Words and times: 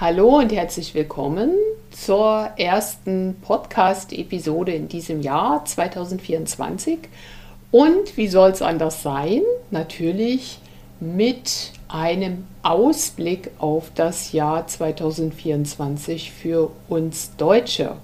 Hallo 0.00 0.38
und 0.38 0.50
herzlich 0.50 0.94
willkommen 0.94 1.50
zur 1.90 2.48
ersten 2.56 3.36
Podcast-Episode 3.42 4.72
in 4.72 4.88
diesem 4.88 5.20
Jahr 5.20 5.62
2024. 5.62 7.00
Und 7.70 8.16
wie 8.16 8.28
soll 8.28 8.48
es 8.48 8.62
anders 8.62 9.02
sein? 9.02 9.42
Natürlich 9.70 10.58
mit 11.00 11.72
einem 11.88 12.46
Ausblick 12.62 13.50
auf 13.58 13.90
das 13.94 14.32
Jahr 14.32 14.66
2024 14.66 16.32
für 16.32 16.70
uns 16.88 17.36
Deutsche. 17.36 17.96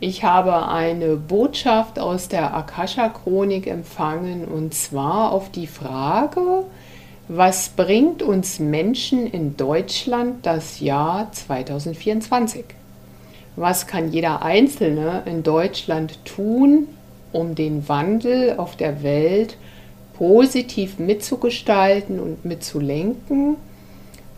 Ich 0.00 0.22
habe 0.22 0.68
eine 0.68 1.16
Botschaft 1.16 1.98
aus 1.98 2.28
der 2.28 2.54
Akasha-Chronik 2.54 3.68
empfangen 3.68 4.44
und 4.44 4.74
zwar 4.74 5.32
auf 5.32 5.50
die 5.50 5.66
Frage, 5.66 6.64
was 7.28 7.68
bringt 7.68 8.22
uns 8.22 8.58
Menschen 8.58 9.26
in 9.26 9.56
Deutschland 9.56 10.46
das 10.46 10.80
Jahr 10.80 11.30
2024? 11.30 12.64
Was 13.54 13.86
kann 13.86 14.10
jeder 14.12 14.42
Einzelne 14.42 15.22
in 15.26 15.42
Deutschland 15.42 16.24
tun, 16.24 16.88
um 17.32 17.54
den 17.54 17.86
Wandel 17.88 18.54
auf 18.56 18.76
der 18.76 19.02
Welt 19.02 19.58
positiv 20.14 20.98
mitzugestalten 20.98 22.18
und 22.18 22.46
mitzulenken? 22.46 23.56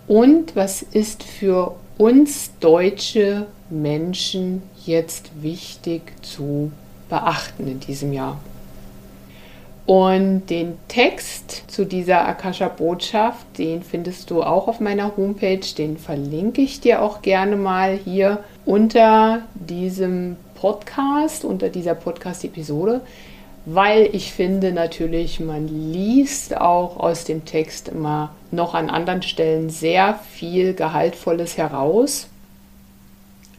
Und 0.09 0.57
was 0.57 0.83
ist 0.83 1.23
für 1.23 1.77
uns 1.97 2.51
deutsche 2.59 3.47
Menschen 3.69 4.63
jetzt 4.85 5.31
wichtig 5.41 6.13
zu 6.23 6.73
beachten 7.09 7.69
in 7.69 7.79
diesem 7.79 8.13
Jahr? 8.13 8.41
Und 9.91 10.51
den 10.51 10.79
Text 10.87 11.65
zu 11.67 11.85
dieser 11.85 12.29
Akasha-Botschaft, 12.29 13.59
den 13.59 13.83
findest 13.83 14.31
du 14.31 14.41
auch 14.41 14.69
auf 14.69 14.79
meiner 14.79 15.17
Homepage. 15.17 15.67
Den 15.77 15.99
verlinke 15.99 16.63
ich 16.63 16.81
dir 16.81 17.03
auch 17.03 17.23
gerne 17.23 17.57
mal 17.57 17.99
hier 18.05 18.45
unter 18.65 19.43
diesem 19.57 20.37
Podcast, 20.55 21.45
unter 21.45 21.71
dieser 21.71 21.97
Podcast-Episode, 21.97 23.01
weil 23.67 24.09
ich 24.13 24.33
finde 24.33 24.71
natürlich, 24.71 25.41
man 25.41 25.67
liest 25.67 26.57
auch 26.57 27.01
aus 27.01 27.25
dem 27.25 27.45
Text 27.45 27.89
immer 27.89 28.33
noch 28.53 28.75
an 28.75 28.91
anderen 28.91 29.23
Stellen 29.23 29.71
sehr 29.71 30.21
viel 30.31 30.73
Gehaltvolles 30.73 31.59
heraus, 31.59 32.29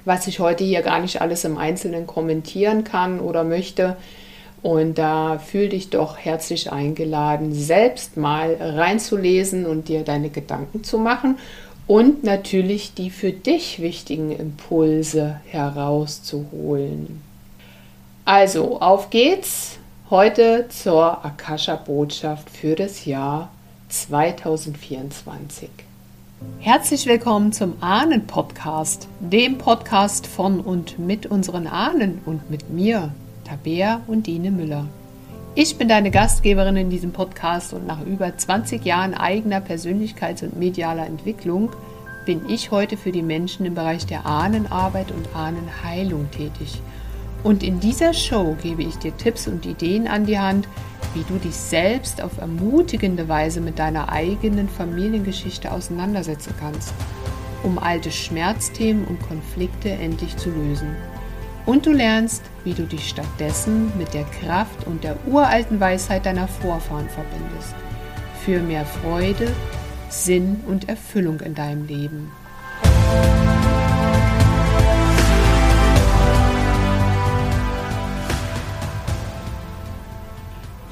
was 0.06 0.28
ich 0.28 0.40
heute 0.40 0.64
hier 0.64 0.82
gar 0.82 1.02
nicht 1.02 1.20
alles 1.20 1.44
im 1.44 1.58
Einzelnen 1.58 2.08
kommentieren 2.08 2.86
kann 2.86 3.20
oder 3.20 3.44
möchte. 3.44 3.98
Und 4.64 4.98
da 4.98 5.40
fühl 5.40 5.70
dich 5.70 5.90
doch 5.90 6.18
herzlich 6.18 6.72
eingeladen, 6.72 7.54
selbst 7.54 8.16
mal 8.16 8.56
reinzulesen 8.60 9.66
und 9.66 9.88
dir 9.88 10.04
deine 10.04 10.30
Gedanken 10.30 10.84
zu 10.84 11.00
machen 11.00 11.38
und 11.88 12.24
natürlich 12.24 12.94
die 12.94 13.10
für 13.10 13.32
dich 13.32 13.82
wichtigen 13.82 14.32
Impulse 14.32 15.42
herauszuholen. 15.48 17.22
Also, 18.24 18.80
auf 18.80 19.10
geht's 19.10 19.80
heute 20.12 20.68
zur 20.70 21.26
Akasha-Botschaft 21.26 22.50
für 22.50 22.76
das 22.76 23.06
Jahr 23.06 23.50
2024. 23.90 25.70
Herzlich 26.60 27.06
willkommen 27.08 27.52
zum 27.52 27.74
Ahnen-Podcast, 27.82 29.08
dem 29.20 29.58
Podcast 29.58 30.28
von 30.28 30.60
und 30.60 31.00
mit 31.00 31.26
unseren 31.26 31.68
Ahnen 31.68 32.22
und 32.26 32.50
mit 32.50 32.70
mir, 32.70 33.12
Tabea 33.52 34.00
und 34.08 34.28
Dine 34.28 34.50
Müller. 34.50 34.88
Ich 35.56 35.78
bin 35.78 35.90
deine 35.90 36.10
Gastgeberin 36.10 36.78
in 36.78 36.90
diesem 36.90 37.12
Podcast 37.12 37.74
und 37.74 37.86
nach 37.86 38.02
über 38.06 38.38
20 38.38 38.86
Jahren 38.86 39.14
eigener 39.14 39.60
Persönlichkeits- 39.60 40.46
und 40.46 40.58
medialer 40.58 41.06
Entwicklung 41.06 41.70
bin 42.26 42.48
ich 42.48 42.72
heute 42.72 42.96
für 42.96 43.12
die 43.12 43.22
Menschen 43.22 43.66
im 43.66 43.76
Bereich 43.76 44.06
der 44.06 44.26
Ahnenarbeit 44.26 45.12
und 45.12 45.36
Ahnenheilung 45.36 46.32
tätig. 46.32 46.82
Und 47.44 47.62
in 47.62 47.82
dieser 47.82 48.14
Show 48.14 48.56
gebe 48.64 48.84
ich 48.84 48.96
dir 48.96 49.18
Tipps 49.18 49.50
und 49.50 49.66
Ideen 49.66 50.08
an 50.08 50.26
die 50.26 50.40
Hand, 50.40 50.70
wie 51.14 51.26
du 51.28 51.38
dich 51.38 51.56
selbst 51.56 52.22
auf 52.22 52.38
ermutigende 52.38 53.28
Weise 53.28 53.60
mit 53.60 53.80
deiner 53.80 54.14
eigenen 54.14 54.70
Familiengeschichte 54.70 55.74
auseinandersetzen 55.74 56.54
kannst, 56.58 56.94
um 57.64 57.80
alte 57.80 58.12
Schmerzthemen 58.12 59.04
und 59.04 59.22
Konflikte 59.22 59.90
endlich 59.90 60.38
zu 60.38 60.52
lösen. 60.52 60.96
Und 61.66 61.86
du 61.86 61.92
lernst, 61.92 62.42
wie 62.64 62.74
du 62.74 62.84
dich 62.84 63.08
stattdessen 63.08 63.92
mit 63.98 64.14
der 64.14 64.24
Kraft 64.24 64.88
und 64.88 65.04
der 65.04 65.16
uralten 65.28 65.80
Weisheit 65.80 66.26
deiner 66.26 66.48
Vorfahren 66.48 67.08
verbindest. 67.10 67.76
Für 68.44 68.60
mehr 68.60 68.86
Freude, 68.86 69.52
Sinn 70.10 70.62
und 70.68 70.90
Erfüllung 70.90 71.40
in 71.42 71.54
deinem 71.54 71.86
Leben. 71.86 72.32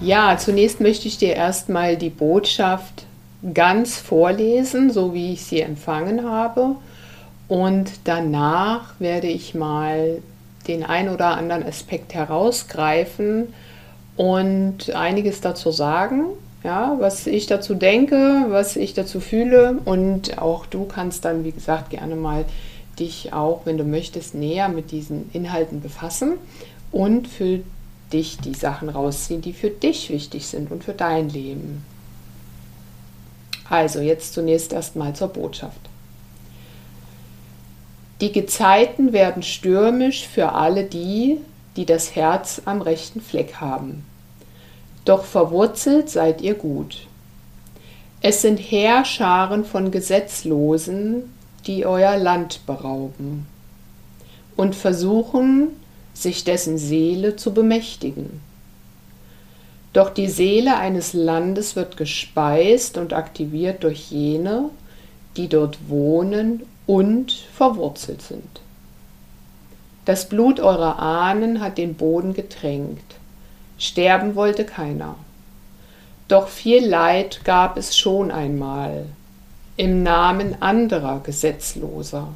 Ja, 0.01 0.38
zunächst 0.38 0.80
möchte 0.80 1.07
ich 1.07 1.18
dir 1.18 1.36
erstmal 1.36 1.97
die 1.97 2.09
Botschaft 2.09 3.06
ganz 3.53 3.97
vorlesen, 3.97 4.91
so 4.91 5.13
wie 5.13 5.34
ich 5.34 5.44
sie 5.44 5.62
empfangen 5.62 6.30
habe. 6.30 6.75
Und 7.47 7.91
danach 8.06 8.94
werde 9.00 9.28
ich 9.28 9.56
mal 9.56 10.22
den 10.67 10.83
ein 10.83 11.09
oder 11.09 11.37
anderen 11.37 11.65
Aspekt 11.65 12.13
herausgreifen 12.13 13.53
und 14.17 14.93
einiges 14.93 15.41
dazu 15.41 15.71
sagen, 15.71 16.25
ja, 16.63 16.97
was 16.99 17.25
ich 17.25 17.47
dazu 17.47 17.73
denke, 17.73 18.45
was 18.49 18.75
ich 18.75 18.93
dazu 18.93 19.19
fühle 19.19 19.79
und 19.85 20.37
auch 20.39 20.65
du 20.65 20.85
kannst 20.85 21.25
dann, 21.25 21.43
wie 21.43 21.51
gesagt, 21.51 21.91
gerne 21.91 22.15
mal 22.15 22.45
dich 22.99 23.31
auch, 23.31 23.61
wenn 23.65 23.77
du 23.77 23.85
möchtest, 23.85 24.35
näher 24.35 24.67
mit 24.67 24.91
diesen 24.91 25.29
Inhalten 25.31 25.81
befassen 25.81 26.33
und 26.91 27.27
für 27.27 27.61
dich 28.11 28.37
die 28.39 28.55
Sachen 28.55 28.89
rausziehen, 28.89 29.41
die 29.41 29.53
für 29.53 29.69
dich 29.69 30.09
wichtig 30.09 30.47
sind 30.47 30.71
und 30.71 30.83
für 30.83 30.93
dein 30.93 31.29
Leben. 31.29 31.85
Also 33.69 33.99
jetzt 33.99 34.33
zunächst 34.33 34.73
erstmal 34.73 35.15
zur 35.15 35.29
Botschaft. 35.29 35.88
Die 38.22 38.31
Gezeiten 38.31 39.13
werden 39.13 39.44
stürmisch 39.44 40.28
für 40.28 40.52
alle 40.53 40.84
die, 40.84 41.38
die 41.75 41.85
das 41.85 42.16
Herz 42.16 42.62
am 42.66 42.81
rechten 42.81 43.22
Fleck 43.22 43.56
haben. 43.56 44.03
Doch 45.06 45.24
verwurzelt 45.24 46.09
seid 46.09 46.41
ihr 46.41 46.56
gut. 46.56 47.07
Es 48.22 48.41
sind 48.41 48.57
Heerscharen 48.57 49.63
von 49.63 49.91
Gesetzlosen, 49.91 51.34
die 51.66 51.85
euer 51.85 52.18
Land 52.18 52.66
berauben 52.66 53.47
und 54.57 54.75
versuchen, 54.75 55.69
sich 56.13 56.44
dessen 56.44 56.78
Seele 56.78 57.38
zu 57.38 57.53
bemächtigen. 57.53 58.41
Doch 59.94 60.09
die 60.09 60.28
Seele 60.28 60.78
eines 60.78 61.13
Landes 61.13 61.78
wird 61.78 61.96
gespeist 61.96 62.97
und 62.97 63.13
aktiviert 63.13 63.84
durch 63.84 64.12
jene, 64.12 64.69
die 65.38 65.47
dort 65.47 65.78
wohnen 65.88 66.63
und 66.89 67.33
verwurzelt 67.53 68.23
sind. 68.23 68.61
Das 70.05 70.27
Blut 70.27 70.59
eurer 70.59 70.97
Ahnen 70.97 71.61
hat 71.61 71.77
den 71.77 71.94
Boden 71.94 72.33
getränkt. 72.33 73.13
Sterben 73.77 74.33
wollte 74.33 74.66
keiner. 74.66 75.13
Doch 76.27 76.47
viel 76.47 76.83
Leid 76.83 77.41
gab 77.44 77.77
es 77.77 77.95
schon 77.95 78.31
einmal 78.31 79.05
im 79.77 80.01
Namen 80.01 80.63
anderer 80.63 81.19
Gesetzloser. 81.19 82.29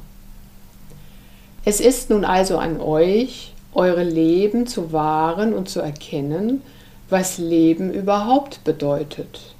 Es 1.64 1.80
ist 1.80 2.10
nun 2.10 2.24
also 2.24 2.58
an 2.58 2.80
euch, 2.80 3.54
eure 3.74 4.04
Leben 4.04 4.68
zu 4.68 4.92
wahren 4.92 5.52
und 5.52 5.68
zu 5.68 5.80
erkennen, 5.80 6.62
was 7.10 7.38
Leben 7.38 7.92
überhaupt 7.92 8.62
bedeutet. 8.62 9.56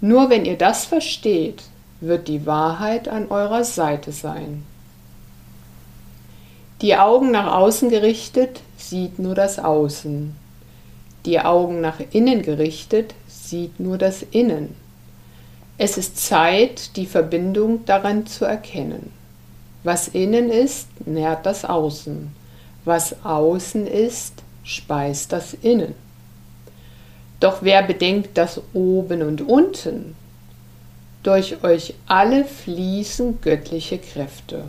Nur 0.00 0.30
wenn 0.30 0.44
ihr 0.44 0.56
das 0.56 0.84
versteht, 0.84 1.64
wird 2.02 2.28
die 2.28 2.46
Wahrheit 2.46 3.08
an 3.08 3.28
eurer 3.28 3.64
Seite 3.64 4.12
sein. 4.12 4.64
Die 6.80 6.96
Augen 6.96 7.30
nach 7.30 7.54
außen 7.54 7.90
gerichtet 7.90 8.60
sieht 8.76 9.20
nur 9.20 9.36
das 9.36 9.60
Außen. 9.60 10.34
Die 11.24 11.38
Augen 11.38 11.80
nach 11.80 12.00
innen 12.10 12.42
gerichtet 12.42 13.14
sieht 13.28 13.78
nur 13.78 13.98
das 13.98 14.22
Innen. 14.22 14.74
Es 15.78 15.96
ist 15.96 16.16
Zeit, 16.16 16.96
die 16.96 17.06
Verbindung 17.06 17.84
daran 17.84 18.26
zu 18.26 18.44
erkennen. 18.44 19.12
Was 19.84 20.08
innen 20.08 20.50
ist, 20.50 20.88
nährt 21.06 21.46
das 21.46 21.64
Außen. 21.64 22.32
Was 22.84 23.24
außen 23.24 23.86
ist, 23.86 24.42
speist 24.64 25.32
das 25.32 25.54
Innen. 25.54 25.94
Doch 27.38 27.58
wer 27.62 27.84
bedenkt 27.84 28.38
das 28.38 28.60
Oben 28.72 29.22
und 29.22 29.42
Unten, 29.42 30.16
durch 31.22 31.62
euch 31.62 31.94
alle 32.06 32.44
fließen 32.44 33.40
göttliche 33.40 33.98
Kräfte. 33.98 34.64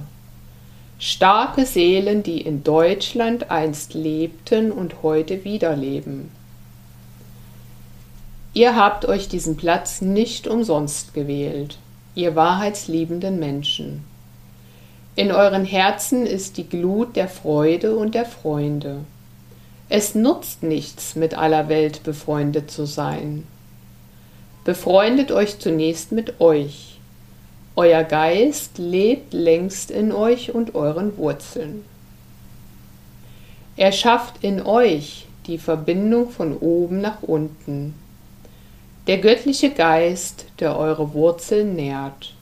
Starke 1.00 1.65
Seelen, 1.65 2.23
die 2.23 2.41
in 2.41 2.63
Deutschland 2.63 3.51
einst 3.51 3.94
lebten 3.94 4.71
und 4.71 5.03
heute 5.03 5.44
wieder 5.44 5.75
leben. 5.75 6.31
Ihr 8.53 8.75
habt 8.75 9.05
euch 9.05 9.27
diesen 9.27 9.57
Platz 9.57 10.01
nicht 10.01 10.47
umsonst 10.47 11.13
gewählt. 11.13 11.77
ihr 12.15 12.35
wahrheitsliebenden 12.35 13.39
Menschen. 13.39 14.03
In 15.15 15.31
euren 15.31 15.65
Herzen 15.65 16.27
ist 16.27 16.57
die 16.57 16.69
Glut 16.69 17.15
der 17.15 17.27
Freude 17.27 17.95
und 17.95 18.13
der 18.13 18.25
Freunde. 18.25 19.00
Es 19.89 20.15
nutzt 20.15 20.63
nichts, 20.63 21.15
mit 21.15 21.35
aller 21.35 21.69
Welt 21.69 22.03
befreundet 22.03 22.71
zu 22.71 22.85
sein. 22.85 23.47
Befreundet 24.63 25.31
euch 25.31 25.60
zunächst 25.60 26.13
mit 26.13 26.39
euch. 26.39 26.98
Euer 27.75 28.04
Geist 28.04 28.77
lebt 28.77 29.33
längst 29.33 29.92
in 29.92 30.12
euch 30.12 30.56
und 30.56 30.74
euren 30.74 31.18
Wurzeln. 31.18 31.83
Er 33.75 33.92
schafft 33.92 34.44
in 34.44 34.62
euch 34.62 35.27
die 35.48 35.57
Verbindung 35.57 36.30
von 36.30 36.56
oben 36.56 37.01
nach 37.01 37.24
unten. 37.24 37.95
Der 39.07 39.18
göttliche 39.18 39.71
Geist, 39.71 40.45
der 40.60 40.77
eure 40.77 41.13
Wurzeln 41.13 41.75
nährt. 41.75 42.33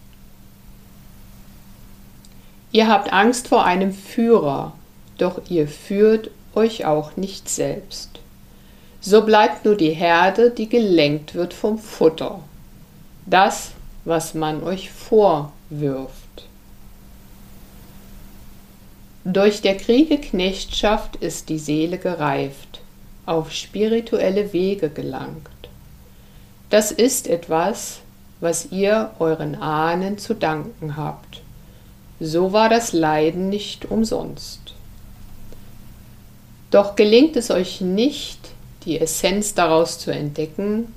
Ihr 2.71 2.88
habt 2.88 3.12
Angst 3.12 3.47
vor 3.47 3.65
einem 3.65 3.94
Führer, 3.94 4.73
doch 5.18 5.41
ihr 5.50 5.68
führt 5.68 6.29
euch 6.53 6.85
auch 6.85 7.18
nicht 7.18 7.50
selbst. 7.50 8.10
So 9.01 9.24
bleibt 9.24 9.65
nur 9.65 9.75
die 9.75 9.92
Herde, 9.92 10.51
die 10.51 10.69
gelenkt 10.69 11.36
wird 11.36 11.53
vom 11.53 11.77
Futter. 11.77 12.39
Das, 13.25 13.71
was 14.06 14.33
man 14.33 14.63
euch 14.63 14.92
vorwirft. 14.92 16.12
Durch 19.24 19.62
der 19.62 19.77
Kriege 19.77 20.18
Knechtschaft 20.18 21.15
ist 21.18 21.50
die 21.50 21.59
Seele 21.59 21.98
gereift, 21.98 22.81
auf 23.25 23.51
spirituelle 23.51 24.53
Wege 24.53 24.89
gelangt. 24.89 25.50
Das 26.69 26.92
ist 26.92 27.27
etwas, 27.27 28.00
was 28.39 28.71
ihr 28.71 29.12
euren 29.19 29.56
Ahnen 29.56 30.18
zu 30.18 30.33
danken 30.33 30.95
habt 30.95 31.42
so 32.21 32.54
war 32.54 32.69
das 32.69 32.94
Leiden 32.94 33.50
nicht 33.50 33.86
umsonst. 33.86 34.59
Doch 36.69 36.95
gelingt 36.95 37.36
es 37.36 37.50
euch 37.50 37.81
nicht, 37.81 38.39
die 38.86 39.00
Essenz 39.00 39.54
daraus 39.54 40.00
zu 40.00 40.12
entdecken, 40.12 40.94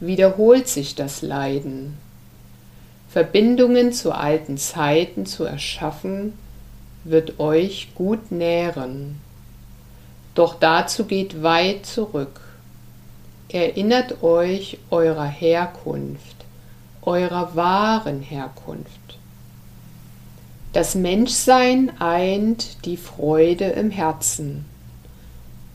wiederholt 0.00 0.68
sich 0.68 0.94
das 0.94 1.22
Leiden. 1.22 1.98
Verbindungen 3.08 3.92
zu 3.92 4.12
alten 4.12 4.58
Zeiten 4.58 5.26
zu 5.26 5.44
erschaffen, 5.44 6.34
wird 7.04 7.38
euch 7.40 7.94
gut 7.94 8.30
nähren. 8.30 9.20
Doch 10.34 10.54
dazu 10.54 11.04
geht 11.04 11.42
weit 11.42 11.86
zurück. 11.86 12.40
Erinnert 13.48 14.22
euch 14.22 14.78
eurer 14.90 15.24
Herkunft, 15.24 16.44
eurer 17.02 17.54
wahren 17.54 18.20
Herkunft. 18.20 19.18
Das 20.72 20.94
Menschsein 20.94 21.90
eint 22.00 22.84
die 22.84 22.98
Freude 22.98 23.64
im 23.64 23.90
Herzen, 23.90 24.66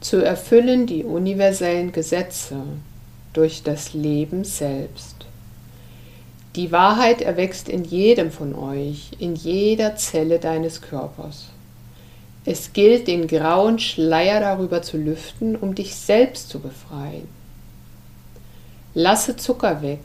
zu 0.01 0.17
erfüllen 0.17 0.85
die 0.85 1.03
universellen 1.03 1.93
Gesetze 1.93 2.57
durch 3.33 3.63
das 3.63 3.93
Leben 3.93 4.43
selbst. 4.43 5.15
Die 6.55 6.73
Wahrheit 6.73 7.21
erwächst 7.21 7.69
in 7.69 7.85
jedem 7.85 8.29
von 8.29 8.53
euch, 8.53 9.11
in 9.19 9.35
jeder 9.35 9.95
Zelle 9.95 10.39
deines 10.39 10.81
Körpers. 10.81 11.47
Es 12.43 12.73
gilt, 12.73 13.07
den 13.07 13.27
grauen 13.27 13.79
Schleier 13.79 14.41
darüber 14.41 14.81
zu 14.81 14.97
lüften, 14.97 15.55
um 15.55 15.75
dich 15.75 15.95
selbst 15.95 16.49
zu 16.49 16.59
befreien. 16.59 17.29
Lasse 18.93 19.37
Zucker 19.37 19.81
weg, 19.81 20.01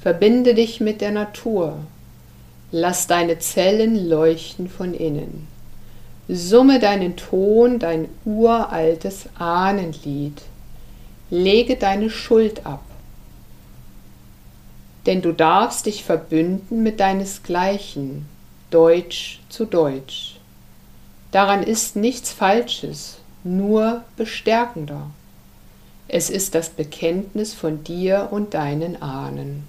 verbinde 0.00 0.54
dich 0.54 0.80
mit 0.80 1.00
der 1.00 1.10
Natur, 1.10 1.78
Lass 2.74 3.06
deine 3.06 3.38
Zellen 3.38 4.08
leuchten 4.08 4.66
von 4.66 4.94
innen. 4.94 5.46
Summe 6.28 6.78
deinen 6.78 7.16
Ton, 7.16 7.78
dein 7.78 8.08
uraltes 8.24 9.28
Ahnenlied. 9.38 10.42
Lege 11.30 11.76
deine 11.76 12.10
Schuld 12.10 12.64
ab. 12.64 12.82
Denn 15.06 15.20
du 15.20 15.32
darfst 15.32 15.86
dich 15.86 16.04
verbünden 16.04 16.82
mit 16.82 17.00
deinesgleichen, 17.00 18.26
Deutsch 18.70 19.40
zu 19.48 19.64
Deutsch. 19.64 20.36
Daran 21.32 21.62
ist 21.62 21.96
nichts 21.96 22.30
Falsches, 22.30 23.18
nur 23.42 24.04
bestärkender. 24.16 25.10
Es 26.06 26.30
ist 26.30 26.54
das 26.54 26.68
Bekenntnis 26.68 27.54
von 27.54 27.82
dir 27.82 28.28
und 28.30 28.54
deinen 28.54 29.00
Ahnen. 29.00 29.66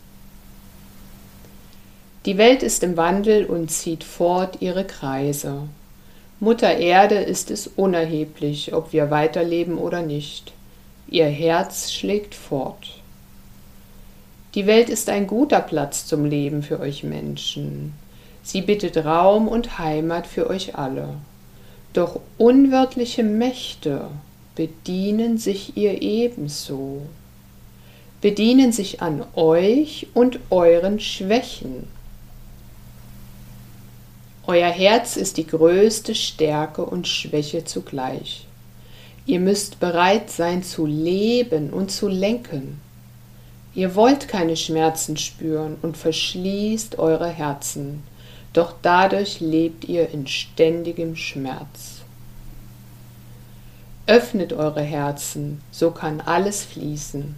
Die 2.26 2.38
Welt 2.38 2.64
ist 2.64 2.84
im 2.84 2.96
Wandel 2.96 3.46
und 3.46 3.72
zieht 3.72 4.04
fort 4.04 4.58
ihre 4.62 4.86
Kreise. 4.86 5.64
Mutter 6.44 6.76
Erde 6.76 7.16
ist 7.16 7.52
es 7.52 7.68
unerheblich, 7.68 8.74
ob 8.74 8.92
wir 8.92 9.10
weiterleben 9.10 9.78
oder 9.78 10.02
nicht. 10.02 10.52
Ihr 11.08 11.28
Herz 11.28 11.94
schlägt 11.94 12.36
fort. 12.36 13.00
Die 14.54 14.68
Welt 14.68 14.90
ist 14.90 15.08
ein 15.08 15.26
guter 15.26 15.62
Platz 15.62 16.06
zum 16.06 16.26
Leben 16.26 16.62
für 16.62 16.82
euch 16.82 17.06
Menschen. 17.06 17.94
Sie 18.44 18.62
bittet 18.62 19.06
Raum 19.06 19.48
und 19.48 19.80
Heimat 19.80 20.28
für 20.28 20.50
euch 20.50 20.76
alle. 20.76 21.16
Doch 21.94 22.20
unwirtliche 22.38 23.24
Mächte 23.24 24.10
bedienen 24.56 25.38
sich 25.38 25.78
ihr 25.78 26.02
ebenso, 26.02 27.04
bedienen 28.20 28.74
sich 28.74 29.02
an 29.02 29.24
euch 29.36 30.08
und 30.14 30.42
euren 30.50 31.00
Schwächen 31.00 31.88
euer 34.46 34.70
Herz 34.70 35.16
ist 35.16 35.38
die 35.38 35.48
größte 35.48 36.16
Stärke 36.16 36.84
und 36.86 37.08
Schwäche 37.08 37.64
zugleich. 37.64 38.46
Ihr 39.26 39.40
müsst 39.40 39.80
bereit 39.80 40.30
sein 40.30 40.64
zu 40.64 40.86
leben 40.86 41.70
und 41.70 41.92
zu 41.92 42.10
lenken. 42.10 42.82
Ihr 43.74 43.96
wollt 43.96 44.28
keine 44.28 44.58
Schmerzen 44.58 45.16
spüren 45.16 45.78
und 45.82 45.96
verschließt 45.96 47.00
eure 47.00 47.30
Herzen, 47.30 48.04
doch 48.52 48.76
dadurch 48.82 49.40
lebt 49.40 49.86
ihr 49.86 50.10
in 50.10 50.28
ständigem 50.28 51.16
Schmerz. 51.16 52.02
Öffnet 54.06 54.52
eure 54.52 54.82
Herzen, 54.82 55.62
so 55.72 55.92
kann 55.92 56.20
alles 56.20 56.66
fließen, 56.66 57.36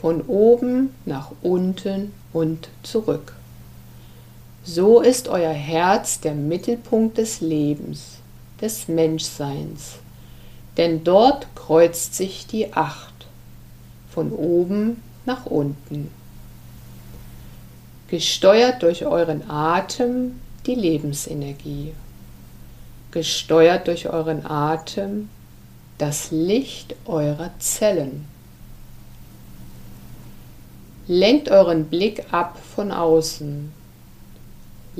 von 0.00 0.20
oben 0.22 0.94
nach 1.06 1.32
unten 1.40 2.12
und 2.34 2.68
zurück. 2.82 3.37
So 4.70 5.00
ist 5.00 5.28
euer 5.28 5.54
Herz 5.54 6.20
der 6.20 6.34
Mittelpunkt 6.34 7.16
des 7.16 7.40
Lebens, 7.40 8.18
des 8.60 8.86
Menschseins, 8.86 9.94
denn 10.76 11.04
dort 11.04 11.46
kreuzt 11.54 12.14
sich 12.14 12.46
die 12.46 12.74
Acht, 12.74 13.14
von 14.10 14.30
oben 14.30 15.02
nach 15.24 15.46
unten. 15.46 16.10
Gesteuert 18.08 18.82
durch 18.82 19.06
euren 19.06 19.48
Atem 19.48 20.38
die 20.66 20.74
Lebensenergie, 20.74 21.94
gesteuert 23.10 23.86
durch 23.86 24.10
euren 24.10 24.44
Atem 24.44 25.30
das 25.96 26.30
Licht 26.30 26.94
eurer 27.06 27.52
Zellen. 27.58 28.26
Lenkt 31.06 31.50
euren 31.50 31.86
Blick 31.86 32.34
ab 32.34 32.58
von 32.74 32.92
außen 32.92 33.77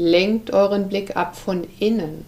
Lenkt 0.00 0.52
euren 0.52 0.88
Blick 0.88 1.16
ab 1.16 1.34
von 1.34 1.66
innen. 1.80 2.24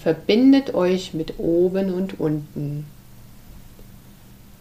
Verbindet 0.00 0.74
euch 0.74 1.12
mit 1.12 1.40
oben 1.40 1.92
und 1.92 2.20
unten. 2.20 2.86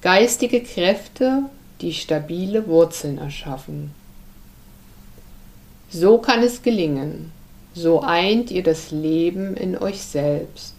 Geistige 0.01 0.63
Kräfte, 0.63 1.43
die 1.81 1.93
stabile 1.93 2.65
Wurzeln 2.65 3.19
erschaffen. 3.19 3.91
So 5.91 6.17
kann 6.17 6.41
es 6.41 6.63
gelingen. 6.63 7.31
So 7.75 8.01
eint 8.01 8.49
ihr 8.49 8.63
das 8.63 8.89
Leben 8.89 9.55
in 9.55 9.77
euch 9.77 10.01
selbst. 10.01 10.73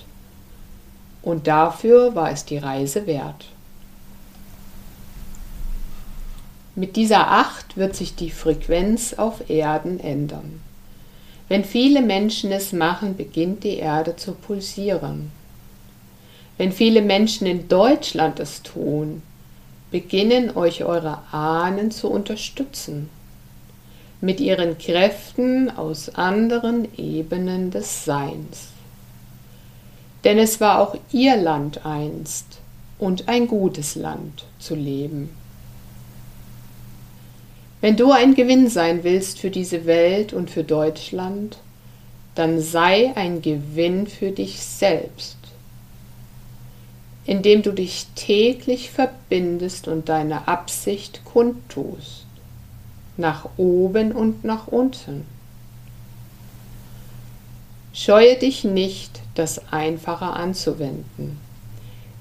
Und 1.22 1.46
dafür 1.46 2.16
war 2.16 2.32
es 2.32 2.46
die 2.46 2.58
Reise 2.58 3.06
wert. 3.06 3.46
Mit 6.74 6.96
dieser 6.96 7.30
Acht 7.30 7.76
wird 7.76 7.94
sich 7.94 8.16
die 8.16 8.32
Frequenz 8.32 9.14
auf 9.14 9.48
Erden 9.48 10.00
ändern. 10.00 10.60
Wenn 11.50 11.64
viele 11.64 12.00
Menschen 12.00 12.52
es 12.52 12.72
machen, 12.72 13.16
beginnt 13.16 13.64
die 13.64 13.78
Erde 13.78 14.14
zu 14.14 14.34
pulsieren. 14.34 15.32
Wenn 16.58 16.70
viele 16.70 17.02
Menschen 17.02 17.44
in 17.44 17.66
Deutschland 17.66 18.38
es 18.38 18.62
tun, 18.62 19.20
beginnen 19.90 20.56
euch 20.56 20.84
eure 20.84 21.18
Ahnen 21.32 21.90
zu 21.90 22.08
unterstützen, 22.08 23.10
mit 24.20 24.38
ihren 24.38 24.78
Kräften 24.78 25.76
aus 25.76 26.14
anderen 26.14 26.86
Ebenen 26.96 27.72
des 27.72 28.04
Seins. 28.04 28.68
Denn 30.22 30.38
es 30.38 30.60
war 30.60 30.78
auch 30.78 30.96
ihr 31.10 31.36
Land 31.36 31.84
einst 31.84 32.60
und 33.00 33.28
ein 33.28 33.48
gutes 33.48 33.96
Land 33.96 34.44
zu 34.60 34.76
leben. 34.76 35.39
Wenn 37.80 37.96
du 37.96 38.12
ein 38.12 38.34
Gewinn 38.34 38.68
sein 38.68 39.04
willst 39.04 39.38
für 39.38 39.50
diese 39.50 39.86
Welt 39.86 40.32
und 40.32 40.50
für 40.50 40.64
Deutschland, 40.64 41.58
dann 42.34 42.60
sei 42.60 43.12
ein 43.16 43.40
Gewinn 43.40 44.06
für 44.06 44.30
dich 44.32 44.60
selbst, 44.60 45.38
indem 47.24 47.62
du 47.62 47.72
dich 47.72 48.06
täglich 48.14 48.90
verbindest 48.90 49.88
und 49.88 50.08
deine 50.08 50.46
Absicht 50.46 51.24
kundtust, 51.24 52.26
nach 53.16 53.48
oben 53.56 54.12
und 54.12 54.44
nach 54.44 54.68
unten. 54.68 55.24
Scheue 57.92 58.36
dich 58.36 58.62
nicht, 58.64 59.20
das 59.34 59.72
Einfache 59.72 60.26
anzuwenden. 60.26 61.38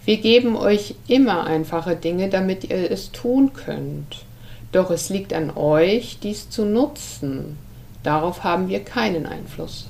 Wir 0.06 0.18
geben 0.18 0.56
euch 0.56 0.96
immer 1.08 1.46
einfache 1.46 1.96
Dinge, 1.96 2.30
damit 2.30 2.64
ihr 2.70 2.90
es 2.90 3.12
tun 3.12 3.54
könnt. 3.54 4.26
Doch 4.72 4.92
es 4.92 5.10
liegt 5.10 5.34
an 5.34 5.56
euch, 5.56 6.20
dies 6.22 6.50
zu 6.50 6.66
nutzen. 6.66 7.58
Darauf 8.04 8.44
haben 8.44 8.70
wir 8.70 8.84
keinen 8.84 9.26
Einfluss. 9.26 9.88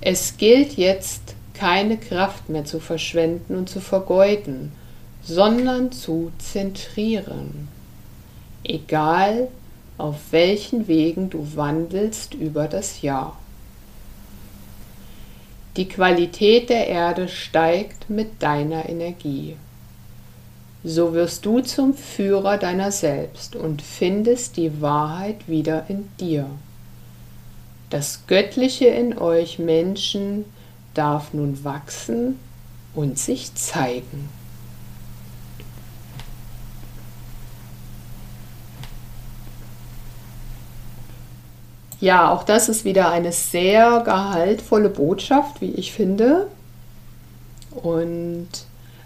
Es 0.00 0.36
gilt 0.36 0.76
jetzt, 0.76 1.34
keine 1.54 1.96
Kraft 1.96 2.48
mehr 2.48 2.64
zu 2.64 2.80
verschwenden 2.80 3.56
und 3.56 3.68
zu 3.68 3.80
vergeuden, 3.80 4.72
sondern 5.22 5.92
zu 5.92 6.32
zentrieren. 6.38 7.68
Egal, 8.64 9.48
auf 9.98 10.16
welchen 10.30 10.88
Wegen 10.88 11.30
du 11.30 11.46
wandelst 11.54 12.34
über 12.34 12.66
das 12.66 13.02
Jahr. 13.02 13.38
Die 15.76 15.88
Qualität 15.88 16.68
der 16.68 16.88
Erde 16.88 17.28
steigt 17.28 18.10
mit 18.10 18.42
deiner 18.42 18.88
Energie. 18.88 19.56
So 20.84 21.14
wirst 21.14 21.46
du 21.46 21.60
zum 21.60 21.94
Führer 21.94 22.58
deiner 22.58 22.90
selbst 22.90 23.54
und 23.54 23.82
findest 23.82 24.56
die 24.56 24.80
Wahrheit 24.80 25.48
wieder 25.48 25.84
in 25.88 26.08
dir. 26.18 26.46
Das 27.90 28.26
Göttliche 28.26 28.86
in 28.86 29.16
euch 29.16 29.58
Menschen 29.58 30.44
darf 30.94 31.34
nun 31.34 31.62
wachsen 31.64 32.38
und 32.94 33.18
sich 33.18 33.54
zeigen. 33.54 34.28
Ja, 42.00 42.32
auch 42.32 42.42
das 42.42 42.68
ist 42.68 42.84
wieder 42.84 43.12
eine 43.12 43.30
sehr 43.30 44.00
gehaltvolle 44.00 44.88
Botschaft, 44.88 45.60
wie 45.60 45.70
ich 45.70 45.92
finde. 45.92 46.48
Und 47.70 48.48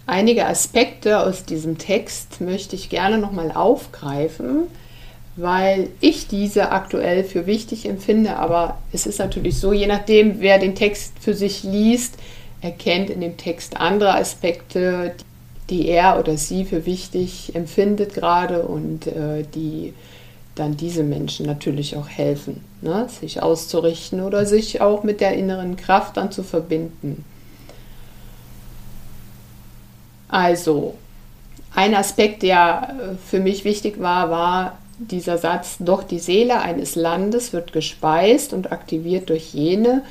einige 0.06 0.46
Aspekte 0.46 1.20
aus 1.20 1.44
diesem 1.44 1.78
Text 1.78 2.40
möchte 2.40 2.76
ich 2.76 2.88
gerne 2.88 3.18
nochmal 3.18 3.52
aufgreifen, 3.52 4.68
weil 5.36 5.88
ich 6.00 6.28
diese 6.28 6.70
aktuell 6.70 7.24
für 7.24 7.46
wichtig 7.46 7.86
empfinde. 7.86 8.36
Aber 8.36 8.78
es 8.92 9.06
ist 9.06 9.18
natürlich 9.18 9.58
so, 9.58 9.72
je 9.72 9.86
nachdem, 9.86 10.40
wer 10.40 10.58
den 10.58 10.74
Text 10.74 11.14
für 11.20 11.34
sich 11.34 11.62
liest, 11.62 12.14
erkennt 12.62 13.10
in 13.10 13.20
dem 13.20 13.36
Text 13.36 13.76
andere 13.76 14.14
Aspekte, 14.14 15.14
die 15.68 15.88
er 15.88 16.18
oder 16.18 16.36
sie 16.36 16.64
für 16.64 16.86
wichtig 16.86 17.54
empfindet 17.54 18.14
gerade 18.14 18.62
und 18.62 19.06
äh, 19.08 19.44
die 19.54 19.92
dann 20.54 20.76
diese 20.76 21.02
Menschen 21.02 21.44
natürlich 21.44 21.96
auch 21.96 22.08
helfen, 22.08 22.64
ne? 22.80 23.08
sich 23.08 23.42
auszurichten 23.42 24.22
oder 24.22 24.46
sich 24.46 24.80
auch 24.80 25.02
mit 25.02 25.20
der 25.20 25.34
inneren 25.34 25.76
Kraft 25.76 26.16
dann 26.16 26.32
zu 26.32 26.42
verbinden. 26.42 27.24
Also, 30.28 30.94
ein 31.74 31.94
Aspekt, 31.94 32.42
der 32.42 32.94
äh, 32.98 33.14
für 33.26 33.40
mich 33.40 33.64
wichtig 33.64 34.00
war, 34.00 34.30
war 34.30 34.78
dieser 34.98 35.38
Satz, 35.38 35.76
doch 35.78 36.02
die 36.02 36.18
Seele 36.18 36.60
eines 36.60 36.94
Landes 36.94 37.52
wird 37.52 37.72
gespeist 37.72 38.52
und 38.52 38.72
aktiviert 38.72 39.28
durch 39.28 39.52
jene, 39.52 40.02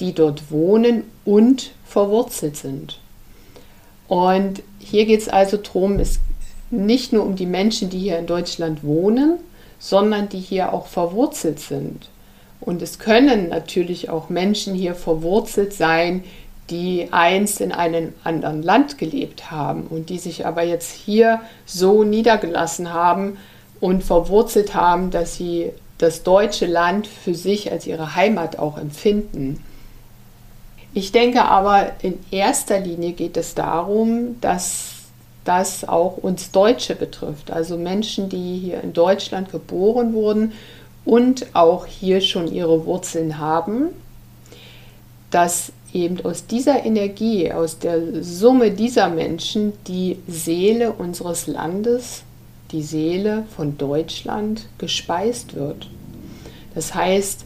die 0.00 0.12
dort 0.12 0.50
wohnen 0.50 1.04
und 1.24 1.70
verwurzelt 1.86 2.56
sind. 2.56 2.98
Und 4.08 4.62
hier 4.78 5.06
geht 5.06 5.20
es 5.20 5.28
also 5.28 5.56
darum, 5.56 6.00
es 6.00 6.18
nicht 6.70 7.12
nur 7.12 7.24
um 7.24 7.36
die 7.36 7.46
Menschen, 7.46 7.88
die 7.88 7.98
hier 7.98 8.18
in 8.18 8.26
Deutschland 8.26 8.82
wohnen, 8.82 9.38
sondern 9.78 10.28
die 10.28 10.40
hier 10.40 10.72
auch 10.72 10.86
verwurzelt 10.86 11.60
sind. 11.60 12.08
Und 12.60 12.82
es 12.82 12.98
können 12.98 13.48
natürlich 13.48 14.10
auch 14.10 14.28
Menschen 14.28 14.74
hier 14.74 14.94
verwurzelt 14.94 15.72
sein, 15.72 16.24
die 16.72 17.08
einst 17.12 17.60
in 17.60 17.70
einem 17.70 18.14
anderen 18.24 18.62
Land 18.62 18.96
gelebt 18.96 19.50
haben 19.50 19.82
und 19.88 20.08
die 20.08 20.18
sich 20.18 20.46
aber 20.46 20.62
jetzt 20.62 20.90
hier 20.90 21.40
so 21.66 22.02
niedergelassen 22.02 22.92
haben 22.92 23.36
und 23.78 24.02
verwurzelt 24.02 24.74
haben, 24.74 25.10
dass 25.10 25.36
sie 25.36 25.70
das 25.98 26.22
deutsche 26.22 26.66
Land 26.66 27.06
für 27.06 27.34
sich 27.34 27.70
als 27.70 27.86
ihre 27.86 28.16
Heimat 28.16 28.58
auch 28.58 28.78
empfinden. 28.78 29.62
Ich 30.94 31.12
denke 31.12 31.44
aber, 31.44 31.92
in 32.00 32.18
erster 32.30 32.80
Linie 32.80 33.12
geht 33.12 33.36
es 33.36 33.54
darum, 33.54 34.40
dass 34.40 34.94
das 35.44 35.86
auch 35.86 36.16
uns 36.16 36.52
Deutsche 36.52 36.94
betrifft, 36.94 37.50
also 37.50 37.76
Menschen, 37.76 38.28
die 38.28 38.58
hier 38.58 38.80
in 38.80 38.92
Deutschland 38.92 39.52
geboren 39.52 40.14
wurden 40.14 40.52
und 41.04 41.46
auch 41.54 41.84
hier 41.86 42.20
schon 42.20 42.50
ihre 42.50 42.86
Wurzeln 42.86 43.38
haben, 43.38 43.88
dass 45.30 45.72
eben 45.92 46.24
aus 46.24 46.46
dieser 46.46 46.84
Energie, 46.84 47.52
aus 47.52 47.78
der 47.78 48.22
Summe 48.22 48.70
dieser 48.70 49.08
Menschen 49.08 49.72
die 49.86 50.18
Seele 50.26 50.92
unseres 50.92 51.46
Landes, 51.46 52.22
die 52.70 52.82
Seele 52.82 53.44
von 53.54 53.76
Deutschland 53.76 54.66
gespeist 54.78 55.54
wird. 55.54 55.88
Das 56.74 56.94
heißt, 56.94 57.44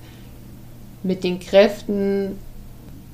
mit 1.02 1.24
den 1.24 1.40
Kräften 1.40 2.38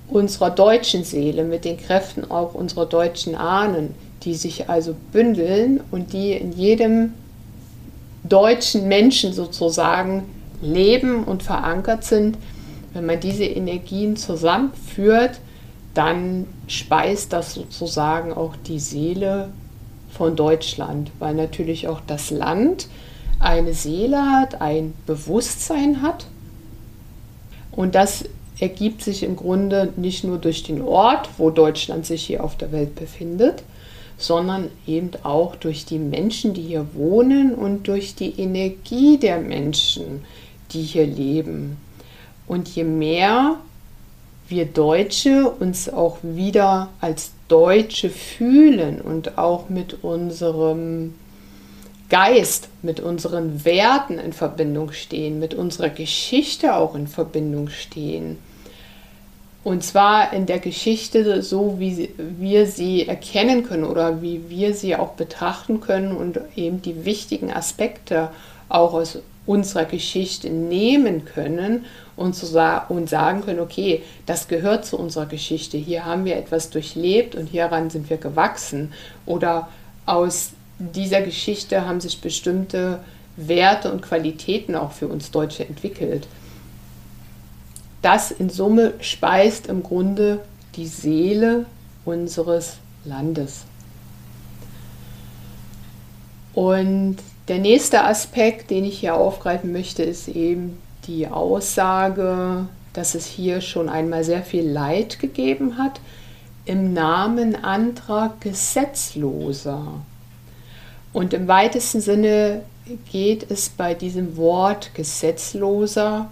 unserer 0.09 0.51
deutschen 0.51 1.05
Seele, 1.05 1.45
mit 1.45 1.65
den 1.65 1.79
Kräften 1.79 2.31
auch 2.31 2.55
unserer 2.55 2.87
deutschen 2.87 3.35
Ahnen, 3.35 3.95
die 4.25 4.35
sich 4.35 4.69
also 4.69 4.95
bündeln 5.13 5.81
und 5.91 6.13
die 6.13 6.33
in 6.33 6.53
jedem 6.53 7.15
deutschen 8.25 8.89
Menschen 8.89 9.33
sozusagen 9.33 10.25
leben 10.61 11.25
und 11.25 11.43
verankert 11.43 12.05
sind. 12.05 12.37
Wenn 12.95 13.07
man 13.07 13.21
diese 13.21 13.45
Energien 13.45 14.17
zusammenführt, 14.17 15.41
dann 15.95 16.47
speist 16.69 17.33
das 17.33 17.55
sozusagen 17.55 18.33
auch 18.33 18.55
die 18.57 18.81
Seele 18.81 19.51
von 20.11 20.37
Deutschland, 20.37 21.11
weil 21.19 21.35
natürlich 21.35 21.89
auch 21.89 22.01
das 22.07 22.31
Land 22.31 22.89
eine 23.39 23.75
Seele 23.75 24.23
hat, 24.23 24.61
ein 24.61 24.95
Bewusstsein 25.07 26.03
hat. 26.03 26.27
Und 27.73 27.95
das 27.95 28.25
ergibt 28.61 29.03
sich 29.03 29.23
im 29.23 29.37
Grunde 29.37 29.93
nicht 29.97 30.25
nur 30.25 30.39
durch 30.39 30.63
den 30.63 30.83
Ort, 30.83 31.29
wo 31.39 31.51
Deutschland 31.51 32.07
sich 32.07 32.25
hier 32.25 32.45
auf 32.45 32.57
der 32.57 32.71
Welt 32.73 32.95
befindet, 32.95 33.65
sondern 34.19 34.69
eben 34.87 35.11
auch 35.25 35.57
durch 35.57 35.85
die 35.85 35.99
Menschen, 35.99 36.55
die 36.55 36.63
hier 36.63 36.87
wohnen 36.95 37.55
und 37.55 37.89
durch 37.89 38.15
die 38.15 38.39
Energie 38.41 39.19
der 39.19 39.41
Menschen, 39.41 40.25
die 40.73 40.83
hier 40.83 41.07
leben. 41.07 41.77
Und 42.53 42.69
je 42.69 42.85
mehr 42.85 43.57
wir 44.47 44.67
Deutsche 44.67 45.49
uns 45.49 45.89
auch 45.89 46.19
wieder 46.23 46.91
als 47.01 47.31
Deutsche 47.49 48.11
fühlen 48.11 49.01
und 49.01 49.39
auch 49.39 49.71
mit 49.71 50.05
unserem 50.05 51.15
Geist, 52.11 52.69
mit 52.83 53.01
unseren 53.01 53.65
Werten 53.65 54.19
in 54.19 54.35
Verbindung 54.35 54.93
stehen, 54.93 55.39
mit 55.39 55.55
unserer 55.55 55.89
Geschichte 55.89 56.77
auch 56.77 56.95
in 56.95 57.07
Verbindung 57.07 57.71
stehen, 57.71 58.37
und 59.65 59.83
zwar 59.83 60.35
in 60.35 60.45
der 60.45 60.59
Geschichte 60.59 61.41
so, 61.41 61.77
wie 61.79 62.11
wir 62.19 62.67
sie 62.67 63.09
erkennen 63.09 63.63
können 63.63 63.85
oder 63.85 64.21
wie 64.21 64.51
wir 64.51 64.75
sie 64.75 64.95
auch 64.95 65.13
betrachten 65.13 65.81
können 65.81 66.15
und 66.15 66.39
eben 66.55 66.83
die 66.83 67.07
wichtigen 67.07 67.51
Aspekte 67.51 68.29
auch 68.69 68.93
aus 68.93 69.21
unserer 69.47 69.87
Geschichte 69.87 70.51
nehmen 70.51 71.25
können 71.25 71.87
und, 72.23 72.35
zu 72.35 72.47
sa 72.47 72.79
und 72.89 73.11
sagen 73.11 73.43
können, 73.43 73.61
okay, 73.61 74.03
das 74.27 74.49
gehört 74.49 74.87
zu 74.87 74.99
unserer 74.99 75.27
Geschichte. 75.27 75.77
Hier 75.77 76.05
haben 76.05 76.25
wir 76.25 76.37
etwas 76.37 76.71
durchlebt 76.71 77.35
und 77.35 77.47
hieran 77.47 77.91
sind 77.91 78.09
wir 78.09 78.17
gewachsen. 78.17 78.93
Oder 79.27 79.69
aus 80.07 80.53
dieser 80.79 81.21
Geschichte 81.21 81.87
haben 81.87 82.01
sich 82.01 82.21
bestimmte 82.21 83.01
Werte 83.37 83.93
und 83.93 84.03
Qualitäten 84.03 84.75
auch 84.75 84.93
für 84.93 85.09
uns 85.09 85.31
Deutsche 85.31 85.67
entwickelt 85.67 86.27
das 88.03 88.33
in 88.33 88.51
Summe 88.51 88.95
speist 89.01 89.69
im 89.69 89.83
Grunde 89.83 90.41
die 90.75 90.87
Seele 90.87 91.67
unseres 92.05 92.77
Landes. 93.05 93.65
Und 96.53 97.17
der 97.49 97.59
nächste 97.59 98.05
Aspekt, 98.05 98.71
den 98.71 98.85
ich 98.85 98.99
hier 98.99 99.15
aufgreifen 99.15 99.73
möchte, 99.73 100.03
ist 100.03 100.29
eben 100.29 100.79
die 101.07 101.29
Aussage, 101.29 102.67
dass 102.93 103.15
es 103.15 103.27
hier 103.27 103.61
schon 103.61 103.89
einmal 103.89 104.25
sehr 104.25 104.43
viel 104.43 104.69
Leid 104.69 105.19
gegeben 105.19 105.79
hat 105.79 106.01
im 106.65 106.93
Namen 106.93 107.57
anderer 107.65 108.35
Gesetzloser. 108.41 109.87
Und 111.13 111.35
im 111.35 111.49
weitesten 111.49 112.01
Sinne 112.01 112.63
geht 113.11 113.51
es 113.51 113.69
bei 113.69 113.95
diesem 113.95 114.37
Wort 114.37 114.95
gesetzloser 114.95 116.31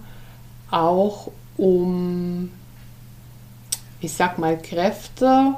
auch 0.69 1.31
um, 1.57 2.51
ich 3.99 4.13
sag 4.13 4.37
mal, 4.39 4.57
Kräfte, 4.57 5.55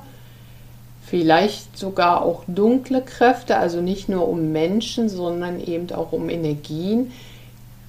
vielleicht 1.05 1.77
sogar 1.77 2.23
auch 2.23 2.43
dunkle 2.47 3.01
Kräfte, 3.01 3.57
also 3.57 3.79
nicht 3.79 4.09
nur 4.09 4.27
um 4.27 4.51
Menschen, 4.51 5.07
sondern 5.07 5.59
eben 5.59 5.91
auch 5.91 6.11
um 6.11 6.29
Energien, 6.29 7.11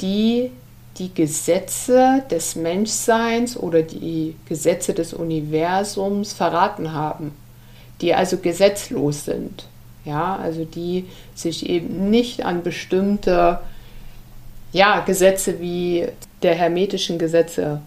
die 0.01 0.51
die 0.99 1.13
Gesetze 1.13 2.23
des 2.31 2.55
Menschseins 2.55 3.57
oder 3.57 3.83
die 3.83 4.37
Gesetze 4.49 4.95
des 4.95 5.13
Universums 5.13 6.33
verraten 6.33 6.93
haben, 6.93 7.33
die 8.01 8.15
also 8.15 8.39
gesetzlos 8.39 9.25
sind. 9.25 9.67
Ja, 10.05 10.37
also 10.37 10.65
die 10.65 11.07
sich 11.35 11.69
eben 11.69 12.11
nicht 12.11 12.45
an 12.45 12.63
bestimmte 12.63 13.61
ja, 14.73 15.01
Gesetze 15.01 15.61
wie 15.61 16.07
der 16.43 16.55
hermetischen 16.55 17.19
Gesetze 17.19 17.81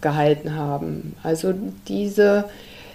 gehalten 0.00 0.54
haben. 0.54 1.14
Also 1.22 1.52
diese, 1.86 2.46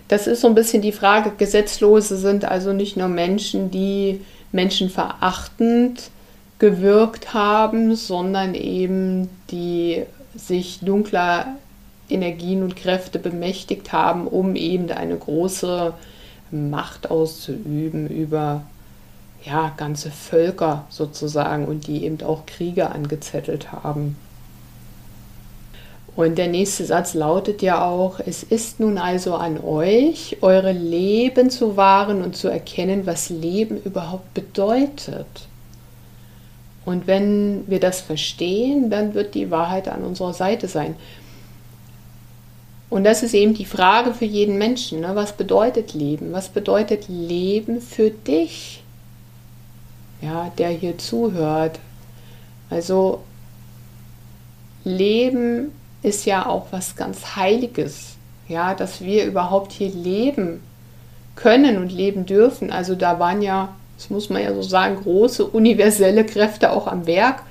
das 0.07 0.25
ist 0.25 0.41
so 0.41 0.47
ein 0.47 0.55
bisschen 0.55 0.81
die 0.81 0.91
Frage, 0.91 1.31
Gesetzlose 1.37 2.17
sind 2.17 2.45
also 2.45 2.73
nicht 2.73 2.97
nur 2.97 3.07
Menschen, 3.07 3.69
die 3.69 4.21
menschenverachtend 4.51 6.09
gewirkt 6.65 7.35
haben, 7.35 7.95
sondern 7.95 8.55
eben 8.55 9.29
die 9.51 10.03
sich 10.35 10.79
dunkler 10.79 11.57
Energien 12.09 12.63
und 12.63 12.75
Kräfte 12.75 13.19
bemächtigt 13.19 13.93
haben, 13.93 14.25
um 14.25 14.55
eben 14.55 14.89
eine 14.89 15.15
große 15.15 15.93
Macht 16.49 17.11
auszuüben 17.11 18.07
über 18.07 18.63
ja, 19.43 19.71
ganze 19.77 20.09
Völker 20.09 20.87
sozusagen 20.89 21.65
und 21.65 21.85
die 21.85 22.03
eben 22.03 22.19
auch 22.23 22.47
Kriege 22.47 22.89
angezettelt 22.89 23.71
haben. 23.71 24.17
Und 26.15 26.39
der 26.39 26.47
nächste 26.47 26.83
Satz 26.83 27.13
lautet 27.13 27.61
ja 27.61 27.85
auch, 27.85 28.19
es 28.25 28.41
ist 28.41 28.79
nun 28.79 28.97
also 28.97 29.35
an 29.35 29.63
euch, 29.63 30.37
eure 30.41 30.71
Leben 30.71 31.51
zu 31.51 31.77
wahren 31.77 32.23
und 32.23 32.35
zu 32.35 32.47
erkennen, 32.47 33.05
was 33.05 33.29
Leben 33.29 33.79
überhaupt 33.83 34.33
bedeutet. 34.33 35.27
Und 36.85 37.07
wenn 37.07 37.67
wir 37.67 37.79
das 37.79 38.01
verstehen, 38.01 38.89
dann 38.89 39.15
wird 39.15 39.33
die 39.33 39.49
Wahrheit 39.49 39.87
an 39.87 40.03
unserer 40.03 40.33
Seite 40.33 40.67
sein. 40.67 40.95
Und 42.89 43.03
das 43.03 43.23
ist 43.23 43.33
eben 43.33 43.55
die 43.55 43.65
Frage 43.65 44.13
für 44.13 44.25
jeden 44.25 44.57
Menschen. 44.57 45.01
Ne? 45.01 45.15
Was 45.15 45.33
bedeutet 45.33 45.93
Leben? 45.93 46.31
Was 46.31 46.49
bedeutet 46.49 47.05
Leben 47.09 47.81
für 47.81 48.11
dich? 48.11 48.83
Ja, 50.21 50.51
der 50.57 50.69
hier 50.69 50.97
zuhört. 50.97 51.79
Also 52.69 53.23
Leben 54.83 55.71
ist 56.03 56.25
ja 56.25 56.45
auch 56.45 56.67
was 56.71 56.95
ganz 56.95 57.35
Heiliges. 57.35 58.15
Ja, 58.47 58.75
dass 58.75 59.01
wir 59.01 59.25
überhaupt 59.25 59.71
hier 59.71 59.89
leben 59.89 60.61
können 61.35 61.77
und 61.77 61.91
leben 61.91 62.27
dürfen. 62.27 62.71
Also 62.71 62.93
da 62.93 63.19
waren 63.19 63.41
ja 63.41 63.75
das 63.97 64.09
muss 64.09 64.29
man 64.29 64.43
ja 64.43 64.53
so 64.53 64.61
sagen, 64.61 64.97
große 65.01 65.45
universelle 65.45 66.25
Kräfte 66.25 66.71
auch 66.71 66.87
am 66.87 67.07
Werk, 67.07 67.43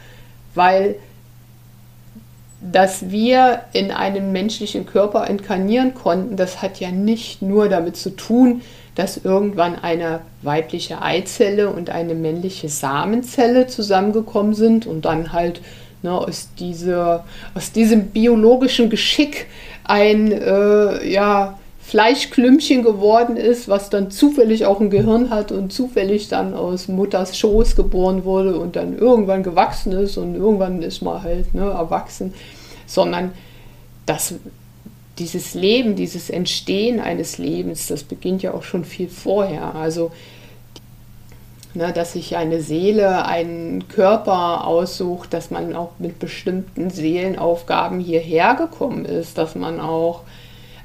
weil 0.54 0.96
dass 2.72 3.10
wir 3.10 3.60
in 3.74 3.90
einen 3.90 4.32
menschlichen 4.32 4.86
Körper 4.86 5.26
inkarnieren 5.26 5.92
konnten, 5.94 6.36
das 6.36 6.62
hat 6.62 6.80
ja 6.80 6.90
nicht 6.90 7.42
nur 7.42 7.68
damit 7.68 7.96
zu 7.96 8.10
tun, 8.10 8.62
dass 8.94 9.18
irgendwann 9.18 9.76
eine 9.76 10.20
weibliche 10.40 11.02
Eizelle 11.02 11.68
und 11.68 11.90
eine 11.90 12.14
männliche 12.14 12.70
Samenzelle 12.70 13.66
zusammengekommen 13.66 14.54
sind 14.54 14.86
und 14.86 15.04
dann 15.04 15.32
halt 15.32 15.60
ne, 16.02 16.12
aus, 16.12 16.48
dieser, 16.58 17.24
aus 17.54 17.72
diesem 17.72 18.08
biologischen 18.08 18.88
Geschick 18.88 19.46
ein 19.84 20.32
äh, 20.32 21.06
ja, 21.06 21.58
Fleischklümpchen 21.84 22.82
geworden 22.82 23.36
ist, 23.36 23.68
was 23.68 23.90
dann 23.90 24.10
zufällig 24.10 24.64
auch 24.64 24.80
ein 24.80 24.88
Gehirn 24.88 25.28
hat 25.28 25.52
und 25.52 25.70
zufällig 25.70 26.28
dann 26.28 26.54
aus 26.54 26.88
Mutters 26.88 27.36
Schoß 27.36 27.76
geboren 27.76 28.24
wurde 28.24 28.58
und 28.58 28.74
dann 28.74 28.96
irgendwann 28.96 29.42
gewachsen 29.42 29.92
ist 29.92 30.16
und 30.16 30.34
irgendwann 30.34 30.80
ist 30.80 31.02
man 31.02 31.22
halt 31.22 31.52
ne, 31.52 31.60
erwachsen, 31.60 32.32
sondern 32.86 33.32
das, 34.06 34.34
dieses 35.18 35.52
Leben, 35.52 35.94
dieses 35.94 36.30
Entstehen 36.30 37.00
eines 37.00 37.36
Lebens, 37.36 37.86
das 37.86 38.02
beginnt 38.02 38.42
ja 38.42 38.54
auch 38.54 38.62
schon 38.62 38.86
viel 38.86 39.08
vorher. 39.08 39.74
Also 39.74 40.10
ne, 41.74 41.92
dass 41.92 42.14
sich 42.14 42.34
eine 42.36 42.62
Seele 42.62 43.26
einen 43.26 43.88
Körper 43.88 44.66
aussucht, 44.66 45.34
dass 45.34 45.50
man 45.50 45.76
auch 45.76 45.90
mit 45.98 46.18
bestimmten 46.18 46.88
Seelenaufgaben 46.88 48.00
hierher 48.00 48.54
gekommen 48.54 49.04
ist, 49.04 49.36
dass 49.36 49.54
man 49.54 49.80
auch 49.80 50.22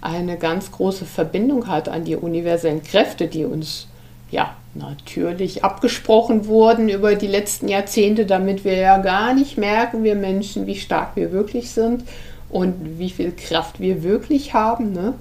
eine 0.01 0.37
ganz 0.37 0.71
große 0.71 1.05
Verbindung 1.05 1.67
hat 1.67 1.89
an 1.89 2.05
die 2.05 2.15
universellen 2.15 2.83
Kräfte, 2.83 3.27
die 3.27 3.45
uns 3.45 3.87
ja 4.31 4.55
natürlich 4.75 5.63
abgesprochen 5.63 6.45
wurden 6.45 6.89
über 6.89 7.15
die 7.15 7.27
letzten 7.27 7.67
Jahrzehnte, 7.67 8.25
damit 8.25 8.63
wir 8.63 8.75
ja 8.75 8.97
gar 8.99 9.33
nicht 9.33 9.57
merken, 9.57 10.03
wir 10.03 10.15
Menschen, 10.15 10.67
wie 10.67 10.75
stark 10.75 11.15
wir 11.15 11.31
wirklich 11.31 11.71
sind 11.71 12.03
und 12.49 12.99
wie 12.99 13.09
viel 13.09 13.33
Kraft 13.35 13.79
wir 13.79 14.03
wirklich 14.03 14.53
haben. 14.53 14.93
Ne? 14.93 15.13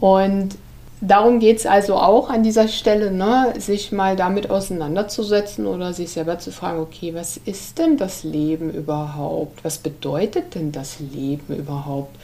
Und 0.00 0.56
darum 1.00 1.38
geht 1.38 1.58
es 1.58 1.66
also 1.66 1.94
auch 1.94 2.28
an 2.28 2.42
dieser 2.42 2.68
Stelle, 2.68 3.10
ne, 3.10 3.54
sich 3.58 3.92
mal 3.92 4.16
damit 4.16 4.50
auseinanderzusetzen 4.50 5.66
oder 5.66 5.92
sich 5.92 6.10
selber 6.10 6.38
zu 6.38 6.52
fragen, 6.52 6.80
okay, 6.80 7.14
was 7.14 7.36
ist 7.36 7.78
denn 7.78 7.96
das 7.96 8.24
Leben 8.24 8.70
überhaupt? 8.70 9.64
Was 9.64 9.78
bedeutet 9.78 10.54
denn 10.54 10.72
das 10.72 10.98
Leben 11.00 11.54
überhaupt? 11.54 12.14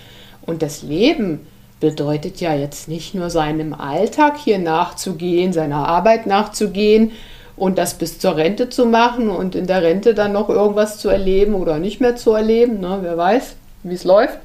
Und 0.47 0.63
das 0.63 0.83
Leben 0.83 1.47
bedeutet 1.81 2.41
ja 2.41 2.55
jetzt 2.55 2.89
nicht 2.89 3.15
nur 3.15 3.31
seinem 3.31 3.75
Alltag 3.75 4.39
hier 4.39 4.59
nachzugehen, 4.59 5.53
seiner 5.53 5.89
Arbeit 5.89 6.27
nachzugehen 6.27 7.13
und 7.57 7.79
das 7.79 7.95
bis 7.95 8.19
zur 8.19 8.37
Rente 8.37 8.69
zu 8.69 8.87
machen 8.87 9.29
und 9.31 9.55
in 9.55 9.67
der 9.67 9.83
Rente 9.83 10.15
dann 10.15 10.33
noch 10.33 10.49
irgendwas 10.49 10.99
zu 10.99 11.09
erleben 11.09 11.55
oder 11.55 11.79
nicht 11.79 12.01
mehr 12.01 12.17
zu 12.17 12.33
erleben, 12.33 12.81
ne, 12.81 12.99
wer 13.03 13.17
weiß, 13.17 13.57
wie 13.83 13.95
es 13.95 14.05
läuft, 14.05 14.39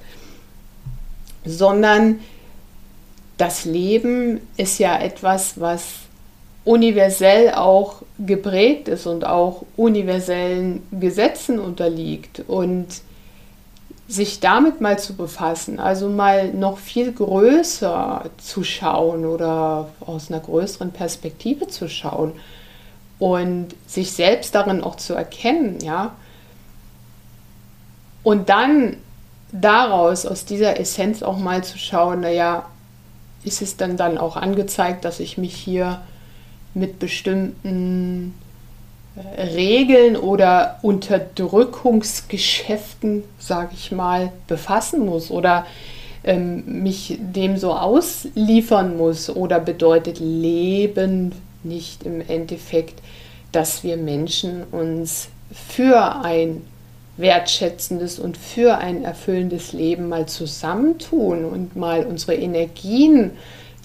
sondern 1.45 2.19
das 3.37 3.65
Leben 3.65 4.41
ist 4.57 4.79
ja 4.79 4.99
etwas, 4.99 5.59
was 5.59 5.83
universell 6.65 7.51
auch 7.53 8.01
geprägt 8.19 8.89
ist 8.89 9.05
und 9.05 9.25
auch 9.25 9.63
universellen 9.77 10.83
Gesetzen 10.91 11.59
unterliegt. 11.59 12.43
Und 12.47 12.87
sich 14.07 14.39
damit 14.39 14.79
mal 14.79 14.97
zu 14.97 15.15
befassen, 15.15 15.79
also 15.79 16.07
mal 16.07 16.53
noch 16.53 16.77
viel 16.77 17.11
größer 17.11 18.25
zu 18.37 18.63
schauen 18.63 19.25
oder 19.25 19.89
aus 19.99 20.31
einer 20.31 20.39
größeren 20.39 20.91
Perspektive 20.91 21.67
zu 21.67 21.89
schauen 21.89 22.31
und 23.19 23.69
sich 23.85 24.13
selbst 24.13 24.55
darin 24.55 24.81
auch 24.81 24.95
zu 24.95 25.13
erkennen, 25.13 25.79
ja. 25.81 26.15
Und 28.23 28.49
dann 28.49 28.97
daraus, 29.51 30.25
aus 30.25 30.45
dieser 30.45 30.79
Essenz 30.79 31.23
auch 31.23 31.37
mal 31.37 31.63
zu 31.63 31.77
schauen, 31.77 32.21
naja, 32.21 32.65
ist 33.43 33.61
es 33.61 33.77
dann 33.77 33.97
dann 33.97 34.17
auch 34.17 34.35
angezeigt, 34.35 35.05
dass 35.05 35.19
ich 35.19 35.37
mich 35.37 35.55
hier 35.55 36.01
mit 36.73 36.99
bestimmten 36.99 38.33
Regeln 39.37 40.15
oder 40.15 40.79
Unterdrückungsgeschäften, 40.81 43.23
sage 43.39 43.71
ich 43.73 43.91
mal, 43.91 44.31
befassen 44.47 45.05
muss 45.05 45.29
oder 45.31 45.65
ähm, 46.23 46.83
mich 46.83 47.17
dem 47.19 47.57
so 47.57 47.73
ausliefern 47.73 48.95
muss 48.97 49.29
oder 49.29 49.59
bedeutet 49.59 50.19
Leben 50.19 51.33
nicht 51.63 52.03
im 52.03 52.21
Endeffekt, 52.27 53.01
dass 53.51 53.83
wir 53.83 53.97
Menschen 53.97 54.63
uns 54.71 55.29
für 55.51 56.23
ein 56.23 56.61
wertschätzendes 57.17 58.19
und 58.19 58.37
für 58.37 58.77
ein 58.77 59.03
erfüllendes 59.03 59.73
Leben 59.73 60.07
mal 60.09 60.27
zusammentun 60.27 61.45
und 61.45 61.75
mal 61.75 62.05
unsere 62.05 62.35
Energien 62.35 63.31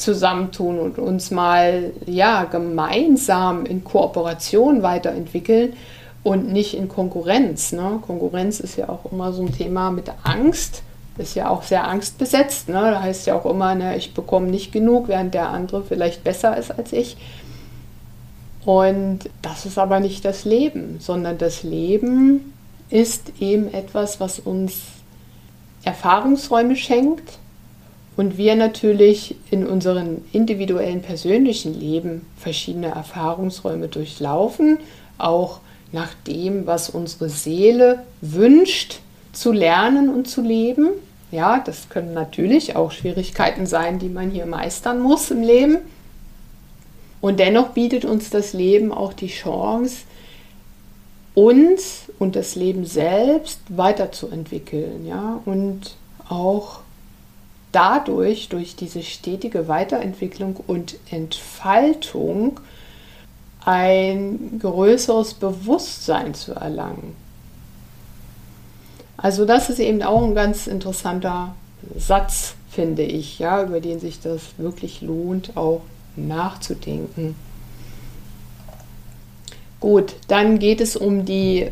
zusammentun 0.02 0.78
und 0.78 0.98
uns 0.98 1.30
mal 1.30 1.92
ja 2.06 2.44
gemeinsam 2.44 3.64
in 3.64 3.84
Kooperation 3.84 4.82
weiterentwickeln 4.82 5.74
und 6.22 6.52
nicht 6.52 6.74
in 6.74 6.88
Konkurrenz. 6.88 7.72
Ne? 7.72 8.00
Konkurrenz 8.06 8.60
ist 8.60 8.76
ja 8.76 8.88
auch 8.88 9.10
immer 9.10 9.32
so 9.32 9.42
ein 9.42 9.52
Thema 9.52 9.90
mit 9.90 10.10
Angst, 10.22 10.82
ist 11.18 11.34
ja 11.34 11.48
auch 11.48 11.62
sehr 11.62 11.86
angstbesetzt. 11.86 12.68
Ne? 12.68 12.74
Da 12.74 13.02
heißt 13.02 13.26
ja 13.26 13.34
auch 13.34 13.46
immer, 13.46 13.74
ne, 13.74 13.96
ich 13.96 14.14
bekomme 14.14 14.46
nicht 14.46 14.72
genug, 14.72 15.08
während 15.08 15.34
der 15.34 15.48
andere 15.48 15.82
vielleicht 15.82 16.24
besser 16.24 16.56
ist 16.56 16.70
als 16.70 16.92
ich. 16.92 17.16
Und 18.64 19.20
das 19.42 19.66
ist 19.66 19.78
aber 19.78 20.00
nicht 20.00 20.24
das 20.24 20.44
Leben, 20.44 20.96
sondern 21.00 21.38
das 21.38 21.64
Leben 21.64 22.52
ist 22.90 23.32
eben 23.40 23.72
etwas, 23.72 24.20
was 24.20 24.38
uns 24.38 24.82
Erfahrungsräume 25.84 26.76
schenkt, 26.76 27.38
und 28.16 28.36
wir 28.36 28.54
natürlich 28.56 29.36
in 29.50 29.66
unserem 29.66 30.18
individuellen 30.32 31.02
persönlichen 31.02 31.78
Leben 31.78 32.26
verschiedene 32.36 32.88
Erfahrungsräume 32.88 33.88
durchlaufen, 33.88 34.78
auch 35.18 35.60
nach 35.92 36.12
dem, 36.26 36.66
was 36.66 36.90
unsere 36.90 37.28
Seele 37.28 38.02
wünscht 38.20 39.00
zu 39.32 39.52
lernen 39.52 40.08
und 40.08 40.28
zu 40.28 40.42
leben. 40.42 40.88
Ja, 41.30 41.58
das 41.64 41.88
können 41.88 42.12
natürlich 42.12 42.76
auch 42.76 42.92
Schwierigkeiten 42.92 43.66
sein, 43.66 43.98
die 43.98 44.10
man 44.10 44.30
hier 44.30 44.46
meistern 44.46 45.00
muss 45.00 45.30
im 45.30 45.42
Leben. 45.42 45.78
Und 47.22 47.40
dennoch 47.40 47.68
bietet 47.68 48.04
uns 48.04 48.28
das 48.28 48.52
Leben 48.52 48.92
auch 48.92 49.12
die 49.14 49.28
Chance, 49.28 49.98
uns 51.34 52.10
und 52.18 52.36
das 52.36 52.56
Leben 52.56 52.84
selbst 52.84 53.60
weiterzuentwickeln, 53.68 55.06
ja, 55.06 55.40
und 55.46 55.96
auch 56.28 56.81
dadurch, 57.72 58.48
durch 58.48 58.76
diese 58.76 59.02
stetige 59.02 59.66
Weiterentwicklung 59.68 60.56
und 60.66 60.96
Entfaltung, 61.10 62.60
ein 63.64 64.58
größeres 64.60 65.34
Bewusstsein 65.34 66.34
zu 66.34 66.52
erlangen. 66.52 67.14
Also 69.16 69.44
das 69.44 69.70
ist 69.70 69.78
eben 69.78 70.02
auch 70.02 70.22
ein 70.22 70.34
ganz 70.34 70.66
interessanter 70.66 71.54
Satz, 71.96 72.54
finde 72.70 73.02
ich, 73.02 73.38
ja, 73.38 73.62
über 73.62 73.80
den 73.80 74.00
sich 74.00 74.20
das 74.20 74.42
wirklich 74.58 75.00
lohnt, 75.00 75.56
auch 75.56 75.82
nachzudenken. 76.16 77.36
Gut, 79.78 80.14
dann 80.28 80.58
geht 80.58 80.80
es 80.80 80.96
um 80.96 81.24
die 81.24 81.70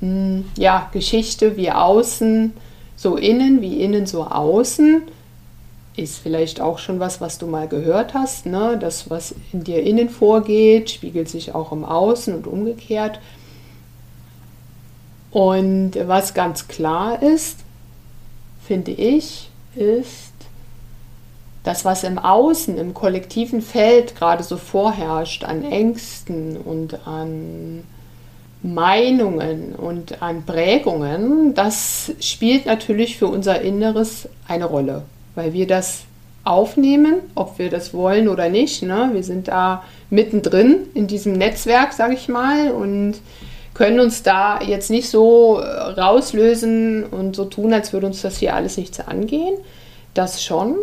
hm, 0.00 0.44
ja, 0.56 0.88
Geschichte 0.92 1.56
wie 1.56 1.70
außen, 1.70 2.52
so 3.00 3.16
innen, 3.16 3.62
wie 3.62 3.82
innen, 3.82 4.04
so 4.04 4.24
außen. 4.24 5.04
Ist 5.96 6.18
vielleicht 6.18 6.60
auch 6.60 6.78
schon 6.78 7.00
was, 7.00 7.22
was 7.22 7.38
du 7.38 7.46
mal 7.46 7.66
gehört 7.66 8.12
hast. 8.12 8.44
Ne? 8.44 8.76
Das, 8.78 9.08
was 9.08 9.34
in 9.54 9.64
dir 9.64 9.82
innen 9.82 10.10
vorgeht, 10.10 10.90
spiegelt 10.90 11.30
sich 11.30 11.54
auch 11.54 11.72
im 11.72 11.82
Außen 11.82 12.34
und 12.34 12.46
umgekehrt. 12.46 13.18
Und 15.30 15.92
was 16.06 16.34
ganz 16.34 16.68
klar 16.68 17.22
ist, 17.22 17.60
finde 18.66 18.90
ich, 18.90 19.48
ist, 19.76 20.34
das, 21.64 21.86
was 21.86 22.04
im 22.04 22.18
Außen, 22.18 22.76
im 22.76 22.92
kollektiven 22.92 23.62
Feld 23.62 24.14
gerade 24.14 24.42
so 24.42 24.58
vorherrscht, 24.58 25.44
an 25.44 25.64
Ängsten 25.64 26.58
und 26.58 27.06
an 27.06 27.84
Meinungen 28.62 29.74
und 29.74 30.22
an 30.22 30.44
Prägungen, 30.44 31.54
das 31.54 32.12
spielt 32.20 32.66
natürlich 32.66 33.16
für 33.16 33.26
unser 33.26 33.60
Inneres 33.62 34.28
eine 34.46 34.66
Rolle, 34.66 35.02
weil 35.34 35.52
wir 35.52 35.66
das 35.66 36.02
aufnehmen, 36.44 37.16
ob 37.34 37.58
wir 37.58 37.70
das 37.70 37.94
wollen 37.94 38.28
oder 38.28 38.48
nicht. 38.48 38.82
Ne? 38.82 39.10
Wir 39.12 39.22
sind 39.22 39.48
da 39.48 39.84
mittendrin 40.10 40.86
in 40.94 41.06
diesem 41.06 41.34
Netzwerk, 41.34 41.92
sage 41.92 42.14
ich 42.14 42.28
mal, 42.28 42.70
und 42.72 43.14
können 43.74 44.00
uns 44.00 44.22
da 44.22 44.60
jetzt 44.60 44.90
nicht 44.90 45.08
so 45.08 45.54
rauslösen 45.58 47.04
und 47.04 47.36
so 47.36 47.46
tun, 47.46 47.72
als 47.72 47.92
würde 47.92 48.06
uns 48.06 48.20
das 48.20 48.38
hier 48.38 48.54
alles 48.54 48.76
nichts 48.76 49.00
angehen. 49.00 49.54
Das 50.12 50.42
schon. 50.42 50.76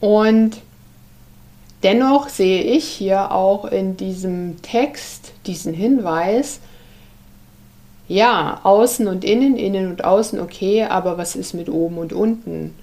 Und 0.00 0.56
dennoch 1.84 2.28
sehe 2.28 2.62
ich 2.62 2.84
hier 2.84 3.30
auch 3.30 3.66
in 3.66 3.96
diesem 3.96 4.60
Text 4.62 5.32
diesen 5.46 5.74
Hinweis, 5.74 6.58
ja, 8.08 8.60
außen 8.64 9.06
und 9.06 9.24
innen, 9.24 9.56
innen 9.56 9.90
und 9.90 10.04
außen, 10.04 10.40
okay, 10.40 10.84
aber 10.84 11.16
was 11.16 11.36
ist 11.36 11.54
mit 11.54 11.68
oben 11.68 11.98
und 11.98 12.12
unten? 12.12 12.74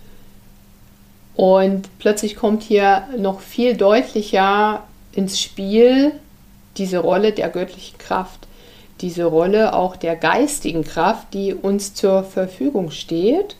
Und 1.35 1.89
plötzlich 1.99 2.35
kommt 2.35 2.63
hier 2.63 3.07
noch 3.17 3.41
viel 3.41 3.75
deutlicher 3.75 4.83
ins 5.13 5.39
Spiel 5.39 6.13
diese 6.77 6.99
Rolle 6.99 7.33
der 7.33 7.49
göttlichen 7.49 7.97
Kraft, 7.97 8.47
diese 9.01 9.25
Rolle 9.25 9.73
auch 9.73 9.95
der 9.95 10.15
geistigen 10.15 10.83
Kraft, 10.83 11.33
die 11.33 11.53
uns 11.53 11.93
zur 11.93 12.23
Verfügung 12.23 12.91
steht, 12.91 13.55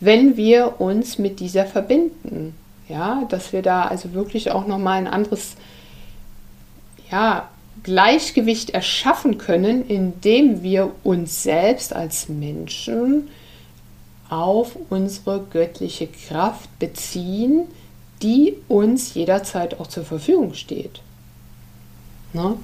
wenn 0.00 0.36
wir 0.36 0.80
uns 0.80 1.18
mit 1.18 1.40
dieser 1.40 1.66
verbinden. 1.66 2.54
Ja, 2.88 3.24
dass 3.28 3.52
wir 3.52 3.62
da 3.62 3.82
also 3.82 4.12
wirklich 4.12 4.50
auch 4.52 4.66
nochmal 4.66 4.98
ein 4.98 5.08
anderes 5.08 5.56
ja, 7.10 7.48
Gleichgewicht 7.82 8.70
erschaffen 8.70 9.38
können, 9.38 9.86
indem 9.86 10.62
wir 10.62 10.92
uns 11.02 11.42
selbst 11.42 11.94
als 11.94 12.28
Menschen 12.28 13.28
auf 14.28 14.76
unsere 14.88 15.40
göttliche 15.40 16.08
Kraft 16.08 16.78
beziehen, 16.78 17.66
die 18.22 18.56
uns 18.68 19.14
jederzeit 19.14 19.78
auch 19.78 19.86
zur 19.86 20.04
Verfügung 20.04 20.54
steht. 20.54 21.00
Ne? 22.32 22.56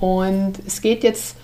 Und 0.00 0.54
es 0.66 0.80
geht 0.80 1.02
jetzt 1.02 1.36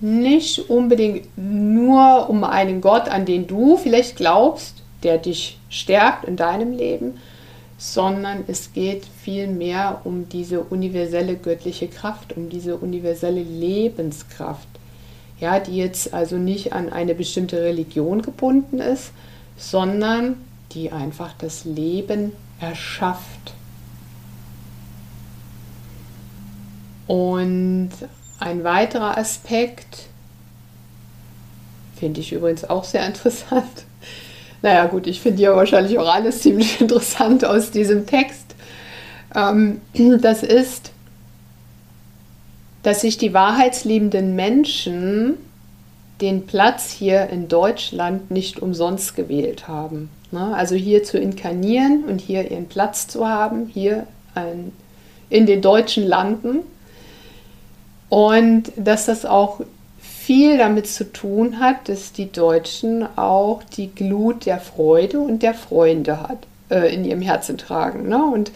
nicht 0.00 0.70
unbedingt 0.70 1.26
nur 1.36 2.28
um 2.28 2.44
einen 2.44 2.80
Gott, 2.80 3.08
an 3.08 3.24
den 3.24 3.46
du 3.46 3.76
vielleicht 3.76 4.16
glaubst, 4.16 4.82
der 5.02 5.18
dich 5.18 5.58
stärkt 5.70 6.24
in 6.24 6.36
deinem 6.36 6.76
Leben, 6.76 7.14
sondern 7.78 8.44
es 8.46 8.72
geht 8.72 9.04
vielmehr 9.04 10.00
um 10.04 10.28
diese 10.28 10.60
universelle 10.60 11.36
göttliche 11.36 11.88
Kraft, 11.88 12.36
um 12.36 12.48
diese 12.48 12.76
universelle 12.76 13.42
Lebenskraft, 13.42 14.68
ja, 15.38 15.60
die 15.60 15.76
jetzt 15.76 16.14
also 16.14 16.36
nicht 16.36 16.72
an 16.72 16.90
eine 16.90 17.14
bestimmte 17.14 17.62
Religion 17.62 18.22
gebunden 18.22 18.80
ist, 18.80 19.12
sondern 19.56 20.36
die 20.72 20.90
einfach 20.92 21.34
das 21.38 21.64
Leben 21.64 22.32
erschafft. 22.60 23.54
Und 27.06 27.90
ein 28.38 28.64
weiterer 28.64 29.16
Aspekt, 29.16 30.06
finde 31.98 32.20
ich 32.20 32.32
übrigens 32.32 32.64
auch 32.64 32.84
sehr 32.84 33.06
interessant. 33.06 33.64
Naja 34.62 34.86
gut, 34.86 35.06
ich 35.06 35.20
finde 35.20 35.42
ja 35.42 35.54
wahrscheinlich 35.54 35.98
auch 35.98 36.12
alles 36.12 36.40
ziemlich 36.40 36.80
interessant 36.80 37.44
aus 37.44 37.70
diesem 37.70 38.06
Text. 38.06 38.54
Ähm, 39.34 39.82
das 40.20 40.42
ist, 40.42 40.92
dass 42.82 43.02
sich 43.02 43.18
die 43.18 43.34
wahrheitsliebenden 43.34 44.34
Menschen 44.34 45.34
den 46.22 46.46
Platz 46.46 46.90
hier 46.90 47.28
in 47.28 47.48
Deutschland 47.48 48.30
nicht 48.30 48.60
umsonst 48.60 49.14
gewählt 49.14 49.68
haben. 49.68 50.08
Ne? 50.32 50.54
Also 50.54 50.74
hier 50.74 51.04
zu 51.04 51.18
inkarnieren 51.18 52.04
und 52.04 52.20
hier 52.20 52.50
ihren 52.50 52.66
Platz 52.66 53.06
zu 53.06 53.28
haben, 53.28 53.66
hier 53.66 54.06
in 55.28 55.46
den 55.46 55.62
deutschen 55.62 56.06
Landen 56.06 56.60
und 58.08 58.72
dass 58.76 59.06
das 59.06 59.24
auch 59.24 59.60
viel 59.98 60.58
damit 60.58 60.88
zu 60.88 61.12
tun 61.12 61.60
hat, 61.60 61.88
dass 61.88 62.12
die 62.12 62.30
Deutschen 62.30 63.06
auch 63.16 63.62
die 63.62 63.94
Glut 63.94 64.46
der 64.46 64.58
Freude 64.58 65.20
und 65.20 65.42
der 65.42 65.54
Freunde 65.54 66.20
hat, 66.20 66.38
äh, 66.68 66.92
in 66.92 67.04
ihrem 67.04 67.22
Herzen 67.22 67.58
tragen. 67.58 68.08
Ne? 68.08 68.24
Und 68.24 68.50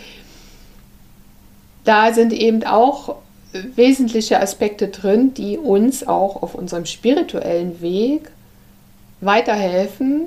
da 1.84 2.12
sind 2.12 2.32
eben 2.32 2.64
auch 2.64 3.16
wesentliche 3.52 4.40
Aspekte 4.40 4.88
drin, 4.88 5.34
die 5.34 5.58
uns 5.58 6.06
auch 6.06 6.42
auf 6.42 6.54
unserem 6.54 6.86
spirituellen 6.86 7.80
Weg 7.80 8.30
weiterhelfen, 9.20 10.26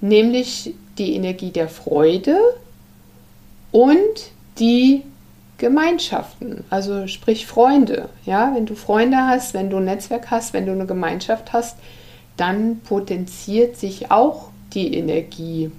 nämlich 0.00 0.74
die 0.98 1.14
Energie 1.14 1.50
der 1.50 1.68
Freude 1.68 2.38
und 3.72 3.98
die 4.58 5.02
Gemeinschaften, 5.60 6.64
also 6.70 7.06
sprich 7.06 7.46
Freunde. 7.46 8.08
Ja, 8.24 8.52
wenn 8.54 8.64
du 8.64 8.74
Freunde 8.74 9.18
hast, 9.18 9.52
wenn 9.52 9.68
du 9.68 9.76
ein 9.76 9.84
Netzwerk 9.84 10.30
hast, 10.30 10.54
wenn 10.54 10.64
du 10.64 10.72
eine 10.72 10.86
Gemeinschaft 10.86 11.52
hast, 11.52 11.76
dann 12.38 12.80
potenziert 12.80 13.76
sich 13.76 14.10
auch 14.10 14.48
die 14.72 14.94
Energie, 14.94 15.70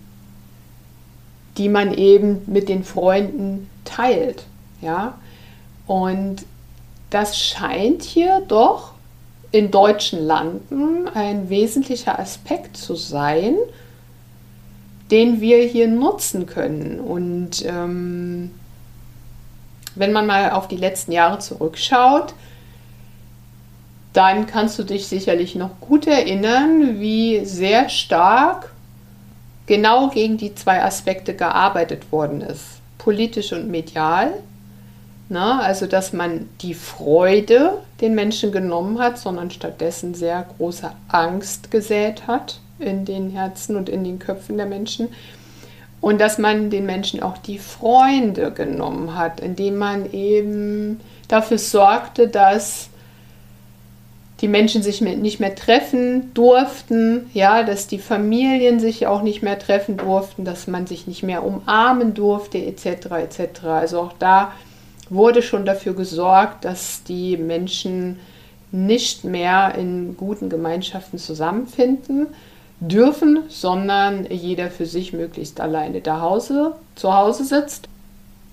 die 1.58 1.68
man 1.68 1.96
eben 1.96 2.44
mit 2.46 2.70
den 2.70 2.84
Freunden 2.84 3.70
teilt. 3.84 4.46
Ja, 4.82 5.16
und 5.88 6.46
das 7.10 7.40
scheint 7.40 8.04
hier 8.04 8.44
doch 8.48 8.94
in 9.52 9.72
deutschen 9.72 10.24
Landen 10.26 11.08
ein 11.08 11.50
wesentlicher 11.50 12.20
Aspekt 12.20 12.78
zu 12.78 12.96
sein, 12.96 13.56
den 15.10 15.42
wir 15.42 15.64
hier 15.64 15.88
nutzen 15.88 16.46
können. 16.46 17.00
Und 17.00 17.66
ähm, 17.66 18.52
wenn 19.96 20.12
man 20.12 20.26
mal 20.26 20.52
auf 20.52 20.68
die 20.68 20.78
letzten 20.78 21.12
Jahre 21.12 21.40
zurückschaut, 21.40 22.34
dann 24.14 24.46
kannst 24.46 24.78
du 24.78 24.84
dich 24.84 25.08
sicherlich 25.08 25.56
noch 25.56 25.80
gut 25.80 26.06
erinnern, 26.08 27.00
wie 27.00 27.46
sehr 27.46 27.90
stark 27.90 28.72
genau 29.68 30.10
gegen 30.10 30.38
die 30.38 30.54
zwei 30.54 30.84
Aspekte 30.84 31.34
gearbeitet 31.34 32.12
worden 32.12 32.42
ist, 32.42 32.82
politisch 32.98 33.54
und 33.54 33.70
medial. 33.70 34.34
Na, 35.30 35.62
also, 35.62 35.88
dass 35.88 36.12
man 36.12 36.50
die 36.62 36.74
Freude 36.74 37.78
den 38.02 38.16
Menschen 38.16 38.52
genommen 38.52 39.00
hat, 39.00 39.18
sondern 39.18 39.50
stattdessen 39.50 40.14
sehr 40.14 40.46
große 40.58 40.92
Angst 41.08 41.72
gesät 41.72 42.28
hat 42.28 42.60
in 42.80 43.06
den 43.06 43.30
Herzen 43.30 43.78
und 43.78 43.88
in 43.88 44.04
den 44.04 44.20
Köpfen 44.20 44.58
der 44.58 44.66
Menschen. 44.66 45.08
Und 46.02 46.20
dass 46.20 46.40
man 46.40 46.72
den 46.72 46.86
Menschen 46.88 47.22
auch 47.22 47.38
die 47.38 47.60
Freunde 47.60 48.52
genommen 48.52 49.16
hat, 49.16 49.40
indem 49.40 49.78
man 49.78 50.12
eben 50.12 51.00
dafür 51.28 51.60
sorgte, 51.60 52.28
dass 52.28 52.90
die 54.42 54.48
Menschen 54.48 54.82
sich 54.82 55.02
nicht 55.02 55.40
mehr 55.40 55.54
treffen 55.54 56.34
durften, 56.34 57.30
ja, 57.34 57.62
dass 57.62 57.86
die 57.86 58.00
Familien 58.00 58.80
sich 58.80 59.06
auch 59.06 59.22
nicht 59.22 59.44
mehr 59.44 59.60
treffen 59.60 59.98
durften, 59.98 60.44
dass 60.44 60.66
man 60.66 60.88
sich 60.88 61.06
nicht 61.06 61.22
mehr 61.22 61.44
umarmen 61.44 62.16
durfte, 62.16 62.58
etc. 62.58 62.86
etc. 63.12 63.64
Also 63.66 64.00
auch 64.00 64.14
da 64.18 64.52
wurde 65.12 65.44
schon 65.44 65.66
dafür 65.66 65.94
gesorgt, 65.94 66.66
dass 66.66 67.04
die 67.04 67.38
Menschen 67.38 68.20
nicht 68.72 69.24
mehr 69.24 69.76
in 69.78 70.18
guten 70.18 70.50
Gemeinschaften 70.50 71.20
zusammenfinden 71.20 72.28
dürfen, 72.82 73.44
sondern 73.48 74.26
jeder 74.30 74.70
für 74.70 74.86
sich 74.86 75.14
möglichst 75.14 75.62
alleine 75.62 76.02
da 76.02 76.20
Hause, 76.20 76.74
zu 76.96 77.16
Hause 77.16 77.46
sitzt 77.46 77.88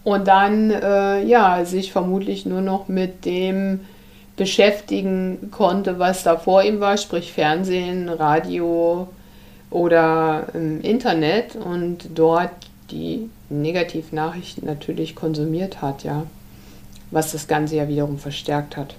und 0.04 0.28
dann 0.28 0.70
äh, 0.70 1.24
ja 1.24 1.64
sich 1.64 1.92
vermutlich 1.92 2.46
nur 2.46 2.60
noch 2.60 2.88
mit 2.88 3.24
dem 3.24 3.80
beschäftigen 4.36 5.50
konnte, 5.50 5.98
was 5.98 6.22
da 6.22 6.36
vor 6.36 6.62
ihm 6.62 6.78
war, 6.78 6.96
sprich 6.96 7.32
Fernsehen, 7.32 8.08
Radio 8.08 9.08
oder 9.70 10.46
im 10.54 10.80
Internet 10.82 11.56
und 11.56 12.08
dort 12.14 12.50
die 12.90 13.28
Negativnachrichten 13.48 14.66
natürlich 14.66 15.16
konsumiert 15.16 15.82
hat, 15.82 16.04
ja, 16.04 16.24
was 17.10 17.32
das 17.32 17.48
Ganze 17.48 17.76
ja 17.76 17.88
wiederum 17.88 18.18
verstärkt 18.18 18.76
hat. 18.76 18.94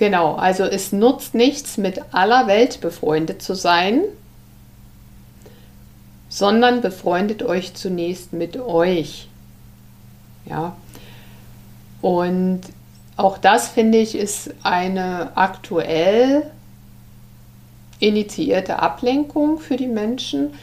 Genau, 0.00 0.36
also 0.36 0.64
es 0.64 0.92
nutzt 0.92 1.34
nichts, 1.34 1.76
mit 1.76 2.00
aller 2.12 2.46
Welt 2.46 2.80
befreundet 2.80 3.42
zu 3.42 3.54
sein, 3.54 4.00
sondern 6.30 6.80
befreundet 6.80 7.42
euch 7.42 7.74
zunächst 7.74 8.32
mit 8.32 8.58
euch. 8.58 9.28
Ja, 10.46 10.74
und 12.00 12.62
auch 13.18 13.36
das 13.36 13.68
finde 13.68 13.98
ich 13.98 14.14
ist 14.14 14.54
eine 14.62 15.32
aktuell 15.34 16.50
initiierte 17.98 18.78
Ablenkung 18.78 19.58
für 19.58 19.76
die 19.76 19.86
Menschen, 19.86 20.54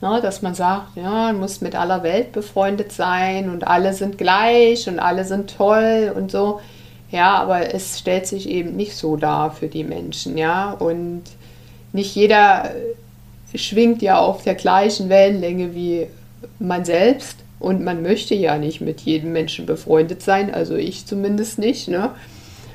ne, 0.00 0.20
dass 0.22 0.40
man 0.40 0.54
sagt, 0.54 0.96
ja, 0.96 1.10
man 1.10 1.38
muss 1.38 1.60
mit 1.60 1.74
aller 1.74 2.02
Welt 2.02 2.32
befreundet 2.32 2.92
sein 2.92 3.50
und 3.50 3.66
alle 3.66 3.92
sind 3.92 4.16
gleich 4.16 4.88
und 4.88 5.00
alle 5.00 5.26
sind 5.26 5.54
toll 5.54 6.14
und 6.16 6.30
so. 6.30 6.60
Ja, 7.10 7.34
aber 7.34 7.72
es 7.72 7.98
stellt 8.00 8.26
sich 8.26 8.48
eben 8.48 8.76
nicht 8.76 8.96
so 8.96 9.16
dar 9.16 9.52
für 9.52 9.68
die 9.68 9.84
Menschen, 9.84 10.36
ja. 10.36 10.72
Und 10.72 11.22
nicht 11.92 12.14
jeder 12.14 12.72
schwingt 13.54 14.02
ja 14.02 14.18
auf 14.18 14.42
der 14.42 14.54
gleichen 14.54 15.08
Wellenlänge 15.08 15.74
wie 15.74 16.08
man 16.58 16.84
selbst. 16.84 17.38
Und 17.58 17.82
man 17.82 18.02
möchte 18.02 18.34
ja 18.34 18.58
nicht 18.58 18.80
mit 18.80 19.00
jedem 19.02 19.32
Menschen 19.32 19.64
befreundet 19.64 20.22
sein, 20.22 20.52
also 20.52 20.74
ich 20.74 21.06
zumindest 21.06 21.58
nicht, 21.58 21.88
ne? 21.88 22.10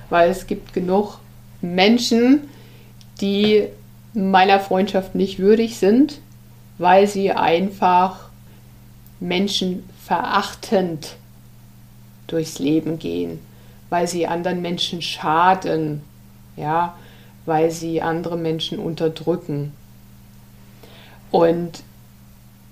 weil 0.10 0.30
es 0.32 0.48
gibt 0.48 0.74
genug 0.74 1.20
Menschen, 1.62 2.50
die 3.22 3.68
meiner 4.14 4.60
Freundschaft 4.60 5.14
nicht 5.14 5.38
würdig 5.38 5.78
sind, 5.78 6.20
weil 6.80 7.08
sie 7.08 7.32
einfach 7.32 8.30
Menschen 9.20 9.88
verachtend 10.04 11.16
durchs 12.26 12.58
Leben 12.58 12.98
gehen, 12.98 13.40
weil 13.92 14.08
sie 14.08 14.26
anderen 14.26 14.62
Menschen 14.62 15.02
schaden, 15.02 16.02
ja, 16.56 16.96
weil 17.46 17.72
sie 17.72 18.02
andere 18.02 18.38
Menschen 18.38 18.80
unterdrücken. 18.80 19.74
Und 21.30 21.84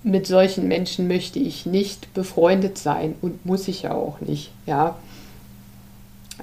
mit 0.02 0.28
solchen 0.28 0.70
Menschen 0.70 1.10
möchte 1.10 1.38
ich 1.38 1.66
nicht 1.66 2.14
befreundet 2.14 2.78
sein 2.78 3.16
und 3.22 3.46
muss 3.46 3.68
ich 3.68 3.82
ja 3.82 3.94
auch 3.94 4.22
nicht, 4.22 4.52
ja. 4.66 4.96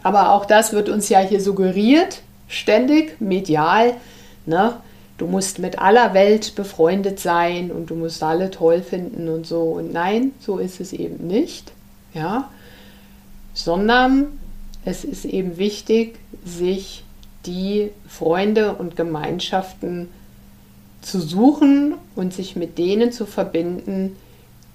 Aber 0.03 0.33
auch 0.33 0.45
das 0.45 0.75
wird 0.75 0.91
uns 0.91 1.09
ja 1.09 1.21
hier 1.21 1.41
suggeriert, 1.41 2.21
ständig, 2.47 3.19
medial, 3.19 3.95
ne? 4.45 4.75
Du 5.17 5.27
musst 5.27 5.59
mit 5.59 5.79
aller 5.79 6.13
Welt 6.13 6.55
befreundet 6.55 7.19
sein 7.19 7.71
und 7.73 7.89
du 7.89 7.95
musst 7.95 8.23
alle 8.23 8.51
toll 8.51 8.83
finden 8.83 9.31
und 9.31 9.47
so. 9.47 9.63
Und 9.63 9.91
nein, 9.91 10.33
so 10.39 10.59
ist 10.59 10.81
es 10.81 10.93
eben 10.93 11.27
nicht, 11.27 11.73
ja. 12.13 12.51
Sondern 13.55 14.39
es 14.87 15.05
ist 15.05 15.25
eben 15.25 15.59
wichtig, 15.59 16.15
sich 16.45 17.05
die 17.45 17.91
Freunde 18.09 18.75
und 18.75 18.97
Gemeinschaften 18.97 20.09
zu 21.03 21.21
suchen 21.21 21.97
und 22.15 22.33
sich 22.33 22.57
mit 22.57 22.79
denen 22.79 23.11
zu 23.11 23.27
verbinden, 23.27 24.17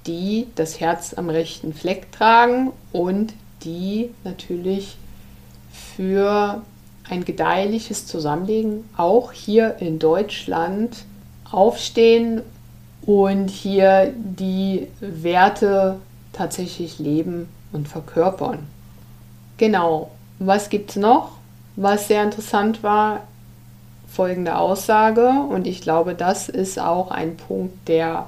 die 0.05 0.47
das 0.55 0.79
Herz 0.81 1.13
am 1.13 1.29
rechten 1.29 1.73
Fleck 1.73 2.11
tragen 2.11 2.71
und 2.91 3.33
die 3.63 4.09
natürlich 4.25 4.97
für 5.71 6.61
ein 7.09 7.23
gedeihliches 7.23 8.05
Zusammenleben 8.05 8.83
auch 8.97 9.31
hier 9.31 9.77
in 9.79 9.97
Deutschland 9.97 11.05
aufstehen 11.49 12.41
und 13.05 13.49
hier 13.49 14.13
die 14.17 14.87
Werte 14.99 15.99
tatsächlich 16.33 16.99
leben 16.99 17.47
und 17.71 17.87
verkörpern. 17.87 18.67
Genau, 19.61 20.09
was 20.39 20.69
gibt 20.69 20.89
es 20.89 20.95
noch, 20.95 21.33
was 21.75 22.07
sehr 22.07 22.23
interessant 22.23 22.81
war? 22.81 23.21
folgende 24.11 24.57
Aussage 24.57 25.29
und 25.29 25.67
ich 25.67 25.81
glaube, 25.81 26.15
das 26.15 26.49
ist 26.49 26.79
auch 26.79 27.11
ein 27.11 27.37
Punkt, 27.37 27.87
der 27.87 28.27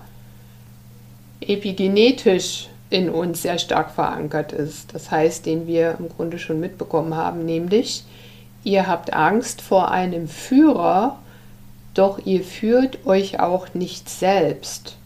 epigenetisch 1.41 2.69
in 2.91 3.09
uns 3.09 3.41
sehr 3.41 3.57
stark 3.57 3.89
verankert 3.89 4.53
ist. 4.53 4.93
Das 4.93 5.09
heißt, 5.09 5.47
den 5.47 5.65
wir 5.65 5.97
im 5.97 6.07
Grunde 6.07 6.37
schon 6.37 6.59
mitbekommen 6.59 7.15
haben, 7.15 7.43
nämlich 7.45 8.05
ihr 8.63 8.85
habt 8.85 9.11
Angst 9.11 9.61
vor 9.61 9.89
einem 9.89 10.27
Führer, 10.27 11.17
doch 11.95 12.19
ihr 12.23 12.43
führt 12.43 13.07
euch 13.07 13.39
auch 13.39 13.73
nicht 13.73 14.07
selbst. 14.07 14.97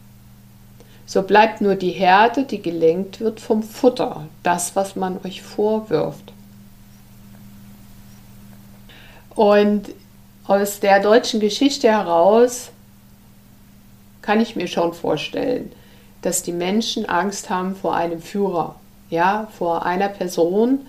So 1.08 1.22
bleibt 1.22 1.62
nur 1.62 1.76
die 1.76 1.92
Herde, 1.92 2.44
die 2.44 2.62
gelenkt 2.62 3.22
wird 3.22 3.40
vom 3.40 3.64
Futter, 3.64 4.28
das, 4.44 4.76
was 4.76 4.98
man 4.98 5.18
euch 5.24 5.42
vorwirft. 5.42 6.34
Und 9.34 9.86
aus 10.46 10.82
der 10.82 11.00
deutschen 11.00 11.40
Geschichte 11.40 11.88
heraus 11.88 12.72
kann 14.22 14.42
ich 14.42 14.58
mir 14.58 14.68
schon 14.68 14.94
vorstellen, 14.94 15.72
dass 16.24 16.44
die 16.44 16.52
Menschen 16.52 17.06
Angst 17.08 17.50
haben 17.50 17.78
vor 17.78 17.96
einem 17.96 18.22
Führer, 18.22 18.76
ja, 19.10 19.48
vor 19.58 19.86
einer 19.86 20.10
Person, 20.10 20.86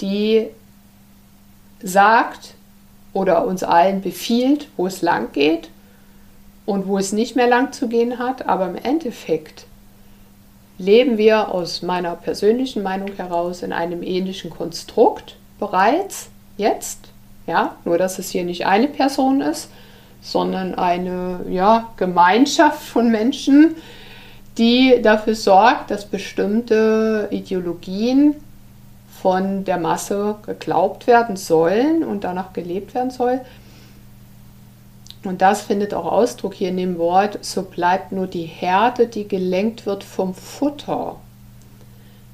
die 0.00 0.46
sagt 1.82 2.54
oder 3.12 3.44
uns 3.46 3.64
allen 3.64 4.00
befiehlt, 4.00 4.68
wo 4.76 4.86
es 4.86 5.02
lang 5.02 5.32
geht 5.32 5.70
und 6.70 6.86
wo 6.86 6.98
es 6.98 7.12
nicht 7.12 7.34
mehr 7.34 7.48
lang 7.48 7.72
zu 7.72 7.88
gehen 7.88 8.18
hat, 8.18 8.46
aber 8.46 8.68
im 8.68 8.76
Endeffekt 8.76 9.66
leben 10.78 11.18
wir 11.18 11.52
aus 11.52 11.82
meiner 11.82 12.14
persönlichen 12.14 12.82
Meinung 12.82 13.12
heraus 13.16 13.62
in 13.62 13.72
einem 13.72 14.02
ähnlichen 14.02 14.50
Konstrukt 14.50 15.36
bereits 15.58 16.28
jetzt 16.56 17.10
ja, 17.50 17.74
nur 17.84 17.98
dass 17.98 18.20
es 18.20 18.30
hier 18.30 18.44
nicht 18.44 18.66
eine 18.66 18.86
Person 18.86 19.40
ist, 19.40 19.70
sondern 20.22 20.76
eine 20.76 21.40
ja, 21.48 21.88
Gemeinschaft 21.96 22.82
von 22.82 23.10
Menschen, 23.10 23.74
die 24.56 25.00
dafür 25.02 25.34
sorgt, 25.34 25.90
dass 25.90 26.04
bestimmte 26.04 27.26
Ideologien 27.32 28.36
von 29.20 29.64
der 29.64 29.78
Masse 29.78 30.36
geglaubt 30.46 31.08
werden 31.08 31.36
sollen 31.36 32.04
und 32.04 32.22
danach 32.22 32.52
gelebt 32.52 32.94
werden 32.94 33.10
soll. 33.10 33.40
Und 35.24 35.42
das 35.42 35.62
findet 35.62 35.92
auch 35.92 36.06
Ausdruck 36.06 36.54
hier 36.54 36.70
in 36.70 36.78
dem 36.78 36.98
Wort, 36.98 37.38
so 37.42 37.62
bleibt 37.62 38.12
nur 38.12 38.26
die 38.26 38.46
Herde, 38.46 39.06
die 39.06 39.28
gelenkt 39.28 39.84
wird 39.84 40.02
vom 40.02 40.34
Futter. 40.34 41.16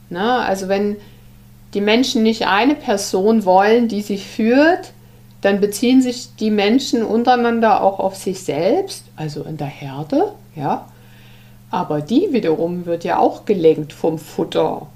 Na, 0.08 0.42
also 0.42 0.68
wenn 0.68 0.96
die 1.74 1.80
Menschen 1.80 2.22
nicht 2.22 2.46
eine 2.46 2.76
Person 2.76 3.44
wollen, 3.44 3.88
die 3.88 4.02
sie 4.02 4.18
führt, 4.18 4.92
dann 5.40 5.60
beziehen 5.60 6.00
sich 6.00 6.34
die 6.36 6.50
Menschen 6.50 7.02
untereinander 7.02 7.82
auch 7.82 7.98
auf 7.98 8.16
sich 8.16 8.42
selbst, 8.42 9.04
also 9.16 9.42
in 9.42 9.56
der 9.56 9.66
Herde, 9.66 10.32
ja. 10.54 10.88
Aber 11.70 12.00
die 12.00 12.28
wiederum 12.30 12.86
wird 12.86 13.04
ja 13.04 13.18
auch 13.18 13.44
gelenkt 13.44 13.92
vom 13.92 14.18
Futter. 14.18 14.86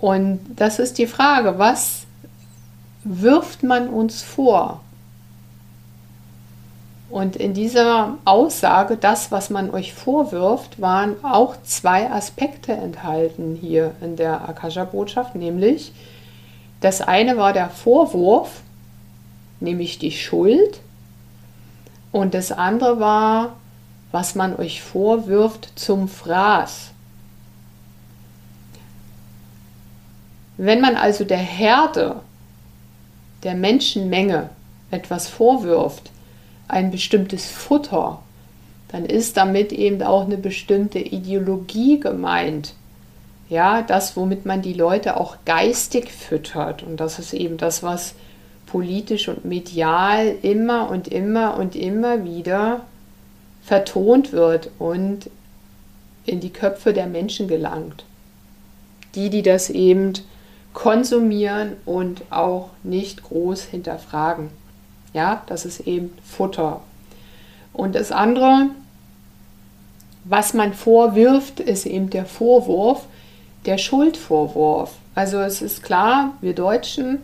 Und 0.00 0.40
das 0.56 0.78
ist 0.78 0.98
die 0.98 1.06
Frage, 1.06 1.58
was 1.58 2.02
wirft 3.04 3.62
man 3.62 3.88
uns 3.88 4.22
vor? 4.22 4.80
Und 7.10 7.36
in 7.36 7.54
dieser 7.54 8.18
Aussage, 8.24 8.96
das, 8.96 9.32
was 9.32 9.48
man 9.48 9.70
euch 9.70 9.94
vorwirft, 9.94 10.80
waren 10.80 11.24
auch 11.24 11.56
zwei 11.62 12.10
Aspekte 12.10 12.72
enthalten 12.72 13.56
hier 13.60 13.92
in 14.02 14.16
der 14.16 14.48
Akasha-Botschaft, 14.48 15.34
nämlich 15.34 15.92
das 16.80 17.00
eine 17.00 17.38
war 17.38 17.52
der 17.52 17.70
Vorwurf, 17.70 18.60
nämlich 19.60 19.98
die 19.98 20.12
Schuld. 20.12 20.80
Und 22.12 22.34
das 22.34 22.52
andere 22.52 23.00
war 23.00 23.54
was 24.10 24.34
man 24.34 24.56
euch 24.56 24.82
vorwirft, 24.82 25.70
zum 25.78 26.08
Fraß. 26.08 26.90
Wenn 30.56 30.80
man 30.80 30.96
also 30.96 31.24
der 31.24 31.38
Herde, 31.38 32.20
der 33.42 33.54
Menschenmenge 33.54 34.50
etwas 34.90 35.28
vorwirft, 35.28 36.10
ein 36.68 36.90
bestimmtes 36.90 37.46
Futter, 37.46 38.22
dann 38.88 39.04
ist 39.04 39.36
damit 39.36 39.72
eben 39.72 40.02
auch 40.02 40.24
eine 40.24 40.38
bestimmte 40.38 40.98
Ideologie 40.98 42.00
gemeint. 42.00 42.74
Ja, 43.48 43.82
das, 43.82 44.16
womit 44.16 44.44
man 44.44 44.60
die 44.60 44.74
Leute 44.74 45.18
auch 45.18 45.36
geistig 45.46 46.12
füttert. 46.12 46.82
Und 46.82 46.98
das 46.98 47.18
ist 47.18 47.32
eben 47.32 47.56
das, 47.56 47.82
was 47.82 48.14
politisch 48.66 49.28
und 49.28 49.46
medial 49.46 50.34
immer 50.42 50.90
und 50.90 51.08
immer 51.08 51.56
und 51.56 51.74
immer 51.74 52.24
wieder 52.24 52.82
vertont 53.62 54.32
wird 54.32 54.70
und 54.78 55.30
in 56.26 56.40
die 56.40 56.52
Köpfe 56.52 56.92
der 56.92 57.06
Menschen 57.06 57.48
gelangt. 57.48 58.04
Die, 59.14 59.30
die 59.30 59.42
das 59.42 59.70
eben 59.70 60.12
konsumieren 60.74 61.72
und 61.86 62.22
auch 62.30 62.68
nicht 62.82 63.22
groß 63.22 63.64
hinterfragen. 63.64 64.50
Ja, 65.18 65.42
das 65.46 65.64
ist 65.64 65.80
eben 65.80 66.16
Futter. 66.22 66.80
Und 67.72 67.96
das 67.96 68.12
andere, 68.12 68.66
was 70.22 70.54
man 70.54 70.74
vorwirft, 70.74 71.58
ist 71.58 71.86
eben 71.86 72.08
der 72.08 72.24
Vorwurf, 72.24 73.04
der 73.66 73.78
Schuldvorwurf. 73.78 74.92
Also 75.16 75.38
es 75.40 75.60
ist 75.60 75.82
klar, 75.82 76.34
wir 76.40 76.54
Deutschen, 76.54 77.18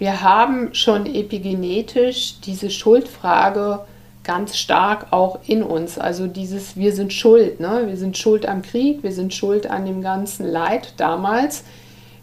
wir 0.00 0.22
haben 0.22 0.74
schon 0.74 1.06
epigenetisch 1.06 2.40
diese 2.40 2.68
Schuldfrage 2.68 3.84
ganz 4.24 4.56
stark 4.56 5.12
auch 5.12 5.38
in 5.46 5.62
uns. 5.62 6.00
Also 6.00 6.26
dieses 6.26 6.76
Wir 6.76 6.92
sind 6.92 7.12
schuld, 7.12 7.60
ne? 7.60 7.84
wir 7.86 7.96
sind 7.96 8.18
schuld 8.18 8.44
am 8.44 8.62
Krieg, 8.62 9.04
wir 9.04 9.12
sind 9.12 9.32
schuld 9.32 9.70
an 9.70 9.86
dem 9.86 10.02
ganzen 10.02 10.50
Leid 10.50 10.94
damals. 10.96 11.62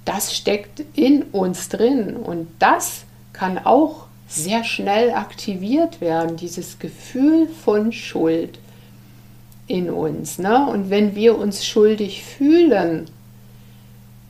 Das 0.03 0.35
steckt 0.35 0.83
in 0.95 1.23
uns 1.31 1.69
drin 1.69 2.17
und 2.17 2.49
das 2.59 3.05
kann 3.31 3.57
auch 3.57 4.06
sehr 4.27 4.63
schnell 4.63 5.11
aktiviert 5.11 6.01
werden, 6.01 6.35
dieses 6.35 6.79
Gefühl 6.79 7.47
von 7.47 7.91
Schuld 7.91 8.59
in 9.67 9.89
uns. 9.89 10.37
Ne? 10.37 10.67
Und 10.67 10.89
wenn 10.89 11.15
wir 11.15 11.37
uns 11.37 11.65
schuldig 11.65 12.23
fühlen, 12.23 13.05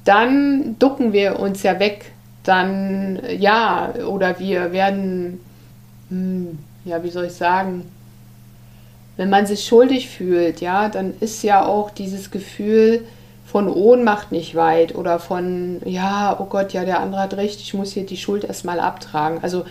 dann 0.04 0.78
ducken 0.80 1.14
wir 1.14 1.40
uns 1.40 1.64
ja 1.64 1.80
weg 1.80 2.12
dann 2.48 3.22
ja, 3.38 3.94
oder 4.08 4.40
wir 4.40 4.72
werden, 4.72 5.42
hm, 6.10 6.58
ja, 6.86 7.04
wie 7.04 7.10
soll 7.10 7.26
ich 7.26 7.34
sagen, 7.34 7.84
wenn 9.18 9.30
man 9.30 9.46
sich 9.46 9.66
schuldig 9.66 10.10
fühlt, 10.10 10.62
ja, 10.62 10.90
dann 10.90 11.14
ist 11.20 11.44
ja 11.44 11.66
auch 11.66 11.90
dieses 11.92 12.32
Gefühl 12.32 13.04
von 13.46 13.68
Ohnmacht 13.70 14.32
nicht 14.32 14.56
weit 14.56 14.96
oder 14.96 15.20
von, 15.20 15.82
ja, 15.86 16.38
oh 16.40 16.46
Gott, 16.46 16.74
ja, 16.74 16.86
der 16.86 17.00
andere 17.00 17.22
hat 17.22 17.34
recht, 17.36 17.60
ich 17.60 17.74
muss 17.74 17.94
hier 17.94 18.06
die 18.06 18.18
Schuld 18.18 18.44
erstmal 18.44 18.80
abtragen. 18.80 19.40
Also 19.42 19.66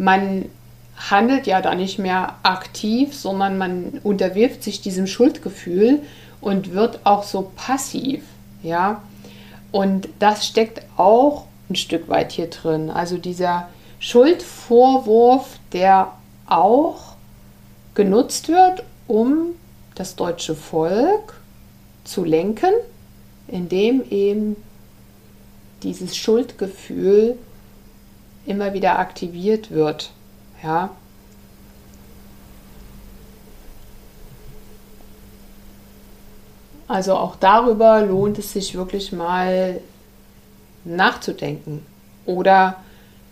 man 0.00 0.46
handelt 0.96 1.46
ja 1.46 1.60
da 1.60 1.74
nicht 1.74 1.98
mehr 1.98 2.36
aktiv, 2.42 3.14
sondern 3.14 3.58
man 3.58 4.00
unterwirft 4.02 4.62
sich 4.62 4.80
diesem 4.80 5.06
Schuldgefühl 5.06 6.00
und 6.40 6.72
wird 6.72 7.00
auch 7.04 7.22
so 7.22 7.52
passiv, 7.54 8.22
ja. 8.62 9.02
Und 9.72 10.08
das 10.18 10.46
steckt 10.46 10.82
auch 10.96 11.44
ein 11.68 11.76
Stück 11.76 12.08
weit 12.08 12.32
hier 12.32 12.48
drin. 12.48 12.90
Also 12.90 13.18
dieser 13.18 13.68
Schuldvorwurf, 13.98 15.58
der 15.72 16.12
auch 16.46 17.12
genutzt 17.94 18.48
wird, 18.48 18.82
um 19.06 19.54
das 19.94 20.16
deutsche 20.16 20.54
Volk 20.54 21.34
zu 22.04 22.24
lenken, 22.24 22.72
indem 23.48 24.02
eben 24.10 24.56
dieses 25.82 26.16
Schuldgefühl 26.16 27.36
immer 28.50 28.74
wieder 28.74 28.98
aktiviert 28.98 29.70
wird. 29.70 30.10
Ja. 30.62 30.90
Also 36.88 37.14
auch 37.14 37.36
darüber 37.36 38.02
lohnt 38.02 38.38
es 38.38 38.52
sich 38.52 38.74
wirklich 38.74 39.12
mal 39.12 39.80
nachzudenken. 40.84 41.86
Oder 42.26 42.76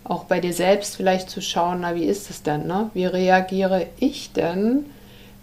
auch 0.04 0.24
bei 0.24 0.40
dir 0.40 0.52
selbst 0.52 0.96
vielleicht 0.96 1.28
zu 1.28 1.42
schauen, 1.42 1.80
na, 1.80 1.94
wie 1.96 2.04
ist 2.04 2.30
es 2.30 2.42
denn? 2.44 2.66
Ne? 2.66 2.90
Wie 2.94 3.04
reagiere 3.04 3.86
ich 3.98 4.32
denn, 4.32 4.86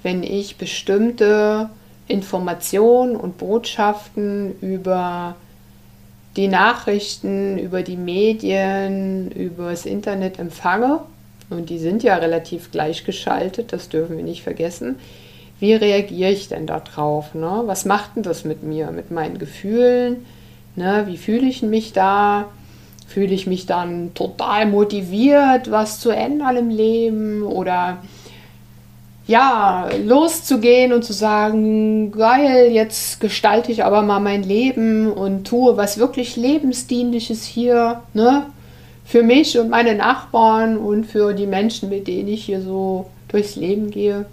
wenn 0.02 0.24
ich 0.24 0.58
bestimmte 0.58 1.70
Informationen 2.08 3.16
und 3.16 3.38
Botschaften 3.38 4.58
über 4.62 5.36
die 6.36 6.48
Nachrichten, 6.48 7.58
über 7.58 7.82
die 7.82 7.98
Medien, 7.98 9.32
über 9.32 9.72
das 9.72 9.86
Internet 9.86 10.40
empfange? 10.40 11.00
Und 11.50 11.70
die 11.70 11.80
sind 11.80 12.04
ja 12.04 12.16
relativ 12.16 12.72
gleichgeschaltet, 12.72 13.72
das 13.72 13.90
dürfen 13.90 14.18
wir 14.18 14.24
nicht 14.24 14.44
vergessen. 14.44 14.96
Wie 15.60 15.74
reagiere 15.74 16.32
ich 16.32 16.50
denn 16.50 16.68
darauf? 16.68 17.34
Ne? 17.34 17.64
Was 17.66 17.86
macht 17.86 18.16
denn 18.16 18.24
das 18.24 18.44
mit 18.44 18.64
mir, 18.64 18.92
mit 18.92 19.12
meinen 19.12 19.38
Gefühlen? 19.38 20.26
Ne, 20.76 21.04
wie 21.08 21.18
fühle 21.18 21.48
ich 21.48 21.62
mich 21.62 21.94
da? 21.94 22.50
Fühle 23.08 23.34
ich 23.34 23.48
mich 23.48 23.66
dann 23.66 24.14
total 24.14 24.66
motiviert, 24.66 25.72
was 25.72 26.00
zu 26.00 26.10
ändern 26.10 26.58
im 26.58 26.70
Leben 26.70 27.44
oder 27.44 28.00
ja, 29.28 29.90
loszugehen 30.04 30.94
und 30.94 31.04
zu 31.04 31.14
sagen, 31.14 32.12
geil, 32.12 32.72
jetzt 32.72 33.20
gestalte 33.20 33.72
ich 33.72 33.84
aber 33.84 34.04
mal 34.04 34.20
mein 34.20 34.44
Leben 34.44 35.12
und 35.12 35.46
tue 35.48 35.78
was 35.78 35.98
wirklich 35.98 36.36
lebensdienliches 36.36 37.44
hier, 37.44 38.02
ne? 38.14 38.48
Für 39.04 39.24
mich 39.24 39.58
und 39.60 39.70
meine 39.70 39.96
Nachbarn 39.96 40.78
und 40.78 41.06
für 41.06 41.34
die 41.34 41.46
Menschen, 41.46 41.90
mit 41.90 42.08
denen 42.08 42.28
ich 42.28 42.46
hier 42.46 42.62
so 42.62 43.08
durchs 43.28 43.56
Leben 43.56 43.92
gehe. 43.92 44.26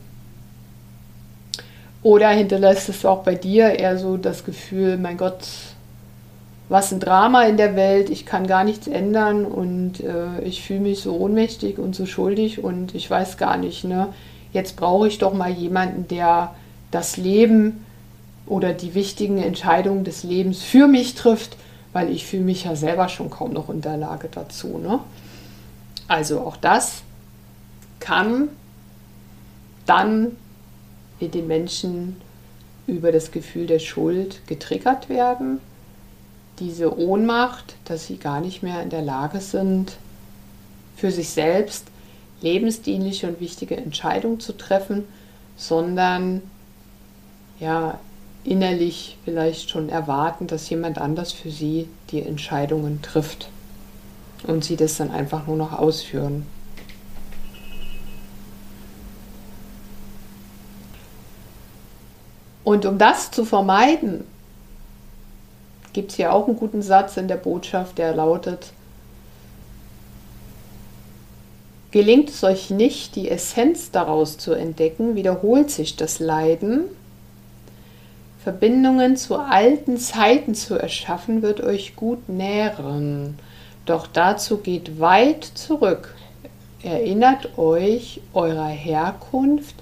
Oder 2.03 2.31
hinterlässt 2.31 2.89
es 2.89 3.05
auch 3.05 3.23
bei 3.23 3.35
dir 3.35 3.79
eher 3.79 3.99
so 3.99 4.17
das 4.17 4.45
Gefühl, 4.45 4.97
mein 4.97 5.19
Gott, 5.19 5.47
was 6.69 6.91
ein 6.91 7.01
Drama 7.01 7.45
in 7.45 7.59
der 7.59 7.77
Welt, 7.77 8.09
ich 8.09 8.25
kann 8.25 8.47
gar 8.47 8.65
nichts 8.65 8.87
ändern 8.87 9.45
und 9.45 10.01
äh, 10.01 10.43
ich 10.43 10.63
fühle 10.63 10.81
mich 10.81 11.01
so 11.01 11.17
ohnmächtig 11.17 11.79
und 11.79 11.95
so 11.95 12.07
schuldig 12.07 12.65
und 12.65 12.95
ich 12.95 13.11
weiß 13.11 13.37
gar 13.37 13.59
nicht, 13.59 13.85
ne? 13.85 14.09
Jetzt 14.53 14.77
brauche 14.77 15.09
ich 15.09 15.19
doch 15.19 15.33
mal 15.33 15.51
jemanden, 15.51 16.09
der 16.09 16.55
das 16.91 17.17
Leben 17.17 17.85
oder 18.47 18.73
die 18.73 18.95
wichtigen 18.95 19.39
Entscheidungen 19.39 20.05
des 20.05 20.25
Lebens 20.25 20.63
für 20.63 20.87
mich 20.87 21.15
trifft, 21.15 21.57
weil 21.93 22.11
ich 22.11 22.27
fühle 22.27 22.43
mich 22.43 22.65
ja 22.65 22.77
selber 22.77 23.09
schon 23.09 23.31
kaum 23.31 23.53
noch 23.53 23.71
in 23.71 23.81
der 23.81 23.97
Lage 23.97 24.29
dazu. 24.31 24.79
Ne? 24.79 25.01
Also 26.09 26.41
auch 26.41 26.57
das 26.57 27.03
kann 28.01 28.49
dann 29.87 30.37
in 31.19 31.31
den 31.31 31.47
Menschen 31.47 32.21
über 32.87 33.13
das 33.13 33.31
Gefühl 33.31 33.67
der 33.67 33.79
Schuld 33.79 34.47
getriggert 34.47 35.09
werden 35.09 35.61
diese 36.59 36.97
Ohnmacht, 36.99 37.75
dass 37.85 38.07
sie 38.07 38.17
gar 38.17 38.41
nicht 38.41 38.63
mehr 38.63 38.83
in 38.83 38.91
der 38.91 39.03
Lage 39.03 39.41
sind, 39.41 39.97
für 40.97 41.11
sich 41.11 41.31
selbst 41.31 41.87
lebensdienliche 42.43 43.29
und 43.29 43.41
wichtige 43.41 43.77
Entscheidungen 43.77 44.41
zu 44.41 44.57
treffen, 44.57 45.05
sondern 45.57 46.43
ja 47.61 47.99
innerlich 48.45 49.17
vielleicht 49.25 49.71
schon 49.71 49.89
erwarten, 49.89 50.47
dass 50.47 50.69
jemand 50.69 50.99
anders 50.99 51.33
für 51.33 51.51
sie 51.51 51.89
die 52.11 52.23
Entscheidungen 52.23 53.01
trifft 53.03 53.49
und 54.47 54.65
sie 54.65 54.77
das 54.77 54.97
dann 54.97 55.11
einfach 55.11 55.47
nur 55.47 55.57
noch 55.57 55.73
ausführen. 55.73 56.47
Und 62.65 62.87
um 62.87 62.99
das 62.99 63.31
zu 63.31 63.45
vermeiden, 63.45 64.25
gibt 65.93 66.11
es 66.11 66.17
hier 66.17 66.33
auch 66.33 66.47
einen 66.47 66.57
guten 66.57 66.83
Satz 66.83 67.17
in 67.17 67.29
der 67.29 67.37
Botschaft, 67.37 67.99
der 67.99 68.15
lautet, 68.15 68.73
Gelingt 71.93 72.31
es 72.31 72.43
euch 72.43 72.71
nicht, 72.71 73.17
die 73.17 73.29
Essenz 73.29 73.91
daraus 73.91 74.39
zu 74.39 74.55
entdecken, 74.55 75.15
wiederholt 75.15 75.71
sich 75.71 75.95
das 75.95 76.21
Leiden. 76.21 76.85
Verbindungen 78.43 79.19
zu 79.19 79.37
alten 79.37 79.99
Zeiten 79.99 80.55
zu 80.55 80.75
erschaffen, 80.75 81.43
wird 81.43 81.61
euch 81.61 81.95
gut 81.95 82.31
nähren. 82.31 83.39
Doch 83.85 84.07
dazu 84.07 84.57
geht 84.57 85.01
weit 85.01 85.45
zurück. 85.45 86.15
Erinnert 86.83 87.59
euch 87.59 88.23
eurer 88.33 88.69
Herkunft, 88.69 89.75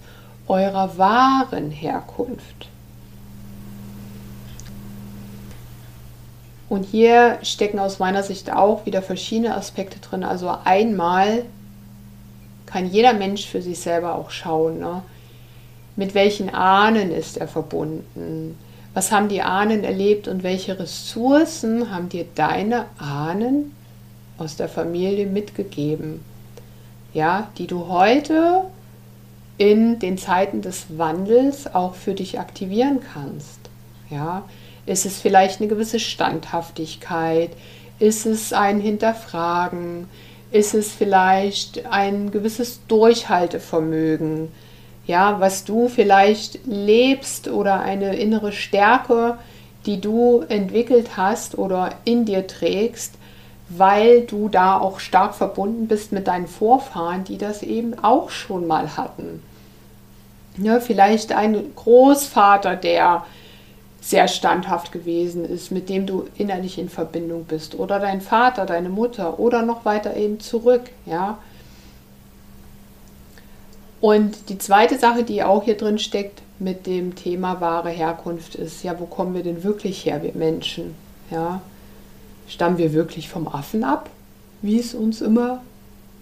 eurer 0.48 0.98
wahren 0.98 1.70
Herkunft. 1.70 2.68
Und 6.68 6.84
hier 6.86 7.38
stecken 7.42 7.78
aus 7.78 8.00
meiner 8.00 8.24
Sicht 8.24 8.52
auch 8.52 8.84
wieder 8.84 9.00
verschiedene 9.00 9.54
Aspekte 9.54 10.00
drin. 10.00 10.24
Also 10.24 10.52
einmal 10.64 11.44
kann 12.70 12.88
jeder 12.88 13.12
Mensch 13.12 13.46
für 13.46 13.62
sich 13.62 13.78
selber 13.78 14.14
auch 14.14 14.30
schauen. 14.30 14.78
Ne? 14.78 15.02
Mit 15.96 16.14
welchen 16.14 16.50
Ahnen 16.50 17.10
ist 17.10 17.36
er 17.36 17.48
verbunden? 17.48 18.56
Was 18.94 19.12
haben 19.12 19.28
die 19.28 19.42
Ahnen 19.42 19.84
erlebt 19.84 20.28
und 20.28 20.42
welche 20.42 20.78
Ressourcen 20.78 21.90
haben 21.90 22.08
dir 22.08 22.26
deine 22.34 22.86
Ahnen 22.98 23.72
aus 24.38 24.56
der 24.56 24.68
Familie 24.68 25.26
mitgegeben? 25.26 26.20
Ja, 27.12 27.50
die 27.58 27.66
du 27.66 27.88
heute 27.88 28.64
in 29.58 29.98
den 29.98 30.16
Zeiten 30.16 30.62
des 30.62 30.96
Wandels 30.96 31.72
auch 31.74 31.94
für 31.94 32.14
dich 32.14 32.38
aktivieren 32.38 33.00
kannst. 33.12 33.60
Ja, 34.08 34.44
ist 34.86 35.06
es 35.06 35.20
vielleicht 35.20 35.60
eine 35.60 35.68
gewisse 35.68 36.00
Standhaftigkeit? 36.00 37.50
Ist 37.98 38.26
es 38.26 38.52
ein 38.52 38.80
Hinterfragen? 38.80 40.08
Ist 40.52 40.74
es 40.74 40.92
vielleicht 40.92 41.86
ein 41.86 42.30
gewisses 42.32 42.80
Durchhaltevermögen? 42.88 44.48
Ja, 45.06 45.40
was 45.40 45.64
du 45.64 45.88
vielleicht 45.88 46.66
lebst 46.66 47.48
oder 47.48 47.80
eine 47.80 48.16
innere 48.16 48.52
Stärke, 48.52 49.38
die 49.86 50.00
du 50.00 50.44
entwickelt 50.48 51.16
hast 51.16 51.56
oder 51.56 51.90
in 52.04 52.24
dir 52.24 52.46
trägst, 52.46 53.14
weil 53.68 54.22
du 54.22 54.48
da 54.48 54.78
auch 54.78 54.98
stark 54.98 55.34
verbunden 55.34 55.86
bist 55.86 56.10
mit 56.10 56.26
deinen 56.26 56.48
Vorfahren, 56.48 57.24
die 57.24 57.38
das 57.38 57.62
eben 57.62 57.98
auch 58.02 58.30
schon 58.30 58.66
mal 58.66 58.96
hatten. 58.96 59.42
Ja, 60.58 60.80
vielleicht 60.80 61.32
ein 61.32 61.72
Großvater, 61.76 62.74
der 62.74 63.24
sehr 64.00 64.28
standhaft 64.28 64.92
gewesen 64.92 65.44
ist, 65.44 65.70
mit 65.70 65.88
dem 65.88 66.06
du 66.06 66.26
innerlich 66.36 66.78
in 66.78 66.88
Verbindung 66.88 67.44
bist, 67.44 67.78
oder 67.78 67.98
dein 68.00 68.20
Vater, 68.20 68.66
deine 68.66 68.88
Mutter, 68.88 69.38
oder 69.38 69.62
noch 69.62 69.84
weiter 69.84 70.16
eben 70.16 70.40
zurück, 70.40 70.90
ja. 71.06 71.38
Und 74.00 74.48
die 74.48 74.56
zweite 74.56 74.98
Sache, 74.98 75.24
die 75.24 75.42
auch 75.42 75.64
hier 75.64 75.76
drin 75.76 75.98
steckt 75.98 76.40
mit 76.58 76.86
dem 76.86 77.14
Thema 77.14 77.60
wahre 77.60 77.90
Herkunft 77.90 78.54
ist, 78.54 78.82
ja, 78.82 78.98
wo 78.98 79.04
kommen 79.04 79.34
wir 79.34 79.42
denn 79.42 79.62
wirklich 79.62 80.06
her, 80.06 80.22
wir 80.22 80.34
Menschen, 80.34 80.94
ja? 81.30 81.60
Stammen 82.48 82.78
wir 82.78 82.92
wirklich 82.92 83.28
vom 83.28 83.46
Affen 83.46 83.84
ab, 83.84 84.10
wie 84.62 84.78
es 84.78 84.94
uns 84.94 85.20
immer 85.20 85.62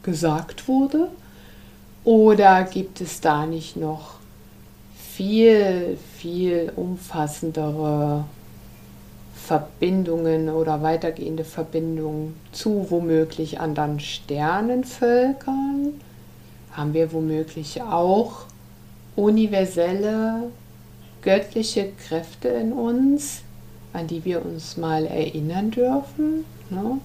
gesagt 0.02 0.68
wurde? 0.68 1.08
Oder 2.04 2.64
gibt 2.64 3.00
es 3.00 3.20
da 3.20 3.46
nicht 3.46 3.76
noch 3.76 4.14
viel, 5.16 5.98
viel 6.18 6.72
umfassendere 6.74 8.24
Verbindungen 9.34 10.48
oder 10.48 10.82
weitergehende 10.82 11.44
Verbindungen 11.44 12.34
zu 12.52 12.86
womöglich 12.90 13.60
anderen 13.60 14.00
Sternenvölkern? 14.00 16.00
Haben 16.72 16.94
wir 16.94 17.12
womöglich 17.12 17.82
auch 17.82 18.46
universelle 19.16 20.50
göttliche 21.22 21.90
Kräfte 22.06 22.48
in 22.48 22.72
uns, 22.72 23.42
an 23.92 24.06
die 24.06 24.24
wir 24.24 24.44
uns 24.44 24.76
mal 24.76 25.06
erinnern 25.06 25.70
dürfen? 25.70 26.44
Ne? 26.70 26.98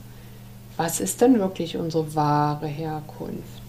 Was 0.75 0.99
ist 0.99 1.21
denn 1.21 1.39
wirklich 1.39 1.77
unsere 1.77 2.15
wahre 2.15 2.67
Herkunft? 2.67 3.62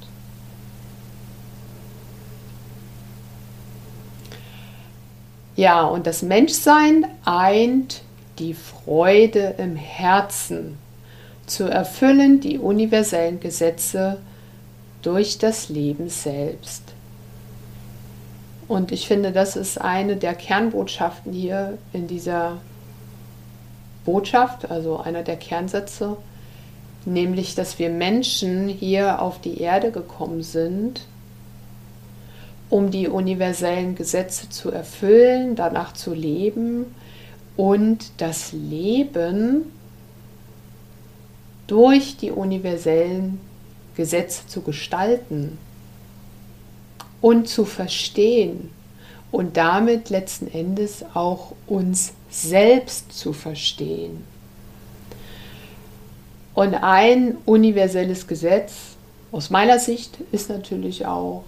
Ja, 5.57 5.85
und 5.85 6.07
das 6.07 6.23
Menschsein 6.23 7.07
eint 7.25 8.03
die 8.39 8.55
Freude 8.55 9.55
im 9.59 9.77
Herzen 9.77 10.79
zu 11.47 11.65
erfüllen 11.65 12.41
die 12.41 12.59
universellen 12.59 13.39
Gesetze 13.39 14.19
durch 15.03 15.39
das 15.39 15.69
Leben 15.69 16.09
selbst. 16.09 16.83
Und 18.67 18.93
ich 18.93 19.07
finde, 19.07 19.31
das 19.31 19.57
ist 19.57 19.81
eine 19.81 20.17
der 20.17 20.35
Kernbotschaften 20.35 21.33
hier 21.33 21.77
in 21.93 22.07
dieser 22.07 22.59
Botschaft, 24.05 24.71
also 24.71 24.99
einer 24.99 25.23
der 25.23 25.37
Kernsätze, 25.37 26.17
nämlich, 27.05 27.55
dass 27.55 27.79
wir 27.79 27.91
Menschen 27.91 28.69
hier 28.69 29.21
auf 29.21 29.41
die 29.41 29.61
Erde 29.61 29.91
gekommen 29.91 30.43
sind, 30.43 31.03
um 32.75 32.91
die 32.91 33.07
universellen 33.07 33.95
Gesetze 33.95 34.49
zu 34.49 34.72
erfüllen, 34.72 35.55
danach 35.55 35.93
zu 35.93 36.12
leben 36.12 36.93
und 37.57 38.11
das 38.16 38.51
Leben 38.51 39.70
durch 41.68 42.16
die 42.16 42.33
universellen 42.33 43.39
Gesetze 43.95 44.49
zu 44.49 44.62
gestalten 44.62 45.57
und 47.20 47.47
zu 47.47 47.64
verstehen 47.64 48.70
und 49.31 49.57
damit 49.57 50.11
letzten 50.11 50.49
Endes 50.49 51.05
auch 51.14 51.53
uns 51.68 52.14
selbst 52.29 53.12
zu 53.12 53.33
verstehen. 53.33 54.25
Und 56.55 56.75
ein 56.75 57.37
universelles 57.47 58.27
Gesetz 58.27 58.97
aus 59.31 59.49
meiner 59.49 59.79
Sicht 59.79 60.18
ist 60.33 60.49
natürlich 60.49 61.07
auch, 61.07 61.45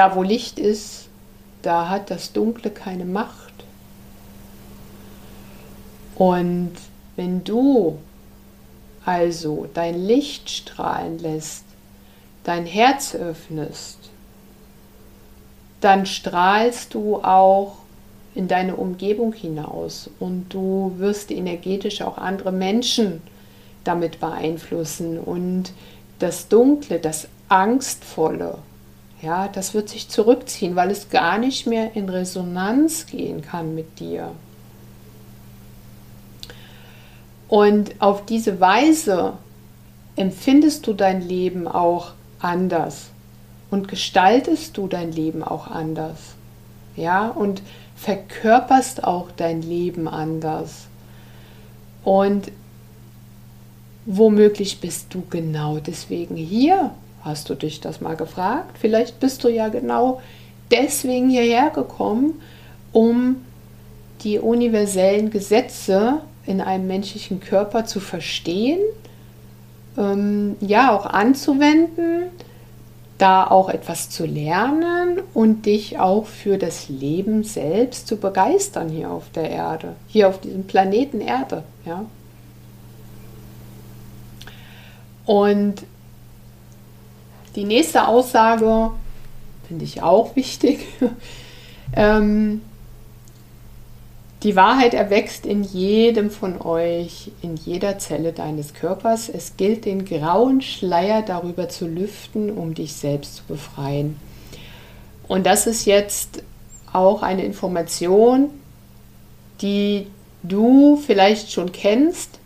da 0.00 0.16
wo 0.16 0.22
Licht 0.22 0.58
ist, 0.58 1.08
da 1.60 1.90
hat 1.90 2.10
das 2.10 2.32
Dunkle 2.32 2.70
keine 2.70 3.04
Macht. 3.04 3.52
Und 6.14 6.72
wenn 7.16 7.44
du 7.44 7.98
also 9.04 9.68
dein 9.74 10.02
Licht 10.02 10.48
strahlen 10.48 11.18
lässt, 11.18 11.64
dein 12.44 12.64
Herz 12.64 13.14
öffnest, 13.14 13.98
dann 15.82 16.06
strahlst 16.06 16.94
du 16.94 17.16
auch 17.16 17.76
in 18.34 18.48
deine 18.48 18.76
Umgebung 18.76 19.34
hinaus 19.34 20.08
und 20.18 20.48
du 20.48 20.94
wirst 20.96 21.30
energetisch 21.30 22.00
auch 22.00 22.16
andere 22.16 22.52
Menschen 22.52 23.20
damit 23.84 24.18
beeinflussen 24.18 25.18
und 25.18 25.74
das 26.20 26.48
Dunkle, 26.48 27.00
das 27.00 27.28
Angstvolle, 27.50 28.56
ja, 29.22 29.48
das 29.48 29.74
wird 29.74 29.88
sich 29.88 30.08
zurückziehen, 30.08 30.76
weil 30.76 30.90
es 30.90 31.10
gar 31.10 31.38
nicht 31.38 31.66
mehr 31.66 31.94
in 31.94 32.08
Resonanz 32.08 33.06
gehen 33.06 33.42
kann 33.42 33.74
mit 33.74 34.00
dir. 34.00 34.32
Und 37.48 38.00
auf 38.00 38.24
diese 38.24 38.60
Weise 38.60 39.34
empfindest 40.16 40.86
du 40.86 40.92
dein 40.92 41.20
Leben 41.20 41.66
auch 41.66 42.12
anders 42.38 43.10
und 43.70 43.88
gestaltest 43.88 44.76
du 44.76 44.86
dein 44.86 45.12
Leben 45.12 45.42
auch 45.42 45.66
anders. 45.66 46.18
Ja, 46.96 47.28
und 47.28 47.62
verkörperst 47.96 49.04
auch 49.04 49.30
dein 49.36 49.62
Leben 49.62 50.08
anders. 50.08 50.86
Und 52.04 52.50
womöglich 54.06 54.80
bist 54.80 55.12
du 55.14 55.22
genau 55.28 55.78
deswegen 55.78 56.36
hier, 56.36 56.92
Hast 57.22 57.50
du 57.50 57.54
dich 57.54 57.80
das 57.80 58.00
mal 58.00 58.16
gefragt? 58.16 58.78
Vielleicht 58.78 59.20
bist 59.20 59.44
du 59.44 59.48
ja 59.48 59.68
genau 59.68 60.20
deswegen 60.70 61.28
hierher 61.28 61.70
gekommen, 61.70 62.40
um 62.92 63.36
die 64.22 64.38
universellen 64.38 65.30
Gesetze 65.30 66.20
in 66.46 66.60
einem 66.60 66.86
menschlichen 66.86 67.40
Körper 67.40 67.84
zu 67.84 68.00
verstehen, 68.00 68.80
ähm, 69.96 70.56
ja 70.60 70.96
auch 70.96 71.06
anzuwenden, 71.06 72.24
da 73.18 73.46
auch 73.46 73.68
etwas 73.68 74.08
zu 74.08 74.24
lernen 74.24 75.20
und 75.34 75.66
dich 75.66 75.98
auch 75.98 76.24
für 76.24 76.56
das 76.56 76.88
Leben 76.88 77.44
selbst 77.44 78.06
zu 78.06 78.16
begeistern 78.16 78.88
hier 78.88 79.10
auf 79.10 79.30
der 79.30 79.50
Erde, 79.50 79.94
hier 80.08 80.28
auf 80.28 80.40
diesem 80.40 80.64
Planeten 80.64 81.20
Erde, 81.20 81.62
ja. 81.84 82.04
Und 85.26 85.84
die 87.56 87.64
nächste 87.64 88.06
Aussage 88.06 88.90
finde 89.66 89.84
ich 89.84 90.02
auch 90.02 90.34
wichtig. 90.36 90.86
ähm, 91.96 92.60
die 94.42 94.56
Wahrheit 94.56 94.94
erwächst 94.94 95.44
in 95.44 95.62
jedem 95.62 96.30
von 96.30 96.62
euch, 96.62 97.30
in 97.42 97.56
jeder 97.56 97.98
Zelle 97.98 98.32
deines 98.32 98.72
Körpers. 98.72 99.28
Es 99.28 99.56
gilt, 99.56 99.84
den 99.84 100.06
grauen 100.06 100.62
Schleier 100.62 101.22
darüber 101.22 101.68
zu 101.68 101.86
lüften, 101.86 102.50
um 102.50 102.72
dich 102.72 102.94
selbst 102.94 103.36
zu 103.36 103.42
befreien. 103.44 104.18
Und 105.28 105.44
das 105.44 105.66
ist 105.66 105.84
jetzt 105.84 106.42
auch 106.92 107.22
eine 107.22 107.44
Information, 107.44 108.50
die 109.60 110.06
du 110.42 110.96
vielleicht 110.96 111.52
schon 111.52 111.70
kennst, 111.70 112.38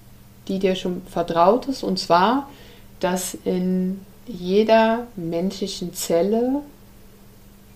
die 0.48 0.58
dir 0.58 0.74
schon 0.74 1.02
vertraut 1.06 1.66
ist, 1.66 1.82
und 1.82 1.98
zwar, 1.98 2.50
dass 3.00 3.34
in 3.44 4.00
jeder 4.26 5.06
menschlichen 5.16 5.94
Zelle 5.94 6.62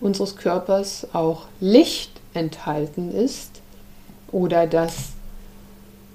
unseres 0.01 0.35
Körpers 0.35 1.07
auch 1.13 1.45
Licht 1.59 2.11
enthalten 2.33 3.11
ist 3.11 3.61
oder 4.31 4.67
dass 4.67 5.13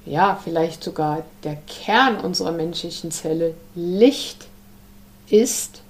ja 0.07 0.39
vielleicht 0.43 0.83
sogar 0.85 1.23
der 1.43 1.57
Kern 1.67 2.19
unserer 2.19 2.53
menschlichen 2.53 3.11
Zelle 3.11 3.55
Licht 3.75 4.47
ist. 5.29 5.81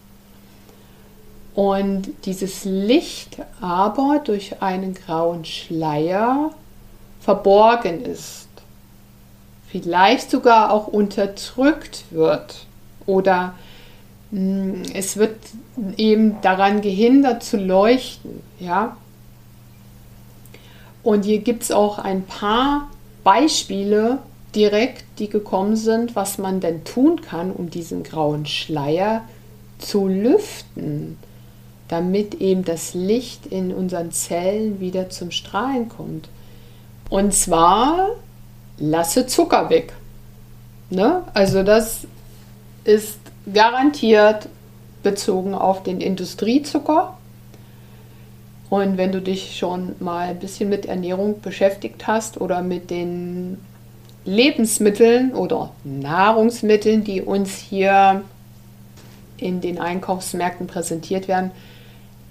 Und 1.55 2.13
dieses 2.25 2.65
Licht 2.65 3.39
aber 3.61 4.21
durch 4.25 4.61
einen 4.61 4.95
grauen 4.95 5.45
Schleier 5.45 6.51
verborgen 7.21 8.05
ist, 8.05 8.49
vielleicht 9.69 10.31
sogar 10.31 10.73
auch 10.73 10.89
unterdrückt 10.89 12.05
wird 12.11 12.67
oder 13.07 13.55
es 14.93 15.17
wird 15.17 15.37
eben 15.97 16.41
daran 16.41 16.81
gehindert 16.81 17.45
zu 17.45 17.57
leuchten, 17.57 18.43
ja. 18.59 18.97
Und 21.05 21.25
hier 21.25 21.39
gibt 21.39 21.63
es 21.63 21.71
auch 21.71 21.99
ein 21.99 22.23
paar 22.23 22.89
Beispiele 23.23 24.19
direkt, 24.55 25.05
die 25.19 25.29
gekommen 25.29 25.77
sind, 25.77 26.17
was 26.17 26.39
man 26.39 26.61
denn 26.61 26.85
tun 26.85 27.21
kann, 27.21 27.53
um 27.53 27.71
diesen 27.71 28.03
grauen 28.03 28.47
Schleier 28.47 29.23
zu 29.79 30.09
lüften, 30.09 31.19
damit 31.89 32.35
eben 32.37 32.65
das 32.65 32.95
Licht 32.95 33.47
in 33.47 33.73
unseren 33.73 34.11
Zellen 34.11 34.81
wieder 34.81 35.11
zum 35.11 35.31
Strahlen 35.31 35.89
kommt. 35.89 36.29
Und 37.09 37.35
zwar 37.35 38.09
lasse 38.79 39.27
Zucker 39.27 39.71
weg. 39.71 39.93
Ne? 40.91 41.23
Also 41.35 41.63
das 41.63 42.07
ist 42.85 43.19
garantiert 43.53 44.49
bezogen 45.03 45.55
auf 45.55 45.83
den 45.83 46.01
Industriezucker. 46.01 47.17
Und 48.71 48.97
wenn 48.97 49.13
du 49.13 49.21
dich 49.21 49.57
schon 49.57 49.95
mal 50.01 50.29
ein 50.31 50.39
bisschen 50.39 50.69
mit 50.69 50.87
Ernährung 50.87 51.41
beschäftigt 51.41 52.07
hast 52.07 52.41
oder 52.41 52.63
mit 52.63 52.91
den 52.91 53.59
Lebensmitteln 54.25 55.35
oder 55.35 55.71
Nahrungsmitteln, 55.85 57.05
die 57.05 57.21
uns 57.21 57.57
hier 57.57 58.23
in 59.37 59.61
den 59.61 59.79
Einkaufsmärkten 59.79 60.67
präsentiert 60.67 61.29
werden, 61.29 61.51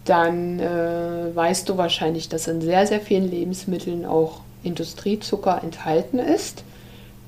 dann 0.06 0.60
äh, 0.60 1.36
weißt 1.36 1.70
du 1.70 1.78
wahrscheinlich, 1.78 2.28
dass 2.30 2.48
in 2.48 2.62
sehr, 2.62 2.88
sehr 2.88 3.00
vielen 3.00 3.30
Lebensmitteln 3.30 4.06
auch 4.06 4.42
Industriezucker 4.64 5.62
enthalten 5.64 6.20
ist, 6.20 6.64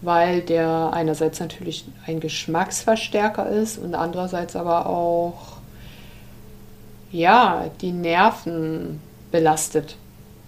weil 0.05 0.41
der 0.41 0.91
einerseits 0.93 1.39
natürlich 1.39 1.85
ein 2.05 2.19
Geschmacksverstärker 2.19 3.49
ist 3.49 3.77
und 3.77 3.95
andererseits 3.95 4.55
aber 4.55 4.87
auch 4.87 5.57
ja, 7.11 7.69
die 7.81 7.91
Nerven 7.91 9.01
belastet. 9.31 9.95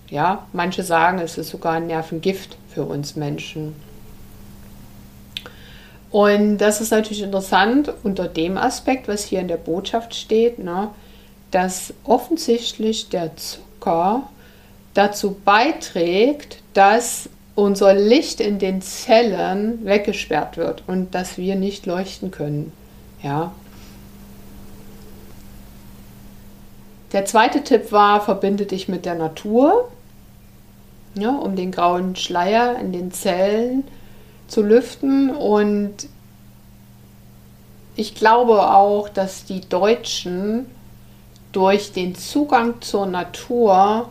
Ja, 0.10 0.48
manche 0.54 0.84
sagen, 0.84 1.20
es 1.20 1.38
ist 1.38 1.50
sogar 1.50 1.74
ein 1.74 1.88
Nervengift 1.88 2.58
für 2.70 2.84
uns 2.84 3.16
Menschen. 3.16 3.76
Und 6.10 6.60
das 6.60 6.80
ist 6.80 6.92
natürlich 6.92 7.22
interessant 7.22 7.94
unter 8.04 8.28
dem 8.28 8.58
Aspekt, 8.58 9.08
was 9.08 9.26
hier 9.26 9.42
in 9.42 9.50
der 9.50 9.58
Botschaft 9.58 10.16
steht, 10.16 10.60
ne, 10.60 10.90
dass 11.52 11.94
offensichtlich 12.06 13.10
der 13.10 13.36
Zucker 13.36 14.24
dazu 14.94 15.36
beiträgt, 15.44 16.62
dass 16.74 17.30
unser 17.58 17.96
Licht 17.96 18.40
in 18.40 18.60
den 18.60 18.84
Zellen 18.84 19.84
weggesperrt 19.84 20.58
wird 20.58 20.84
und 20.86 21.16
dass 21.16 21.40
wir 21.40 21.56
nicht 21.56 21.88
leuchten 21.88 22.30
können. 22.30 22.72
Ja. 23.24 23.52
Der 27.14 27.26
zweite 27.26 27.64
Tipp 27.64 27.92
war, 27.92 28.22
verbinde 28.22 28.68
dich 28.68 28.88
mit 28.88 29.06
der 29.08 29.16
Natur, 29.16 29.90
ja, 31.16 31.32
um 31.32 31.56
den 31.56 31.72
grauen 31.72 32.16
Schleier 32.16 32.78
in 32.78 32.92
den 32.92 33.12
Zellen 33.12 33.86
zu 34.48 34.62
lüften. 34.62 35.32
Und 35.32 36.08
ich 37.96 38.14
glaube 38.14 38.72
auch, 38.72 39.10
dass 39.10 39.46
die 39.46 39.62
Deutschen 39.62 40.68
durch 41.54 41.92
den 41.92 42.14
Zugang 42.14 42.82
zur 42.82 43.08
Natur 43.08 44.10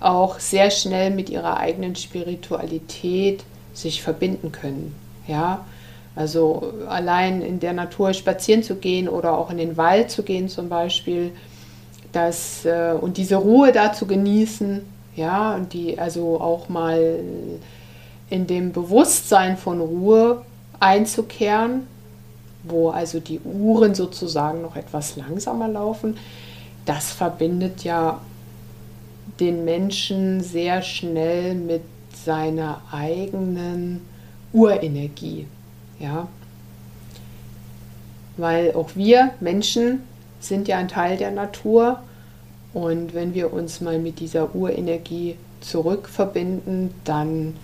auch 0.00 0.38
sehr 0.38 0.70
schnell 0.70 1.10
mit 1.10 1.30
ihrer 1.30 1.56
eigenen 1.56 1.96
Spiritualität 1.96 3.44
sich 3.74 4.02
verbinden 4.02 4.52
können. 4.52 4.94
Ja, 5.26 5.64
also 6.16 6.72
allein 6.88 7.42
in 7.42 7.60
der 7.60 7.72
Natur 7.72 8.12
spazieren 8.12 8.62
zu 8.62 8.76
gehen 8.76 9.08
oder 9.08 9.36
auch 9.36 9.50
in 9.50 9.58
den 9.58 9.76
Wald 9.76 10.10
zu 10.10 10.22
gehen 10.22 10.48
zum 10.48 10.68
Beispiel, 10.68 11.32
das, 12.12 12.64
äh, 12.64 12.94
und 12.98 13.18
diese 13.18 13.36
Ruhe 13.36 13.72
da 13.72 13.92
zu 13.92 14.06
genießen, 14.06 14.80
ja, 15.14 15.54
und 15.54 15.72
die 15.72 15.98
also 15.98 16.40
auch 16.40 16.68
mal 16.68 17.20
in 18.30 18.46
dem 18.46 18.72
Bewusstsein 18.72 19.56
von 19.56 19.80
Ruhe 19.80 20.42
einzukehren, 20.80 21.86
wo 22.64 22.90
also 22.90 23.20
die 23.20 23.40
Uhren 23.40 23.94
sozusagen 23.94 24.62
noch 24.62 24.76
etwas 24.76 25.16
langsamer 25.16 25.68
laufen, 25.68 26.16
das 26.84 27.12
verbindet 27.12 27.84
ja 27.84 28.20
den 29.40 29.64
Menschen 29.64 30.40
sehr 30.42 30.82
schnell 30.82 31.54
mit 31.54 31.82
seiner 32.24 32.82
eigenen 32.90 34.00
Urenergie. 34.52 35.46
Ja? 35.98 36.28
Weil 38.36 38.72
auch 38.74 38.90
wir 38.94 39.32
Menschen 39.40 40.02
sind 40.40 40.68
ja 40.68 40.78
ein 40.78 40.88
Teil 40.88 41.16
der 41.16 41.30
Natur 41.30 42.00
und 42.72 43.14
wenn 43.14 43.34
wir 43.34 43.52
uns 43.52 43.80
mal 43.80 43.98
mit 43.98 44.20
dieser 44.20 44.54
Urenergie 44.54 45.36
zurückverbinden, 45.60 46.94
dann 47.04 47.56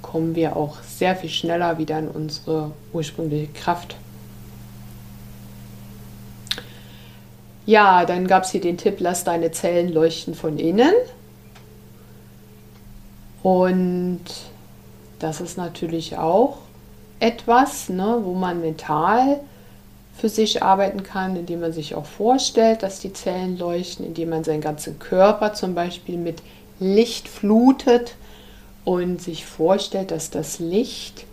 kommen 0.00 0.34
wir 0.34 0.56
auch 0.56 0.82
sehr 0.82 1.16
viel 1.16 1.30
schneller 1.30 1.78
wieder 1.78 1.98
in 1.98 2.08
unsere 2.08 2.72
ursprüngliche 2.92 3.48
Kraft. 3.52 3.96
Ja, 7.64 8.04
dann 8.04 8.26
gab 8.26 8.44
es 8.44 8.50
hier 8.50 8.60
den 8.60 8.76
Tipp, 8.76 8.96
lass 8.98 9.24
deine 9.24 9.52
Zellen 9.52 9.92
leuchten 9.92 10.34
von 10.34 10.58
innen. 10.58 10.92
Und 13.42 14.20
das 15.18 15.40
ist 15.40 15.56
natürlich 15.56 16.16
auch 16.16 16.58
etwas, 17.20 17.88
ne, 17.88 18.18
wo 18.22 18.34
man 18.34 18.60
mental 18.60 19.40
für 20.16 20.28
sich 20.28 20.62
arbeiten 20.62 21.02
kann, 21.02 21.36
indem 21.36 21.60
man 21.60 21.72
sich 21.72 21.94
auch 21.94 22.04
vorstellt, 22.04 22.82
dass 22.82 23.00
die 23.00 23.12
Zellen 23.12 23.58
leuchten, 23.58 24.04
indem 24.04 24.30
man 24.30 24.44
seinen 24.44 24.60
ganzen 24.60 24.98
Körper 24.98 25.54
zum 25.54 25.74
Beispiel 25.74 26.18
mit 26.18 26.42
Licht 26.80 27.28
flutet 27.28 28.16
und 28.84 29.22
sich 29.22 29.46
vorstellt, 29.46 30.10
dass 30.10 30.30
das 30.30 30.58
Licht 30.58 31.24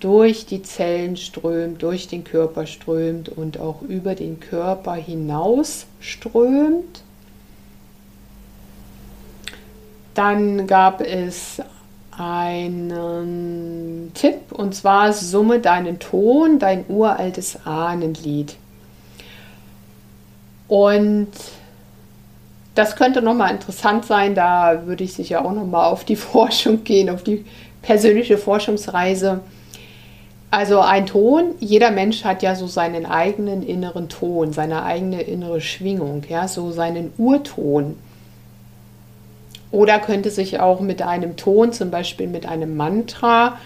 durch 0.00 0.46
die 0.46 0.62
Zellen 0.62 1.16
strömt, 1.16 1.82
durch 1.82 2.08
den 2.08 2.24
Körper 2.24 2.66
strömt 2.66 3.28
und 3.28 3.58
auch 3.58 3.82
über 3.82 4.14
den 4.14 4.40
Körper 4.40 4.94
hinaus 4.94 5.86
strömt. 6.00 7.02
Dann 10.14 10.66
gab 10.66 11.00
es 11.00 11.60
einen 12.18 14.10
Tipp 14.14 14.52
und 14.52 14.74
zwar 14.74 15.12
summe 15.12 15.60
deinen 15.60 15.98
Ton, 15.98 16.58
dein 16.58 16.86
uraltes 16.88 17.58
Ahnenlied. 17.66 18.56
Und 20.68 21.28
das 22.74 22.96
könnte 22.96 23.22
nochmal 23.22 23.52
interessant 23.52 24.04
sein, 24.04 24.34
da 24.34 24.86
würde 24.86 25.04
ich 25.04 25.14
sicher 25.14 25.44
auch 25.44 25.52
nochmal 25.52 25.90
auf 25.90 26.04
die 26.04 26.16
Forschung 26.16 26.84
gehen, 26.84 27.10
auf 27.10 27.22
die 27.22 27.44
persönliche 27.82 28.38
Forschungsreise. 28.38 29.40
Also 30.50 30.80
ein 30.80 31.06
Ton, 31.06 31.54
jeder 31.60 31.90
Mensch 31.90 32.24
hat 32.24 32.42
ja 32.42 32.54
so 32.54 32.66
seinen 32.66 33.04
eigenen 33.04 33.62
inneren 33.62 34.08
Ton, 34.08 34.52
seine 34.52 34.84
eigene 34.84 35.22
innere 35.22 35.60
Schwingung, 35.60 36.22
ja, 36.28 36.46
so 36.46 36.70
seinen 36.70 37.12
Urton. 37.18 37.96
Oder 39.72 39.98
könnte 39.98 40.30
sich 40.30 40.60
auch 40.60 40.80
mit 40.80 41.02
einem 41.02 41.36
Ton, 41.36 41.72
zum 41.72 41.90
Beispiel 41.90 42.28
mit 42.28 42.46
einem 42.46 42.76
Mantra, 42.76 43.58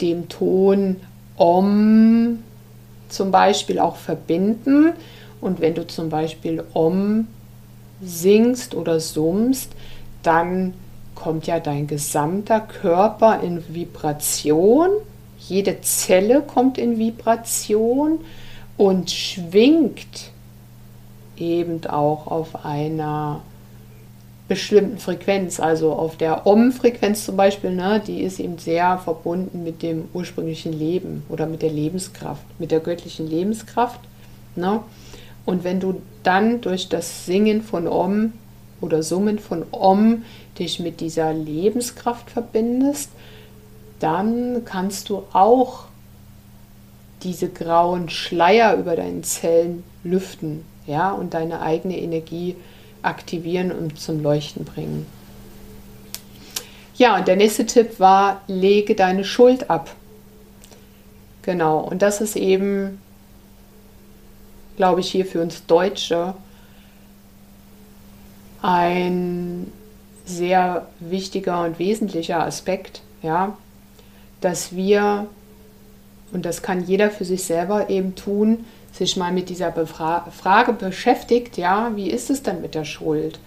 dem 0.00 0.28
Ton 0.28 0.96
Om 1.36 2.38
zum 3.08 3.30
Beispiel 3.30 3.78
auch 3.78 3.96
verbinden. 3.96 4.92
Und 5.40 5.60
wenn 5.60 5.74
du 5.74 5.86
zum 5.86 6.08
Beispiel 6.08 6.62
Om 6.72 7.26
singst 8.02 8.74
oder 8.74 9.00
summst, 9.00 9.72
dann 10.22 10.74
kommt 11.14 11.46
ja 11.46 11.60
dein 11.60 11.86
gesamter 11.86 12.60
Körper 12.60 13.40
in 13.40 13.62
Vibration. 13.74 14.90
Jede 15.48 15.80
Zelle 15.80 16.42
kommt 16.42 16.78
in 16.78 16.98
Vibration 16.98 18.20
und 18.76 19.10
schwingt 19.10 20.30
eben 21.36 21.84
auch 21.86 22.26
auf 22.26 22.64
einer 22.64 23.42
bestimmten 24.48 24.98
Frequenz, 24.98 25.58
also 25.58 25.92
auf 25.92 26.16
der 26.16 26.46
Om-Frequenz 26.46 27.24
zum 27.24 27.36
Beispiel, 27.36 27.74
ne, 27.74 28.00
die 28.04 28.22
ist 28.22 28.38
eben 28.38 28.58
sehr 28.58 28.98
verbunden 28.98 29.64
mit 29.64 29.82
dem 29.82 30.04
ursprünglichen 30.14 30.72
Leben 30.72 31.24
oder 31.28 31.46
mit 31.46 31.62
der 31.62 31.70
Lebenskraft, 31.70 32.44
mit 32.58 32.70
der 32.70 32.80
göttlichen 32.80 33.28
Lebenskraft. 33.28 34.00
Ne? 34.54 34.80
Und 35.44 35.64
wenn 35.64 35.80
du 35.80 36.00
dann 36.22 36.60
durch 36.60 36.88
das 36.88 37.26
Singen 37.26 37.62
von 37.62 37.88
Om 37.88 38.32
oder 38.80 39.02
Summen 39.02 39.38
von 39.38 39.64
Om 39.72 40.22
dich 40.58 40.78
mit 40.78 41.00
dieser 41.00 41.32
Lebenskraft 41.32 42.30
verbindest, 42.30 43.10
dann 44.00 44.64
kannst 44.64 45.08
du 45.08 45.24
auch 45.32 45.84
diese 47.22 47.48
grauen 47.48 48.08
Schleier 48.08 48.76
über 48.76 48.96
deinen 48.96 49.24
Zellen 49.24 49.84
lüften, 50.04 50.64
ja, 50.86 51.12
und 51.12 51.34
deine 51.34 51.60
eigene 51.60 51.98
Energie 51.98 52.56
aktivieren 53.02 53.72
und 53.72 53.98
zum 53.98 54.22
Leuchten 54.22 54.64
bringen. 54.64 55.06
Ja, 56.96 57.16
und 57.16 57.28
der 57.28 57.36
nächste 57.36 57.66
Tipp 57.66 58.00
war, 58.00 58.42
lege 58.46 58.94
deine 58.94 59.24
Schuld 59.24 59.68
ab. 59.70 59.90
Genau, 61.42 61.80
und 61.80 62.02
das 62.02 62.20
ist 62.20 62.36
eben, 62.36 63.00
glaube 64.76 65.00
ich, 65.00 65.10
hier 65.10 65.26
für 65.26 65.42
uns 65.42 65.66
Deutsche 65.66 66.34
ein 68.62 69.70
sehr 70.24 70.88
wichtiger 70.98 71.64
und 71.64 71.78
wesentlicher 71.78 72.42
Aspekt, 72.42 73.02
ja, 73.22 73.56
dass 74.40 74.74
wir, 74.74 75.26
und 76.32 76.44
das 76.44 76.62
kann 76.62 76.84
jeder 76.84 77.10
für 77.10 77.24
sich 77.24 77.44
selber 77.44 77.88
eben 77.90 78.14
tun, 78.14 78.64
sich 78.92 79.16
mal 79.16 79.32
mit 79.32 79.48
dieser 79.48 79.70
Befra 79.70 80.26
Frage 80.30 80.72
beschäftigt, 80.72 81.56
ja, 81.56 81.92
wie 81.94 82.10
ist 82.10 82.30
es 82.30 82.42
denn 82.42 82.60
mit 82.60 82.74
der 82.74 82.84
Schuld? 82.84 83.38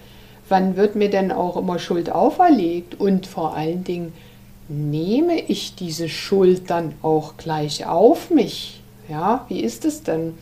Wann 0.48 0.76
wird 0.76 0.96
mir 0.96 1.10
denn 1.10 1.32
auch 1.32 1.58
immer 1.58 1.80
Schuld 1.80 2.12
auferlegt? 2.12 3.00
Und 3.00 3.28
vor 3.28 3.56
allen 3.56 3.84
Dingen, 3.84 4.14
nehme 4.68 5.40
ich 5.40 5.76
diese 5.76 6.10
Schuld 6.10 6.70
dann 6.70 6.94
auch 7.02 7.38
gleich 7.38 7.86
auf 7.86 8.30
mich? 8.30 8.82
Ja, 9.10 9.46
wie 9.50 9.62
ist 9.62 9.86
es 9.86 10.04
denn? 10.04 10.36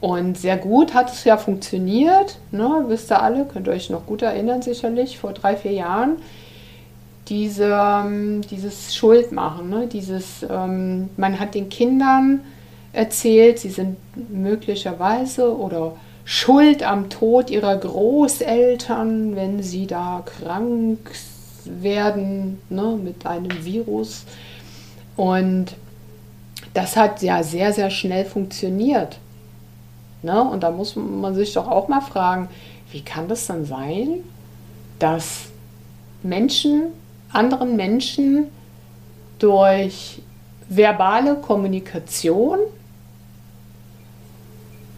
Und 0.00 0.38
sehr 0.38 0.56
gut 0.56 0.94
hat 0.94 1.10
es 1.10 1.24
ja 1.24 1.36
funktioniert, 1.36 2.38
ne? 2.50 2.84
wisst 2.88 3.10
ihr 3.10 3.22
alle, 3.22 3.46
könnt 3.46 3.66
ihr 3.66 3.72
euch 3.72 3.90
noch 3.90 4.06
gut 4.06 4.22
erinnern 4.22 4.62
sicherlich, 4.62 5.18
vor 5.18 5.32
drei, 5.32 5.56
vier 5.56 5.72
Jahren, 5.72 6.16
diese, 7.28 7.72
ähm, 7.72 8.42
dieses 8.42 8.94
Schuldmachen, 8.94 9.68
ne? 9.68 9.86
dieses, 9.86 10.44
ähm, 10.48 11.10
man 11.16 11.40
hat 11.40 11.54
den 11.54 11.68
Kindern 11.68 12.40
erzählt, 12.92 13.58
sie 13.58 13.70
sind 13.70 13.96
möglicherweise 14.32 15.56
oder 15.56 15.96
schuld 16.24 16.82
am 16.82 17.08
Tod 17.08 17.50
ihrer 17.50 17.76
Großeltern, 17.76 19.36
wenn 19.36 19.62
sie 19.62 19.86
da 19.86 20.24
krank 20.24 21.10
werden 21.64 22.60
ne? 22.68 22.98
mit 23.02 23.26
einem 23.26 23.64
Virus. 23.64 24.24
Und 25.16 25.74
das 26.74 26.96
hat 26.96 27.22
ja 27.22 27.42
sehr, 27.42 27.72
sehr 27.72 27.90
schnell 27.90 28.24
funktioniert. 28.24 29.18
Ne? 30.22 30.42
Und 30.42 30.62
da 30.62 30.70
muss 30.70 30.96
man 30.96 31.34
sich 31.34 31.52
doch 31.54 31.68
auch 31.68 31.88
mal 31.88 32.00
fragen, 32.00 32.48
wie 32.92 33.02
kann 33.02 33.28
das 33.28 33.46
dann 33.46 33.64
sein, 33.64 34.20
dass 34.98 35.46
Menschen, 36.22 36.84
anderen 37.32 37.76
Menschen 37.76 38.46
durch 39.38 40.22
verbale 40.68 41.36
Kommunikation, 41.36 42.58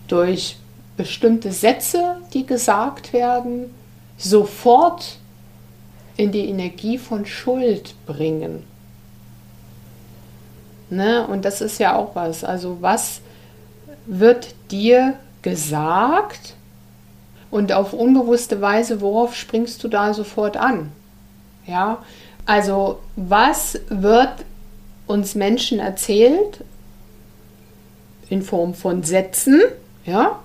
durch 0.07 0.57
bestimmte 0.97 1.53
Sätze, 1.53 2.17
die 2.33 2.47
gesagt 2.47 3.13
werden, 3.13 3.75
sofort 4.17 5.19
in 6.17 6.33
die 6.33 6.49
Energie 6.49 6.99
von 6.99 7.27
Schuld 7.27 7.95
bringen. 8.07 8.65
Ne? 10.91 11.27
Und 11.27 11.45
das 11.45 11.61
ist 11.61 11.79
ja 11.79 11.95
auch 11.95 12.15
was. 12.15 12.43
Also 12.43 12.79
was 12.81 13.21
wird 14.07 14.55
dir 14.71 15.15
gesagt 15.43 16.55
und 17.51 17.73
auf 17.73 17.93
unbewusste 17.93 18.61
Weise, 18.61 19.01
worauf 19.01 19.35
springst 19.37 19.83
du 19.85 19.89
da 19.89 20.13
sofort 20.13 20.57
an? 20.57 20.91
Ja, 21.69 22.03
also 22.47 22.99
was 23.15 23.79
wird 23.89 24.45
uns 25.07 25.35
Menschen 25.35 25.79
erzählt 25.79 26.65
in 28.31 28.43
Form 28.43 28.75
von 28.75 29.03
Sätzen, 29.03 29.61
ja? 30.05 30.41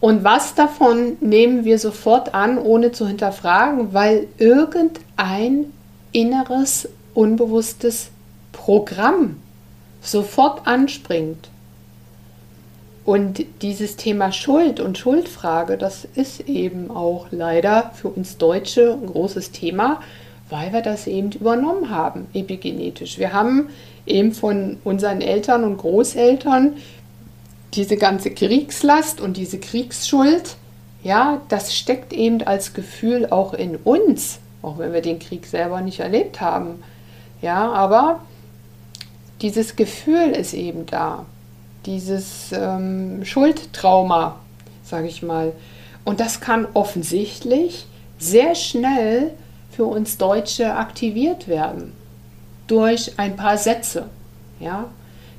Und 0.00 0.22
was 0.22 0.54
davon 0.54 1.16
nehmen 1.20 1.64
wir 1.64 1.78
sofort 1.78 2.34
an, 2.34 2.58
ohne 2.58 2.92
zu 2.92 3.08
hinterfragen, 3.08 3.94
weil 3.94 4.28
irgendein 4.38 5.72
inneres, 6.12 6.88
unbewusstes 7.14 8.10
Programm 8.52 9.40
sofort 10.02 10.66
anspringt. 10.66 11.48
Und 13.04 13.44
dieses 13.60 13.96
Thema 13.96 14.32
Schuld 14.32 14.80
und 14.80 14.96
Schuldfrage, 14.96 15.76
das 15.76 16.06
ist 16.14 16.48
eben 16.48 16.90
auch 16.90 17.26
leider 17.30 17.90
für 17.94 18.08
uns 18.08 18.38
Deutsche 18.38 18.92
ein 18.92 19.06
großes 19.06 19.50
Thema, 19.50 20.00
weil 20.48 20.72
wir 20.72 20.80
das 20.80 21.06
eben 21.06 21.30
übernommen 21.32 21.90
haben, 21.90 22.26
epigenetisch. 22.32 23.18
Wir 23.18 23.34
haben 23.34 23.68
eben 24.06 24.32
von 24.32 24.78
unseren 24.84 25.20
Eltern 25.20 25.64
und 25.64 25.76
Großeltern 25.76 26.76
diese 27.74 27.96
ganze 27.96 28.30
Kriegslast 28.30 29.20
und 29.20 29.36
diese 29.36 29.58
Kriegsschuld, 29.58 30.56
ja, 31.02 31.42
das 31.48 31.74
steckt 31.74 32.14
eben 32.14 32.42
als 32.42 32.72
Gefühl 32.72 33.26
auch 33.30 33.52
in 33.52 33.76
uns, 33.76 34.38
auch 34.62 34.78
wenn 34.78 34.94
wir 34.94 35.02
den 35.02 35.18
Krieg 35.18 35.44
selber 35.44 35.82
nicht 35.82 36.00
erlebt 36.00 36.40
haben. 36.40 36.82
Ja, 37.42 37.70
aber 37.70 38.20
dieses 39.42 39.76
Gefühl 39.76 40.30
ist 40.30 40.54
eben 40.54 40.86
da 40.86 41.26
dieses 41.86 42.52
ähm, 42.52 43.24
Schuldtrauma, 43.24 44.40
sage 44.84 45.06
ich 45.06 45.22
mal. 45.22 45.52
Und 46.04 46.20
das 46.20 46.40
kann 46.40 46.66
offensichtlich 46.74 47.86
sehr 48.18 48.54
schnell 48.54 49.32
für 49.70 49.84
uns 49.84 50.18
Deutsche 50.18 50.74
aktiviert 50.74 51.48
werden 51.48 51.92
durch 52.66 53.18
ein 53.18 53.36
paar 53.36 53.58
Sätze, 53.58 54.06
ja, 54.60 54.86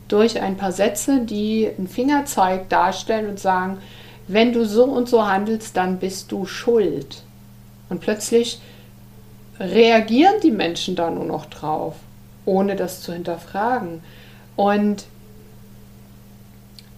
durch 0.07 0.39
ein 0.41 0.57
paar 0.57 0.71
Sätze, 0.71 1.21
die 1.21 1.69
einen 1.77 1.87
Fingerzeig 1.87 2.69
darstellen 2.69 3.29
und 3.29 3.39
sagen, 3.39 3.79
wenn 4.27 4.53
du 4.53 4.65
so 4.65 4.85
und 4.85 5.09
so 5.09 5.25
handelst, 5.25 5.77
dann 5.77 5.97
bist 5.97 6.31
du 6.31 6.45
schuld. 6.45 7.23
Und 7.89 8.01
plötzlich 8.01 8.59
reagieren 9.59 10.35
die 10.43 10.51
Menschen 10.51 10.95
da 10.95 11.09
nur 11.09 11.25
noch 11.25 11.45
drauf, 11.45 11.95
ohne 12.45 12.75
das 12.75 13.01
zu 13.01 13.13
hinterfragen. 13.13 14.01
Und 14.55 15.05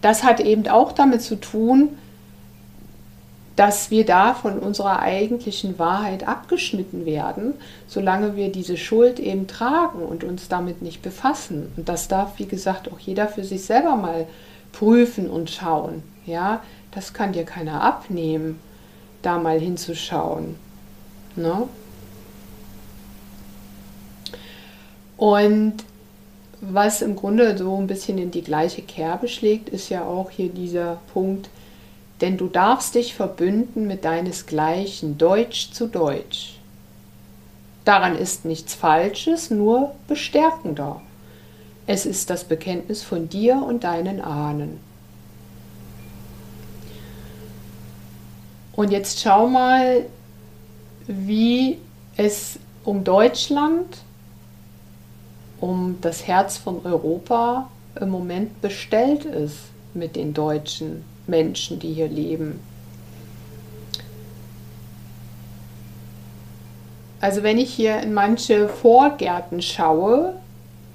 das 0.00 0.22
hat 0.22 0.40
eben 0.40 0.66
auch 0.68 0.92
damit 0.92 1.22
zu 1.22 1.36
tun, 1.36 1.90
dass 3.58 3.90
wir 3.90 4.06
da 4.06 4.34
von 4.34 4.60
unserer 4.60 5.00
eigentlichen 5.00 5.80
Wahrheit 5.80 6.28
abgeschnitten 6.28 7.04
werden, 7.04 7.54
solange 7.88 8.36
wir 8.36 8.52
diese 8.52 8.76
Schuld 8.76 9.18
eben 9.18 9.48
tragen 9.48 10.02
und 10.02 10.22
uns 10.22 10.46
damit 10.46 10.80
nicht 10.80 11.02
befassen. 11.02 11.72
Und 11.76 11.88
das 11.88 12.06
darf, 12.06 12.38
wie 12.38 12.46
gesagt, 12.46 12.88
auch 12.92 13.00
jeder 13.00 13.26
für 13.26 13.42
sich 13.42 13.64
selber 13.64 13.96
mal 13.96 14.28
prüfen 14.70 15.28
und 15.28 15.50
schauen. 15.50 16.04
Ja, 16.24 16.62
das 16.92 17.12
kann 17.12 17.32
dir 17.32 17.44
keiner 17.44 17.82
abnehmen, 17.82 18.60
da 19.22 19.40
mal 19.40 19.58
hinzuschauen. 19.58 20.54
Ne? 21.34 21.64
Und 25.16 25.74
was 26.60 27.02
im 27.02 27.16
Grunde 27.16 27.56
so 27.56 27.76
ein 27.76 27.86
bisschen 27.86 28.18
in 28.18 28.30
die 28.30 28.42
gleiche 28.42 28.82
Kerbe 28.82 29.28
schlägt, 29.28 29.68
ist 29.68 29.88
ja 29.88 30.04
auch 30.04 30.30
hier 30.30 30.48
dieser 30.48 31.00
Punkt, 31.12 31.48
denn 32.20 32.36
du 32.36 32.48
darfst 32.48 32.94
dich 32.94 33.14
verbünden 33.14 33.86
mit 33.86 34.04
deinesgleichen 34.04 35.18
Deutsch 35.18 35.70
zu 35.72 35.86
Deutsch. 35.86 36.58
Daran 37.84 38.16
ist 38.16 38.44
nichts 38.44 38.74
Falsches, 38.74 39.50
nur 39.50 39.94
bestärkender. 40.08 41.00
Es 41.86 42.04
ist 42.04 42.28
das 42.28 42.44
Bekenntnis 42.44 43.02
von 43.02 43.28
dir 43.28 43.62
und 43.66 43.84
deinen 43.84 44.20
Ahnen. 44.20 44.80
Und 48.72 48.90
jetzt 48.90 49.20
schau 49.20 49.48
mal, 49.48 50.04
wie 51.06 51.78
es 52.16 52.58
um 52.84 53.04
Deutschland 53.04 53.86
um 55.60 55.96
das 56.00 56.26
Herz 56.26 56.56
von 56.56 56.84
Europa 56.84 57.68
im 58.00 58.10
Moment 58.10 58.60
bestellt 58.60 59.24
ist 59.24 59.58
mit 59.94 60.16
den 60.16 60.34
deutschen 60.34 61.04
Menschen, 61.26 61.78
die 61.78 61.92
hier 61.92 62.08
leben. 62.08 62.60
Also 67.20 67.42
wenn 67.42 67.58
ich 67.58 67.74
hier 67.74 68.00
in 68.00 68.14
manche 68.14 68.68
Vorgärten 68.68 69.60
schaue, 69.60 70.34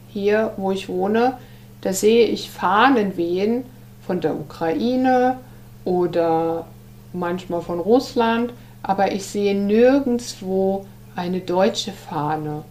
hier 0.10 0.54
wo 0.58 0.72
ich 0.72 0.88
wohne, 0.88 1.38
da 1.82 1.92
sehe 1.92 2.28
ich 2.28 2.50
Fahnen 2.50 3.18
wehen 3.18 3.66
von 4.06 4.22
der 4.22 4.36
Ukraine 4.36 5.38
oder 5.84 6.66
manchmal 7.12 7.62
von 7.62 7.80
Russland, 7.80 8.54
aber 8.82 9.12
ich 9.12 9.26
sehe 9.26 9.56
nirgendwo 9.56 10.86
eine 11.16 11.42
deutsche 11.42 11.92
Fahne. 11.92 12.64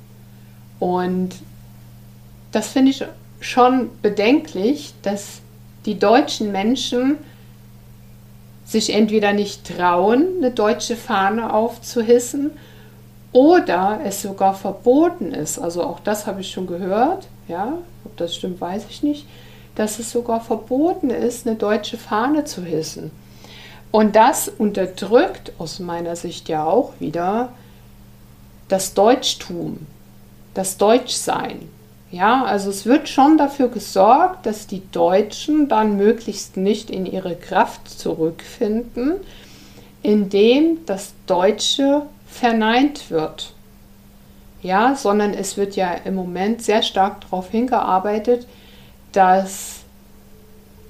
Und 0.79 1.35
das 2.53 2.69
finde 2.69 2.91
ich 2.91 3.05
schon 3.41 3.91
bedenklich, 4.03 4.95
dass 5.03 5.41
die 5.85 5.99
deutschen 5.99 6.53
Menschen 6.53 7.19
sich 8.65 8.95
entweder 8.95 9.33
nicht 9.33 9.67
trauen, 9.77 10.27
eine 10.39 10.51
deutsche 10.51 10.97
Fahne 10.97 11.53
aufzuhissen 11.53 12.53
oder 13.33 14.01
es 14.05 14.23
sogar 14.23 14.55
verboten 14.55 15.33
ist. 15.33 15.59
Also 15.59 15.83
auch 15.83 16.01
das 16.01 16.27
habe 16.27 16.43
ich 16.43 16.51
schon 16.51 16.67
gehört, 16.67 17.27
ja, 17.49 17.75
ob 18.05 18.17
das 18.17 18.37
stimmt, 18.37 18.61
weiß 18.61 18.85
ich 18.89 19.03
nicht, 19.03 19.27
dass 19.75 19.99
es 19.99 20.11
sogar 20.11 20.41
verboten 20.41 21.11
ist, 21.11 21.47
eine 21.47 21.57
deutsche 21.57 21.99
Fahne 21.99 22.45
zu 22.45 22.63
hissen. 22.63 23.11
Und 23.91 24.17
das 24.17 24.49
unterdrückt 24.49 25.53
aus 25.59 25.79
meiner 25.79 26.17
Sicht 26.17 26.49
ja 26.49 26.65
auch 26.65 26.93
wieder 26.99 27.53
das 28.69 28.95
Deutschtum, 28.95 29.87
das 30.55 30.79
Deutschsein. 30.79 31.69
Ja, 32.13 32.45
also 32.45 32.69
es 32.69 32.85
wird 32.85 33.09
schon 33.09 33.39
dafür 33.39 33.69
gesorgt, 33.69 34.45
dass 34.45 34.67
die 34.67 34.83
Deutschen 34.93 35.69
dann 35.69 35.97
möglichst 35.97 36.59
nicht 36.59 36.91
in 36.91 37.07
ihre 37.07 37.35
Kraft 37.35 37.89
zurückfinden, 37.89 39.15
indem 40.03 40.85
das 40.85 41.15
Deutsche 41.27 42.03
verneint 42.29 43.11
wird. 43.11 43.55
Ja, 44.61 44.95
sondern 44.95 45.33
es 45.33 45.57
wird 45.57 45.75
ja 45.75 45.95
im 46.05 46.15
Moment 46.15 46.63
sehr 46.63 46.83
stark 46.83 47.23
darauf 47.23 47.51
hingearbeitet, 47.51 48.47
dass 49.13 49.81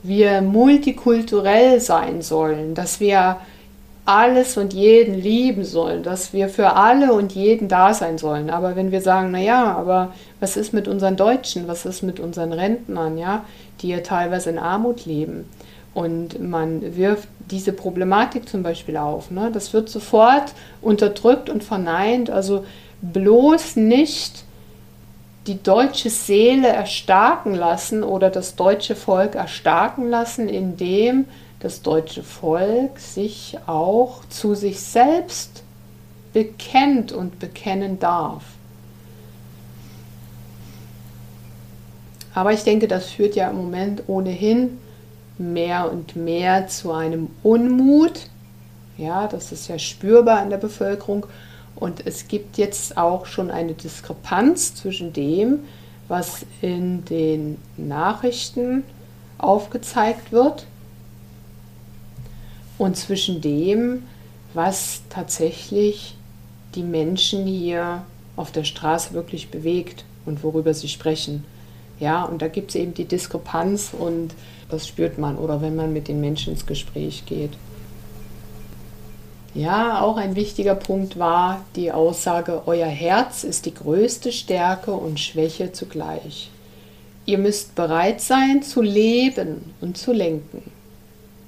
wir 0.03 0.43
multikulturell 0.43 1.81
sein 1.81 2.23
sollen, 2.23 2.75
dass 2.75 2.99
wir 2.99 3.37
alles 4.13 4.57
und 4.57 4.75
jeden 4.75 5.15
lieben 5.15 5.65
sollen, 5.65 6.03
dass 6.03 6.33
wir 6.33 6.49
für 6.49 6.75
alle 6.75 7.13
und 7.15 7.33
jeden 7.33 7.69
da 7.69 7.95
sein 7.95 8.19
sollen. 8.19 8.51
Aber 8.51 8.77
wenn 8.77 8.93
wir 8.93 9.01
sagen, 9.01 9.31
naja, 9.31 9.75
aber 9.77 10.13
was 10.39 10.57
ist 10.57 10.75
mit 10.75 10.87
unseren 10.87 11.17
Deutschen, 11.17 11.67
was 11.67 11.87
ist 11.87 12.03
mit 12.03 12.21
unseren 12.21 12.53
Rentnern, 12.53 13.17
ja, 13.17 13.45
die 13.81 13.89
ja 13.89 14.01
teilweise 14.01 14.51
in 14.51 14.59
Armut 14.59 15.07
leben? 15.07 15.49
Und 15.95 16.41
man 16.41 16.97
wirft 16.97 17.29
diese 17.51 17.73
Problematik 17.73 18.49
zum 18.49 18.63
Beispiel 18.63 18.97
auf. 18.97 19.31
Ne? 19.31 19.51
Das 19.53 19.73
wird 19.73 19.89
sofort 19.89 20.55
unterdrückt 20.81 21.51
und 21.51 21.65
verneint. 21.65 22.31
Also 22.31 22.65
bloß 23.03 23.77
nicht 23.77 24.45
die 25.47 25.63
deutsche 25.63 26.11
Seele 26.11 26.69
erstarken 26.69 27.55
lassen 27.55 28.05
oder 28.05 28.31
das 28.31 28.57
deutsche 28.57 28.95
Volk 28.95 29.35
erstarken 29.35 30.09
lassen, 30.09 30.49
indem 30.49 31.25
das 31.63 31.81
deutsche 31.81 32.25
Volk 32.25 32.99
sich 32.99 33.57
auch 33.67 34.25
zu 34.29 34.57
sich 34.57 34.81
selbst 34.81 35.63
bekennt 36.33 37.13
und 37.13 37.39
bekennen 37.39 38.01
darf. 38.01 38.43
Aber 42.35 42.53
ich 42.53 42.65
denke, 42.65 42.89
das 42.89 43.11
führt 43.11 43.37
ja 43.37 43.49
im 43.51 43.59
Moment 43.59 44.03
ohnehin 44.09 44.79
mehr 45.39 45.93
und 45.93 46.17
mehr 46.17 46.67
zu 46.67 46.91
einem 46.91 47.31
Unmut. 47.45 48.29
Ja, 48.99 49.29
das 49.29 49.53
ist 49.53 49.69
ja 49.69 49.79
spürbar 49.79 50.43
in 50.43 50.51
der 50.51 50.57
Bevölkerung. 50.57 51.27
Und 51.77 52.05
es 52.05 52.27
gibt 52.27 52.59
jetzt 52.59 52.97
auch 52.97 53.27
schon 53.27 53.53
eine 53.53 53.75
Diskrepanz 53.75 54.75
zwischen 54.75 55.13
dem, 55.13 55.61
was 56.09 56.45
in 56.61 57.05
den 57.05 57.59
Nachrichten 57.77 58.83
aufgezeigt 59.39 60.33
wird 60.33 60.67
und 62.83 62.97
zwischen 62.97 63.41
dem, 63.41 64.03
was 64.55 65.03
tatsächlich 65.09 66.17
die 66.75 66.83
Menschen 66.83 67.47
hier 67.47 68.03
auf 68.35 68.51
der 68.51 68.65
Straße 68.65 69.15
wirklich 69.15 69.53
bewegt 69.53 70.05
und 70.27 70.43
worüber 70.43 70.75
sie 70.75 70.89
sprechen. 70.89 71.45
Ja, 72.01 72.25
und 72.25 72.43
da 72.43 72.49
gibt 72.49 72.71
es 72.71 72.75
eben 72.75 72.93
die 72.93 73.05
Diskrepanz 73.05 73.93
und 73.97 74.35
das 74.69 74.89
spürt 74.89 75.17
man 75.17 75.39
oder 75.39 75.63
wenn 75.63 75.77
man 75.77 75.93
mit 75.93 76.09
den 76.09 76.21
Menschen 76.21 76.55
ins 76.55 76.67
Gespräch 76.67 77.25
geht. 77.25 77.53
Ja, 79.55 80.01
auch 80.01 80.17
ein 80.17 80.35
wichtiger 80.35 80.75
Punkt 80.75 81.17
war 81.21 81.65
die 81.77 81.93
Aussage, 81.93 82.63
euer 82.67 82.89
Herz 82.89 83.45
ist 83.45 83.65
die 83.65 83.75
größte 83.75 84.33
Stärke 84.33 84.91
und 84.91 85.21
Schwäche 85.21 85.71
zugleich. 85.71 86.51
Ihr 87.27 87.39
müsst 87.39 87.77
bereit 87.77 88.21
sein 88.21 88.65
zu 88.65 88.83
leben 88.83 89.73
und 89.81 89.97
zu 89.97 90.13
lenken. 90.13 90.72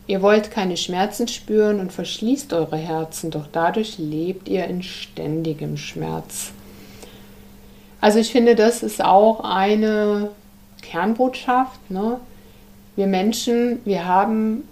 Ihr 0.07 0.21
wollt 0.21 0.51
keine 0.51 0.77
Schmerzen 0.77 1.29
spüren 1.29 1.81
und 1.81 1.93
verschließt 1.93 2.53
eure 2.53 2.77
Herzen, 2.77 3.31
doch 3.31 3.47
dadurch 3.51 3.99
lebt 3.99 4.49
ihr 4.49 4.65
in 4.67 4.83
ständigem 4.83 5.77
Schmerz. 5.79 6.53
Also 8.03 8.19
ich 8.19 8.31
finde, 8.31 8.55
das 8.55 8.83
ist 8.83 9.03
auch 9.03 9.41
eine 9.41 10.31
Kernbotschaft. 10.83 11.91
Ne? 11.91 12.21
Wir 12.97 13.07
Menschen, 13.07 13.81
wir 13.87 14.07
haben 14.07 14.69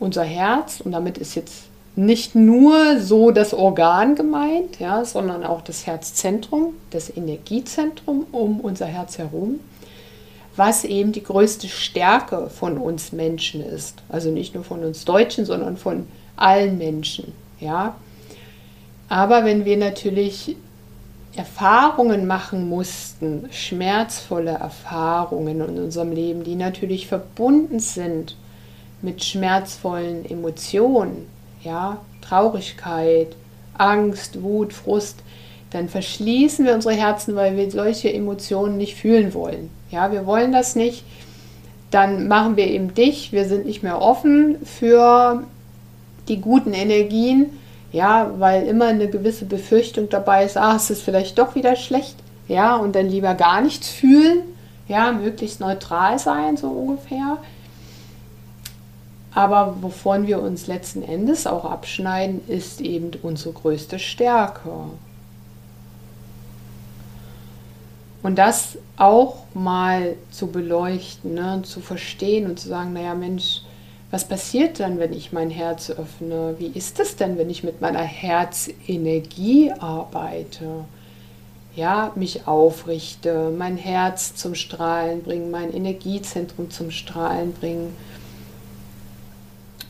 unser 0.00 0.24
Herz 0.24 0.80
und 0.80 0.90
damit 0.90 1.16
ist 1.16 1.36
jetzt 1.36 1.66
nicht 1.94 2.34
nur 2.34 3.00
so 3.00 3.30
das 3.30 3.54
Organ 3.54 4.16
gemeint, 4.16 4.80
ja, 4.80 5.04
sondern 5.04 5.44
auch 5.44 5.62
das 5.62 5.86
Herzzentrum, 5.86 6.74
das 6.90 7.16
Energiezentrum 7.16 8.26
um 8.32 8.60
unser 8.60 8.86
Herz 8.86 9.16
herum 9.16 9.60
was 10.56 10.84
eben 10.84 11.12
die 11.12 11.22
größte 11.22 11.68
Stärke 11.68 12.48
von 12.50 12.78
uns 12.78 13.12
Menschen 13.12 13.62
ist. 13.62 14.02
Also 14.08 14.30
nicht 14.30 14.54
nur 14.54 14.64
von 14.64 14.82
uns 14.82 15.04
Deutschen, 15.04 15.44
sondern 15.44 15.76
von 15.76 16.06
allen 16.36 16.78
Menschen. 16.78 17.32
Ja? 17.60 17.96
Aber 19.08 19.44
wenn 19.44 19.64
wir 19.64 19.76
natürlich 19.76 20.56
Erfahrungen 21.36 22.26
machen 22.26 22.68
mussten, 22.68 23.48
schmerzvolle 23.50 24.52
Erfahrungen 24.52 25.60
in 25.60 25.78
unserem 25.78 26.12
Leben, 26.12 26.44
die 26.44 26.54
natürlich 26.54 27.06
verbunden 27.06 27.78
sind 27.78 28.36
mit 29.02 29.22
schmerzvollen 29.22 30.24
Emotionen, 30.24 31.26
ja, 31.62 31.98
Traurigkeit, 32.22 33.36
Angst, 33.74 34.42
Wut, 34.42 34.72
Frust, 34.72 35.18
dann 35.70 35.88
verschließen 35.88 36.64
wir 36.64 36.74
unsere 36.74 36.94
Herzen, 36.94 37.34
weil 37.34 37.56
wir 37.56 37.70
solche 37.70 38.12
Emotionen 38.12 38.76
nicht 38.76 38.96
fühlen 38.96 39.34
wollen. 39.34 39.70
Ja, 39.90 40.12
wir 40.12 40.26
wollen 40.26 40.52
das 40.52 40.76
nicht. 40.76 41.04
Dann 41.90 42.28
machen 42.28 42.56
wir 42.56 42.66
eben 42.66 42.94
dich. 42.94 43.32
Wir 43.32 43.46
sind 43.46 43.66
nicht 43.66 43.82
mehr 43.82 44.00
offen 44.00 44.58
für 44.64 45.44
die 46.28 46.40
guten 46.40 46.72
Energien. 46.72 47.50
Ja, 47.92 48.32
weil 48.38 48.66
immer 48.66 48.86
eine 48.86 49.08
gewisse 49.08 49.44
Befürchtung 49.44 50.08
dabei 50.08 50.44
ist, 50.44 50.56
ah, 50.56 50.76
es 50.76 50.90
ist 50.90 51.02
vielleicht 51.02 51.38
doch 51.38 51.54
wieder 51.54 51.76
schlecht. 51.76 52.16
Ja, 52.48 52.76
und 52.76 52.94
dann 52.94 53.08
lieber 53.08 53.34
gar 53.34 53.60
nichts 53.60 53.88
fühlen. 53.88 54.42
Ja, 54.88 55.12
möglichst 55.12 55.60
neutral 55.60 56.18
sein, 56.18 56.56
so 56.56 56.68
ungefähr. 56.68 57.38
Aber 59.34 59.76
wovon 59.80 60.26
wir 60.26 60.40
uns 60.40 60.66
letzten 60.66 61.02
Endes 61.02 61.46
auch 61.46 61.64
abschneiden, 61.64 62.40
ist 62.48 62.80
eben 62.80 63.10
unsere 63.22 63.52
größte 63.52 63.98
Stärke. 63.98 64.70
Und 68.26 68.34
das 68.34 68.76
auch 68.96 69.44
mal 69.54 70.16
zu 70.32 70.48
beleuchten, 70.48 71.34
ne, 71.34 71.62
zu 71.62 71.78
verstehen 71.78 72.46
und 72.46 72.58
zu 72.58 72.68
sagen, 72.68 72.92
naja 72.92 73.14
Mensch, 73.14 73.60
was 74.10 74.26
passiert 74.26 74.80
dann, 74.80 74.98
wenn 74.98 75.12
ich 75.12 75.30
mein 75.30 75.48
Herz 75.48 75.90
öffne? 75.90 76.56
Wie 76.58 76.66
ist 76.66 76.98
es 76.98 77.14
denn, 77.14 77.38
wenn 77.38 77.48
ich 77.50 77.62
mit 77.62 77.80
meiner 77.80 78.00
Herzenergie 78.00 79.70
arbeite? 79.78 80.86
Ja, 81.76 82.10
mich 82.16 82.48
aufrichte, 82.48 83.52
mein 83.56 83.76
Herz 83.76 84.34
zum 84.34 84.56
Strahlen 84.56 85.22
bringen, 85.22 85.52
mein 85.52 85.72
Energiezentrum 85.72 86.72
zum 86.72 86.90
Strahlen 86.90 87.52
bringen. 87.52 87.94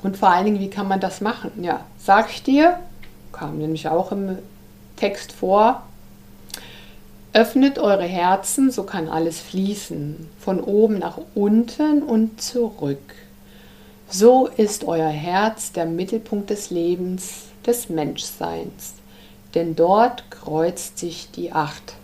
Und 0.03 0.19
vor 0.19 0.29
allen 0.29 0.45
Dingen, 0.45 0.61
wie 0.61 0.69
kann 0.69 0.89
man 0.89 1.01
das 1.01 1.23
machen? 1.23 1.53
Ja, 1.65 1.87
sag 1.97 2.29
ich 2.29 2.43
dir, 2.43 2.81
kam 3.33 3.57
nämlich 3.57 3.89
auch 3.89 4.13
im 4.13 4.37
Text 4.97 5.33
vor, 5.33 5.86
Öffnet 7.37 7.79
eure 7.79 8.05
Herzen, 8.07 8.71
so 8.71 8.85
kann 8.85 9.09
alles 9.11 9.41
fließen, 9.41 10.27
von 10.39 10.59
oben 10.59 10.99
nach 10.99 11.19
unten 11.35 12.03
und 12.03 12.41
zurück. 12.41 13.15
So 14.09 14.47
ist 14.47 14.85
euer 14.85 15.11
Herz 15.11 15.71
der 15.71 15.85
Mittelpunkt 15.85 16.49
des 16.49 16.71
Lebens, 16.71 17.49
des 17.67 17.91
Menschseins, 17.91 18.95
denn 19.55 19.77
dort 19.77 20.31
kreuzt 20.31 20.99
sich 20.99 21.31
die 21.31 21.53
Acht. 21.53 21.97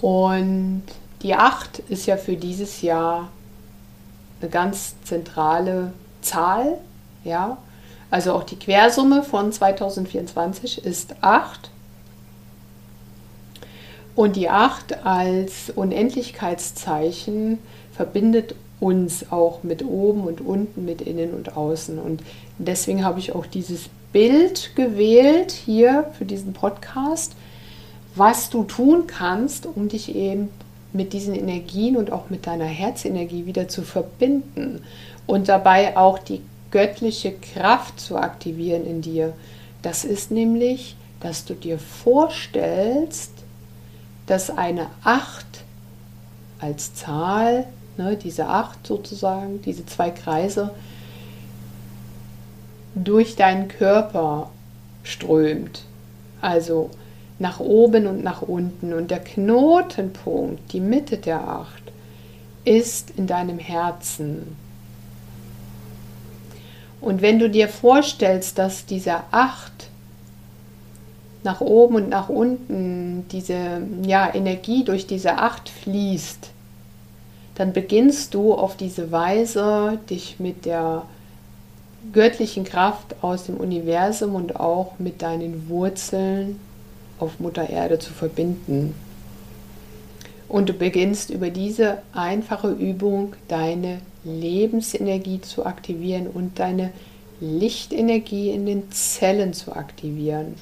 Und 0.00 0.84
die 1.20 1.34
Acht 1.34 1.80
ist 1.90 2.06
ja 2.06 2.16
für 2.16 2.36
dieses 2.36 2.80
Jahr 2.80 3.28
eine 4.40 4.48
ganz 4.48 4.94
zentrale 5.04 5.92
Zahl, 6.22 6.78
ja, 7.24 7.58
also 8.10 8.32
auch 8.32 8.44
die 8.44 8.56
Quersumme 8.56 9.22
von 9.22 9.52
2024 9.52 10.84
ist 10.84 11.16
8. 11.20 11.70
Und 14.14 14.34
die 14.36 14.48
8 14.48 15.04
als 15.06 15.70
Unendlichkeitszeichen 15.74 17.58
verbindet 17.92 18.54
uns 18.80 19.30
auch 19.30 19.62
mit 19.62 19.84
oben 19.84 20.22
und 20.22 20.40
unten, 20.40 20.84
mit 20.84 21.02
innen 21.02 21.34
und 21.34 21.56
außen. 21.56 21.98
Und 21.98 22.22
deswegen 22.58 23.04
habe 23.04 23.18
ich 23.18 23.34
auch 23.34 23.46
dieses 23.46 23.90
Bild 24.12 24.74
gewählt 24.74 25.52
hier 25.52 26.10
für 26.16 26.24
diesen 26.24 26.52
Podcast, 26.52 27.34
was 28.14 28.50
du 28.50 28.64
tun 28.64 29.06
kannst, 29.06 29.66
um 29.66 29.88
dich 29.88 30.14
eben 30.14 30.48
mit 30.92 31.12
diesen 31.12 31.34
Energien 31.34 31.96
und 31.96 32.10
auch 32.10 32.30
mit 32.30 32.46
deiner 32.46 32.64
Herzenergie 32.64 33.46
wieder 33.46 33.68
zu 33.68 33.82
verbinden 33.82 34.82
und 35.26 35.48
dabei 35.48 35.96
auch 35.96 36.18
die 36.18 36.40
göttliche 36.70 37.32
Kraft 37.32 38.00
zu 38.00 38.16
aktivieren 38.16 38.86
in 38.86 39.00
dir. 39.00 39.32
Das 39.82 40.04
ist 40.04 40.30
nämlich, 40.30 40.96
dass 41.20 41.44
du 41.44 41.54
dir 41.54 41.78
vorstellst, 41.78 43.32
dass 44.26 44.50
eine 44.50 44.88
Acht 45.02 45.64
als 46.60 46.94
Zahl, 46.94 47.66
ne, 47.96 48.16
diese 48.16 48.46
acht 48.46 48.86
sozusagen, 48.86 49.62
diese 49.62 49.86
zwei 49.86 50.10
Kreise, 50.10 50.70
durch 52.94 53.36
deinen 53.36 53.68
Körper 53.68 54.50
strömt. 55.02 55.84
Also 56.40 56.90
nach 57.38 57.60
oben 57.60 58.06
und 58.06 58.22
nach 58.22 58.42
unten. 58.42 58.92
Und 58.92 59.10
der 59.10 59.20
Knotenpunkt, 59.20 60.72
die 60.72 60.80
Mitte 60.80 61.18
der 61.18 61.46
acht, 61.48 61.82
ist 62.64 63.10
in 63.16 63.26
deinem 63.26 63.58
Herzen. 63.58 64.56
Und 67.00 67.22
wenn 67.22 67.38
du 67.38 67.48
dir 67.48 67.68
vorstellst, 67.68 68.58
dass 68.58 68.86
diese 68.86 69.16
acht 69.30 69.88
nach 71.44 71.60
oben 71.60 71.94
und 71.96 72.08
nach 72.08 72.28
unten, 72.28 73.26
diese 73.30 73.82
ja, 74.04 74.34
Energie 74.34 74.84
durch 74.84 75.06
diese 75.06 75.38
acht 75.38 75.68
fließt, 75.68 76.50
dann 77.54 77.72
beginnst 77.72 78.34
du 78.34 78.54
auf 78.54 78.76
diese 78.76 79.10
Weise, 79.10 79.98
dich 80.10 80.38
mit 80.38 80.64
der 80.64 81.02
göttlichen 82.12 82.64
Kraft 82.64 83.16
aus 83.22 83.44
dem 83.44 83.56
Universum 83.56 84.34
und 84.34 84.56
auch 84.56 84.98
mit 84.98 85.22
deinen 85.22 85.68
Wurzeln 85.68 86.60
auf 87.18 87.40
Mutter 87.40 87.68
Erde 87.68 87.98
zu 87.98 88.12
verbinden. 88.12 88.94
Und 90.48 90.68
du 90.68 90.72
beginnst 90.72 91.30
über 91.30 91.50
diese 91.50 91.98
einfache 92.12 92.70
Übung 92.70 93.34
deine 93.48 93.98
Lebensenergie 94.28 95.40
zu 95.40 95.66
aktivieren 95.66 96.26
und 96.26 96.58
deine 96.58 96.92
Lichtenergie 97.40 98.50
in 98.50 98.66
den 98.66 98.90
Zellen 98.92 99.52
zu 99.52 99.74
aktivieren. 99.74 100.54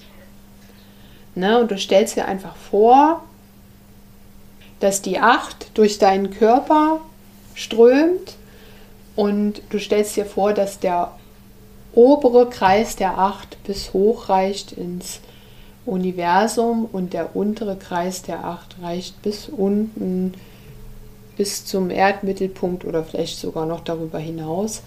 Ne? 1.35 1.59
Und 1.59 1.71
du 1.71 1.79
stellst 1.79 2.17
dir 2.17 2.27
einfach 2.27 2.57
vor, 2.57 3.23
dass 4.81 5.03
die 5.03 5.19
Acht 5.19 5.71
durch 5.75 5.99
deinen 5.99 6.31
Körper 6.31 7.01
strömt 7.55 8.37
und 9.15 9.63
du 9.71 9.79
stellst 9.79 10.17
dir 10.17 10.27
vor, 10.27 10.53
dass 10.53 10.79
der 10.79 11.13
obere 11.95 12.49
Kreis 12.51 12.97
der 12.97 13.19
Acht 13.19 13.63
bis 13.65 13.95
hoch 13.95 14.29
reicht 14.29 14.73
ins 14.73 15.21
Universum 15.87 16.87
und 16.93 17.15
der 17.15 17.35
untere 17.35 17.77
Kreis 17.77 18.23
der 18.23 18.45
Acht 18.45 18.77
reicht 18.83 19.23
bis 19.23 19.49
unten, 19.49 20.35
bis 21.37 21.65
zum 21.65 21.91
Erdmittelpunkt 21.91 22.85
oder 22.85 23.05
vielleicht 23.05 23.39
sogar 23.39 23.67
noch 23.67 23.81
darüber 23.81 24.19
hinaus. 24.19 24.83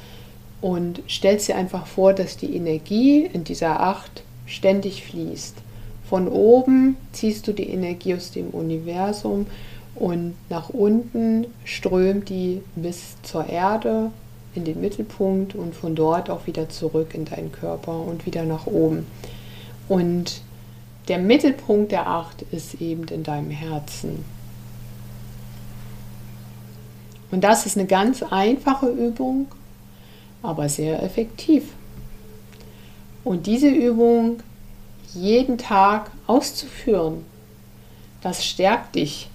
Und 0.61 1.01
stellst 1.07 1.47
dir 1.47 1.55
einfach 1.55 1.87
vor, 1.87 2.13
dass 2.13 2.35
die 2.35 2.55
Energie 2.55 3.25
in 3.25 3.43
dieser 3.43 3.79
Acht 3.79 4.23
ständig 4.45 5.03
fließt. 5.05 5.55
Von 6.09 6.27
oben 6.27 6.97
ziehst 7.13 7.47
du 7.47 7.53
die 7.53 7.69
Energie 7.69 8.15
aus 8.15 8.31
dem 8.31 8.49
Universum 8.49 9.45
und 9.95 10.35
nach 10.49 10.69
unten 10.69 11.45
strömt 11.65 12.29
die 12.29 12.61
bis 12.75 13.15
zur 13.21 13.47
Erde 13.47 14.11
in 14.55 14.65
den 14.65 14.81
Mittelpunkt 14.81 15.55
und 15.55 15.75
von 15.75 15.95
dort 15.95 16.29
auch 16.29 16.47
wieder 16.47 16.69
zurück 16.69 17.13
in 17.13 17.25
deinen 17.25 17.51
Körper 17.51 17.99
und 17.99 18.25
wieder 18.25 18.43
nach 18.43 18.65
oben. 18.65 19.05
Und 19.87 20.41
der 21.07 21.19
Mittelpunkt 21.19 21.91
der 21.91 22.07
Acht 22.07 22.43
ist 22.51 22.81
eben 22.81 23.07
in 23.07 23.23
deinem 23.23 23.51
Herzen. 23.51 24.25
Und 27.31 27.43
das 27.43 27.65
ist 27.65 27.77
eine 27.77 27.87
ganz 27.87 28.23
einfache 28.23 28.87
Übung, 28.87 29.47
aber 30.41 30.69
sehr 30.69 31.03
effektiv. 31.03 31.65
Und 33.23 33.45
diese 33.45 33.69
Übung 33.69 34.39
jeden 35.13 35.57
Tag 35.57 36.11
auszuführen, 36.27 37.25
das 38.21 38.45
stärkt 38.45 38.95
dich. 38.95 39.29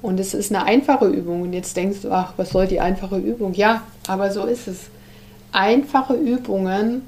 Und 0.00 0.18
es 0.18 0.34
ist 0.34 0.52
eine 0.52 0.64
einfache 0.64 1.06
Übung. 1.06 1.42
Und 1.42 1.52
jetzt 1.52 1.76
denkst 1.76 2.00
du, 2.02 2.10
ach, 2.10 2.32
was 2.36 2.50
soll 2.50 2.66
die 2.66 2.80
einfache 2.80 3.18
Übung? 3.18 3.54
Ja, 3.54 3.82
aber 4.08 4.32
so 4.32 4.44
ist 4.44 4.66
es. 4.66 4.90
Einfache 5.52 6.14
Übungen, 6.14 7.02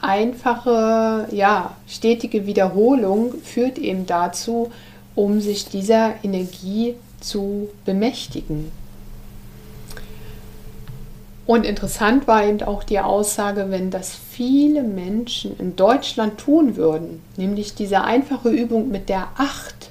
einfache, 0.00 1.26
ja, 1.32 1.74
stetige 1.88 2.46
Wiederholung 2.46 3.34
führt 3.42 3.78
eben 3.78 4.06
dazu, 4.06 4.70
um 5.14 5.40
sich 5.40 5.68
dieser 5.68 6.14
Energie 6.22 6.94
zu 7.20 7.68
bemächtigen. 7.84 8.70
Und 11.46 11.64
interessant 11.64 12.26
war 12.26 12.44
eben 12.44 12.60
auch 12.62 12.84
die 12.84 13.00
Aussage, 13.00 13.70
wenn 13.70 13.90
das 13.90 14.14
viele 14.14 14.82
Menschen 14.82 15.58
in 15.58 15.76
Deutschland 15.76 16.38
tun 16.38 16.76
würden, 16.76 17.22
nämlich 17.38 17.74
diese 17.74 18.02
einfache 18.02 18.50
Übung 18.50 18.90
mit 18.90 19.08
der 19.08 19.28
Acht 19.36 19.90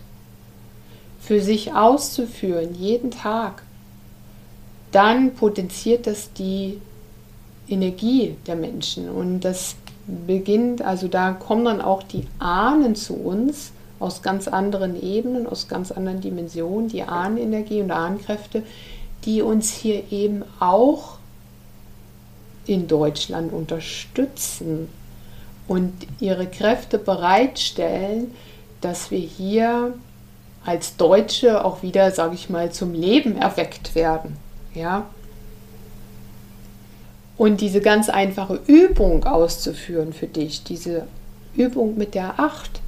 für 1.19 1.41
sich 1.41 1.73
auszuführen, 1.73 2.75
jeden 2.75 3.09
Tag, 3.09 3.63
dann 4.91 5.33
potenziert 5.33 6.05
das 6.05 6.31
die 6.31 6.79
Energie 7.67 8.35
der 8.45 8.55
Menschen. 8.55 9.09
Und 9.09 9.41
das 9.41 9.75
beginnt, 10.05 10.83
also 10.83 11.07
da 11.07 11.31
kommen 11.31 11.65
dann 11.65 11.81
auch 11.81 12.03
die 12.03 12.27
Ahnen 12.39 12.95
zu 12.95 13.15
uns 13.15 13.71
aus 13.99 14.21
ganz 14.21 14.47
anderen 14.47 15.01
Ebenen, 15.01 15.47
aus 15.47 15.67
ganz 15.67 15.91
anderen 15.91 16.21
Dimensionen, 16.21 16.89
die 16.89 17.03
Ahnenenergie 17.03 17.81
und 17.81 17.91
Ahnenkräfte, 17.91 18.63
die 19.25 19.41
uns 19.41 19.71
hier 19.71 20.11
eben 20.11 20.43
auch 20.59 21.17
in 22.65 22.87
Deutschland 22.87 23.53
unterstützen 23.53 24.89
und 25.67 25.93
ihre 26.19 26.47
Kräfte 26.47 26.97
bereitstellen, 26.97 28.33
dass 28.81 29.11
wir 29.11 29.19
hier 29.19 29.93
als 30.65 30.97
Deutsche 30.97 31.63
auch 31.63 31.81
wieder, 31.81 32.11
sage 32.11 32.35
ich 32.35 32.49
mal, 32.49 32.71
zum 32.71 32.93
Leben 32.93 33.37
erweckt 33.37 33.95
werden. 33.95 34.37
Ja? 34.73 35.07
Und 37.37 37.61
diese 37.61 37.81
ganz 37.81 38.09
einfache 38.09 38.59
Übung 38.67 39.23
auszuführen 39.25 40.13
für 40.13 40.27
dich, 40.27 40.63
diese 40.63 41.07
Übung 41.55 41.97
mit 41.97 42.15
der 42.15 42.39
Acht, 42.39 42.81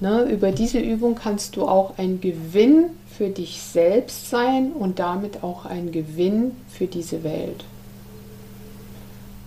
ne, 0.00 0.22
über 0.24 0.52
diese 0.52 0.78
Übung 0.78 1.14
kannst 1.14 1.56
du 1.56 1.66
auch 1.66 1.98
ein 1.98 2.20
Gewinn 2.20 2.86
für 3.16 3.28
dich 3.28 3.60
selbst 3.60 4.30
sein 4.30 4.72
und 4.72 4.98
damit 4.98 5.42
auch 5.42 5.66
ein 5.66 5.92
Gewinn 5.92 6.52
für 6.68 6.86
diese 6.86 7.22
Welt 7.22 7.64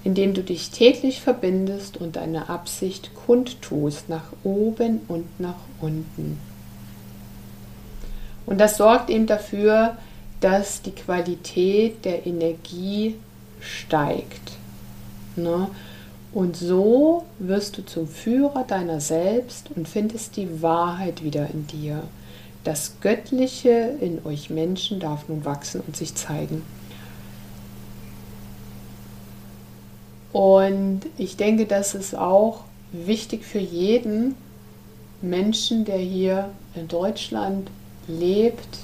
indem 0.04 0.34
du 0.34 0.43
dich 0.43 0.70
täglich 0.70 1.22
verbindest 1.22 1.97
und 1.97 2.18
deine 2.18 2.49
Absicht 2.49 3.12
kundtust 3.26 4.10
nach 4.10 4.26
oben 4.43 5.01
und 5.08 5.39
nach 5.39 5.56
unten. 5.80 6.39
Und 8.45 8.60
das 8.60 8.78
sorgt 8.78 9.10
eben 9.10 9.28
dafür, 9.28 9.97
dass 10.41 10.82
die 10.82 10.91
Qualität 10.91 12.04
der 12.04 12.26
Energie 12.28 13.16
steigt. 13.62 14.58
Ne? 15.38 15.70
Und 16.34 16.55
so 16.55 17.25
wirst 17.38 17.77
du 17.77 17.86
zum 17.86 18.07
Führer 18.07 18.63
deiner 18.63 18.99
selbst 18.99 19.69
und 19.75 19.88
findest 19.88 20.36
die 20.36 20.61
Wahrheit 20.63 21.23
wieder 21.23 21.49
in 21.51 21.67
dir. 21.67 22.03
Das 22.63 22.95
Göttliche 23.01 23.95
in 23.99 24.25
euch 24.25 24.49
Menschen 24.49 24.99
darf 24.99 25.27
nun 25.27 25.45
wachsen 25.45 25.81
und 25.86 25.95
sich 25.95 26.15
zeigen. 26.15 26.63
Und 30.31 31.01
ich 31.19 31.38
denke, 31.38 31.67
das 31.67 31.93
ist 31.93 32.15
auch 32.15 32.61
wichtig 32.91 33.45
für 33.45 33.59
jeden 33.59 34.36
Menschen, 35.21 35.86
der 35.86 35.99
hier 35.99 36.49
in 36.73 36.88
Deutschland 36.88 37.69
lebt, 38.07 38.79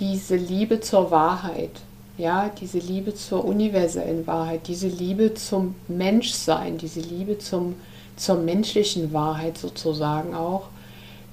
diese 0.00 0.34
Liebe 0.34 0.80
zur 0.80 1.12
Wahrheit, 1.12 1.70
ja, 2.16 2.50
diese 2.60 2.78
Liebe 2.78 3.14
zur 3.14 3.44
universellen 3.44 4.26
Wahrheit, 4.26 4.68
diese 4.68 4.88
Liebe 4.88 5.34
zum 5.34 5.74
Menschsein, 5.88 6.78
diese 6.78 7.00
Liebe 7.00 7.38
zum, 7.38 7.74
zur 8.16 8.36
menschlichen 8.36 9.12
Wahrheit 9.12 9.58
sozusagen 9.58 10.34
auch 10.34 10.68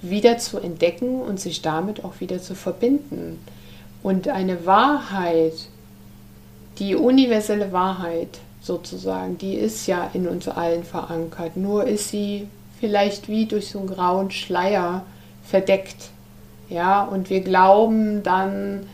wieder 0.01 0.39
zu 0.39 0.59
entdecken 0.59 1.21
und 1.21 1.39
sich 1.39 1.61
damit 1.61 2.03
auch 2.03 2.19
wieder 2.19 2.41
zu 2.41 2.55
verbinden. 2.55 3.39
Und 4.01 4.27
eine 4.27 4.65
Wahrheit, 4.65 5.53
die 6.79 6.95
universelle 6.95 7.71
Wahrheit, 7.71 8.39
sozusagen, 8.61 9.37
die 9.37 9.55
ist 9.55 9.87
ja 9.87 10.09
in 10.13 10.27
uns 10.27 10.47
allen 10.47 10.83
verankert. 10.83 11.57
Nur 11.57 11.85
ist 11.85 12.09
sie 12.09 12.47
vielleicht 12.79 13.27
wie 13.27 13.45
durch 13.45 13.69
so 13.69 13.79
einen 13.79 13.87
grauen 13.87 14.31
Schleier 14.31 15.03
verdeckt. 15.43 16.09
Ja, 16.69 17.03
und 17.03 17.29
wir 17.29 17.41
glauben 17.41 18.23
dann 18.23 18.87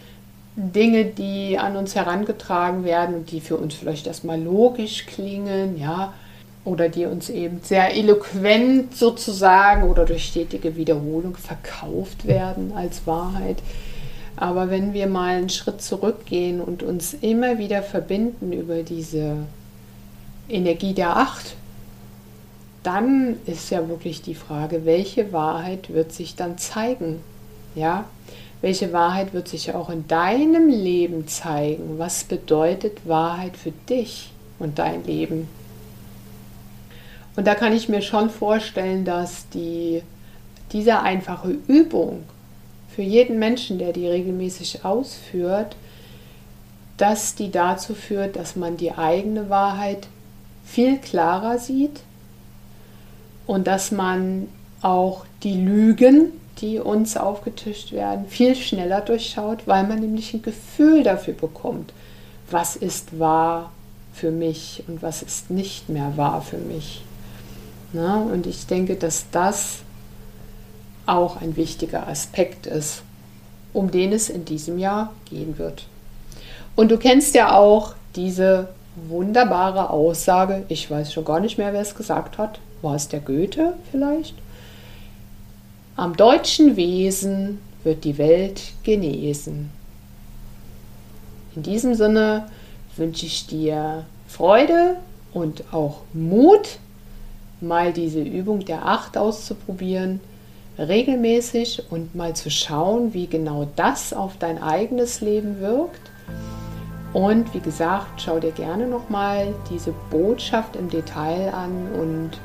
Dinge, 0.57 1.05
die 1.05 1.59
an 1.59 1.77
uns 1.77 1.93
herangetragen 1.93 2.83
werden 2.83 3.15
und 3.15 3.31
die 3.31 3.41
für 3.41 3.57
uns 3.57 3.75
vielleicht 3.75 4.07
erstmal 4.07 4.41
logisch 4.41 5.05
klingen, 5.05 5.79
ja, 5.79 6.13
oder 6.65 6.89
die 6.89 7.05
uns 7.05 7.29
eben 7.29 7.61
sehr 7.61 7.95
eloquent 7.95 8.95
sozusagen 8.97 9.83
oder 9.83 10.03
durch 10.03 10.25
stetige 10.25 10.75
Wiederholung 10.75 11.37
verkauft 11.37 12.25
werden 12.27 12.73
als 12.75 13.05
Wahrheit. 13.05 13.57
Aber 14.35 14.69
wenn 14.71 14.93
wir 14.93 15.07
mal 15.07 15.35
einen 15.35 15.49
Schritt 15.49 15.81
zurückgehen 15.81 16.59
und 16.59 16.81
uns 16.81 17.13
immer 17.13 17.59
wieder 17.59 17.83
verbinden 17.83 18.51
über 18.51 18.81
diese 18.81 19.37
Energie 20.49 20.93
der 20.93 21.17
Acht, 21.17 21.55
dann 22.81 23.35
ist 23.45 23.69
ja 23.69 23.87
wirklich 23.87 24.23
die 24.23 24.35
Frage, 24.35 24.85
welche 24.85 25.31
Wahrheit 25.31 25.93
wird 25.93 26.11
sich 26.11 26.35
dann 26.35 26.57
zeigen? 26.57 27.21
Ja, 27.75 28.05
welche 28.61 28.91
Wahrheit 28.91 29.33
wird 29.33 29.47
sich 29.47 29.73
auch 29.73 29.89
in 29.89 30.07
deinem 30.07 30.69
Leben 30.69 31.27
zeigen? 31.27 31.99
Was 31.99 32.23
bedeutet 32.23 33.07
Wahrheit 33.07 33.55
für 33.55 33.71
dich 33.71 34.31
und 34.59 34.79
dein 34.79 35.03
Leben? 35.05 35.47
Und 37.35 37.45
da 37.45 37.53
kann 37.53 37.73
ich 37.73 37.87
mir 37.87 38.01
schon 38.01 38.31
vorstellen, 38.31 39.05
dass 39.05 39.47
die, 39.49 40.01
diese 40.71 41.01
einfache 41.01 41.55
Übung 41.67 42.23
für 42.89 43.03
jeden 43.03 43.37
Menschen, 43.37 43.77
der 43.77 43.93
die 43.93 44.07
regelmäßig 44.07 44.83
ausführt, 44.83 45.75
dass 46.97 47.35
die 47.35 47.51
dazu 47.51 47.93
führt, 47.93 48.35
dass 48.35 48.55
man 48.55 48.75
die 48.75 48.91
eigene 48.91 49.51
Wahrheit 49.51 50.07
viel 50.65 50.97
klarer 50.97 51.59
sieht 51.59 52.01
und 53.45 53.67
dass 53.67 53.91
man 53.91 54.47
auch 54.81 55.25
die 55.43 55.53
Lügen, 55.53 56.31
die 56.61 56.79
uns 56.79 57.17
aufgetischt 57.17 57.91
werden, 57.91 58.25
viel 58.27 58.55
schneller 58.55 59.01
durchschaut, 59.01 59.67
weil 59.67 59.85
man 59.85 59.99
nämlich 59.99 60.33
ein 60.33 60.41
Gefühl 60.41 61.03
dafür 61.03 61.33
bekommt, 61.33 61.93
was 62.49 62.75
ist 62.75 63.19
wahr 63.19 63.71
für 64.13 64.31
mich 64.31 64.83
und 64.87 65.01
was 65.01 65.21
ist 65.21 65.51
nicht 65.51 65.89
mehr 65.89 66.13
wahr 66.15 66.41
für 66.41 66.57
mich. 66.57 67.03
Na, 67.93 68.17
und 68.17 68.47
ich 68.47 68.65
denke, 68.65 68.95
dass 68.95 69.29
das 69.31 69.79
auch 71.05 71.41
ein 71.41 71.55
wichtiger 71.55 72.07
Aspekt 72.07 72.67
ist, 72.67 73.03
um 73.73 73.91
den 73.91 74.11
es 74.11 74.29
in 74.29 74.43
diesem 74.43 74.77
Jahr 74.77 75.13
gehen 75.29 75.57
wird. 75.57 75.85
Und 76.75 76.91
du 76.91 76.97
kennst 76.97 77.33
ja 77.35 77.55
auch 77.55 77.95
diese 78.15 78.69
wunderbare 79.07 79.89
Aussage, 79.89 80.63
ich 80.67 80.89
weiß 80.89 81.13
schon 81.13 81.25
gar 81.25 81.39
nicht 81.39 81.57
mehr, 81.57 81.73
wer 81.73 81.81
es 81.81 81.95
gesagt 81.95 82.37
hat, 82.37 82.59
war 82.81 82.95
es 82.95 83.07
der 83.07 83.19
Goethe 83.19 83.73
vielleicht? 83.91 84.35
Am 85.99 86.15
deutschen 86.15 86.75
Wesen 86.75 87.59
wird 87.83 88.03
die 88.03 88.19
Welt 88.19 88.61
genesen. 88.83 89.71
In 91.55 91.63
diesem 91.63 91.95
Sinne 91.95 92.49
wünsche 92.95 93.25
ich 93.25 93.47
dir 93.47 94.05
Freude 94.27 94.97
und 95.33 95.73
auch 95.73 96.01
Mut, 96.13 96.77
mal 97.61 97.93
diese 97.93 98.21
Übung 98.21 98.59
der 98.63 98.85
Acht 98.85 99.17
auszuprobieren, 99.17 100.19
regelmäßig 100.77 101.85
und 101.89 102.13
mal 102.13 102.35
zu 102.35 102.51
schauen, 102.51 103.15
wie 103.15 103.25
genau 103.25 103.67
das 103.75 104.13
auf 104.13 104.37
dein 104.37 104.61
eigenes 104.61 105.21
Leben 105.21 105.59
wirkt. 105.61 106.11
Und 107.13 107.51
wie 107.55 107.59
gesagt, 107.59 108.21
schau 108.21 108.39
dir 108.39 108.51
gerne 108.51 108.85
nochmal 108.85 109.55
diese 109.71 109.95
Botschaft 110.11 110.75
im 110.75 110.91
Detail 110.91 111.51
an 111.55 111.87
und 111.99 112.39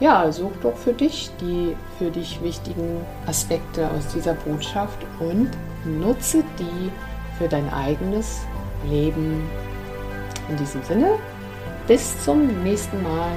ja, 0.00 0.30
such 0.30 0.52
doch 0.62 0.76
für 0.76 0.92
dich 0.92 1.30
die 1.40 1.76
für 1.98 2.10
dich 2.10 2.42
wichtigen 2.42 3.00
Aspekte 3.26 3.90
aus 3.90 4.08
dieser 4.14 4.34
Botschaft 4.34 4.98
und 5.20 5.50
nutze 5.84 6.44
die 6.58 6.90
für 7.38 7.48
dein 7.48 7.72
eigenes 7.72 8.40
Leben. 8.88 9.48
In 10.48 10.56
diesem 10.56 10.82
Sinne, 10.84 11.18
bis 11.86 12.22
zum 12.24 12.62
nächsten 12.62 13.02
Mal. 13.02 13.30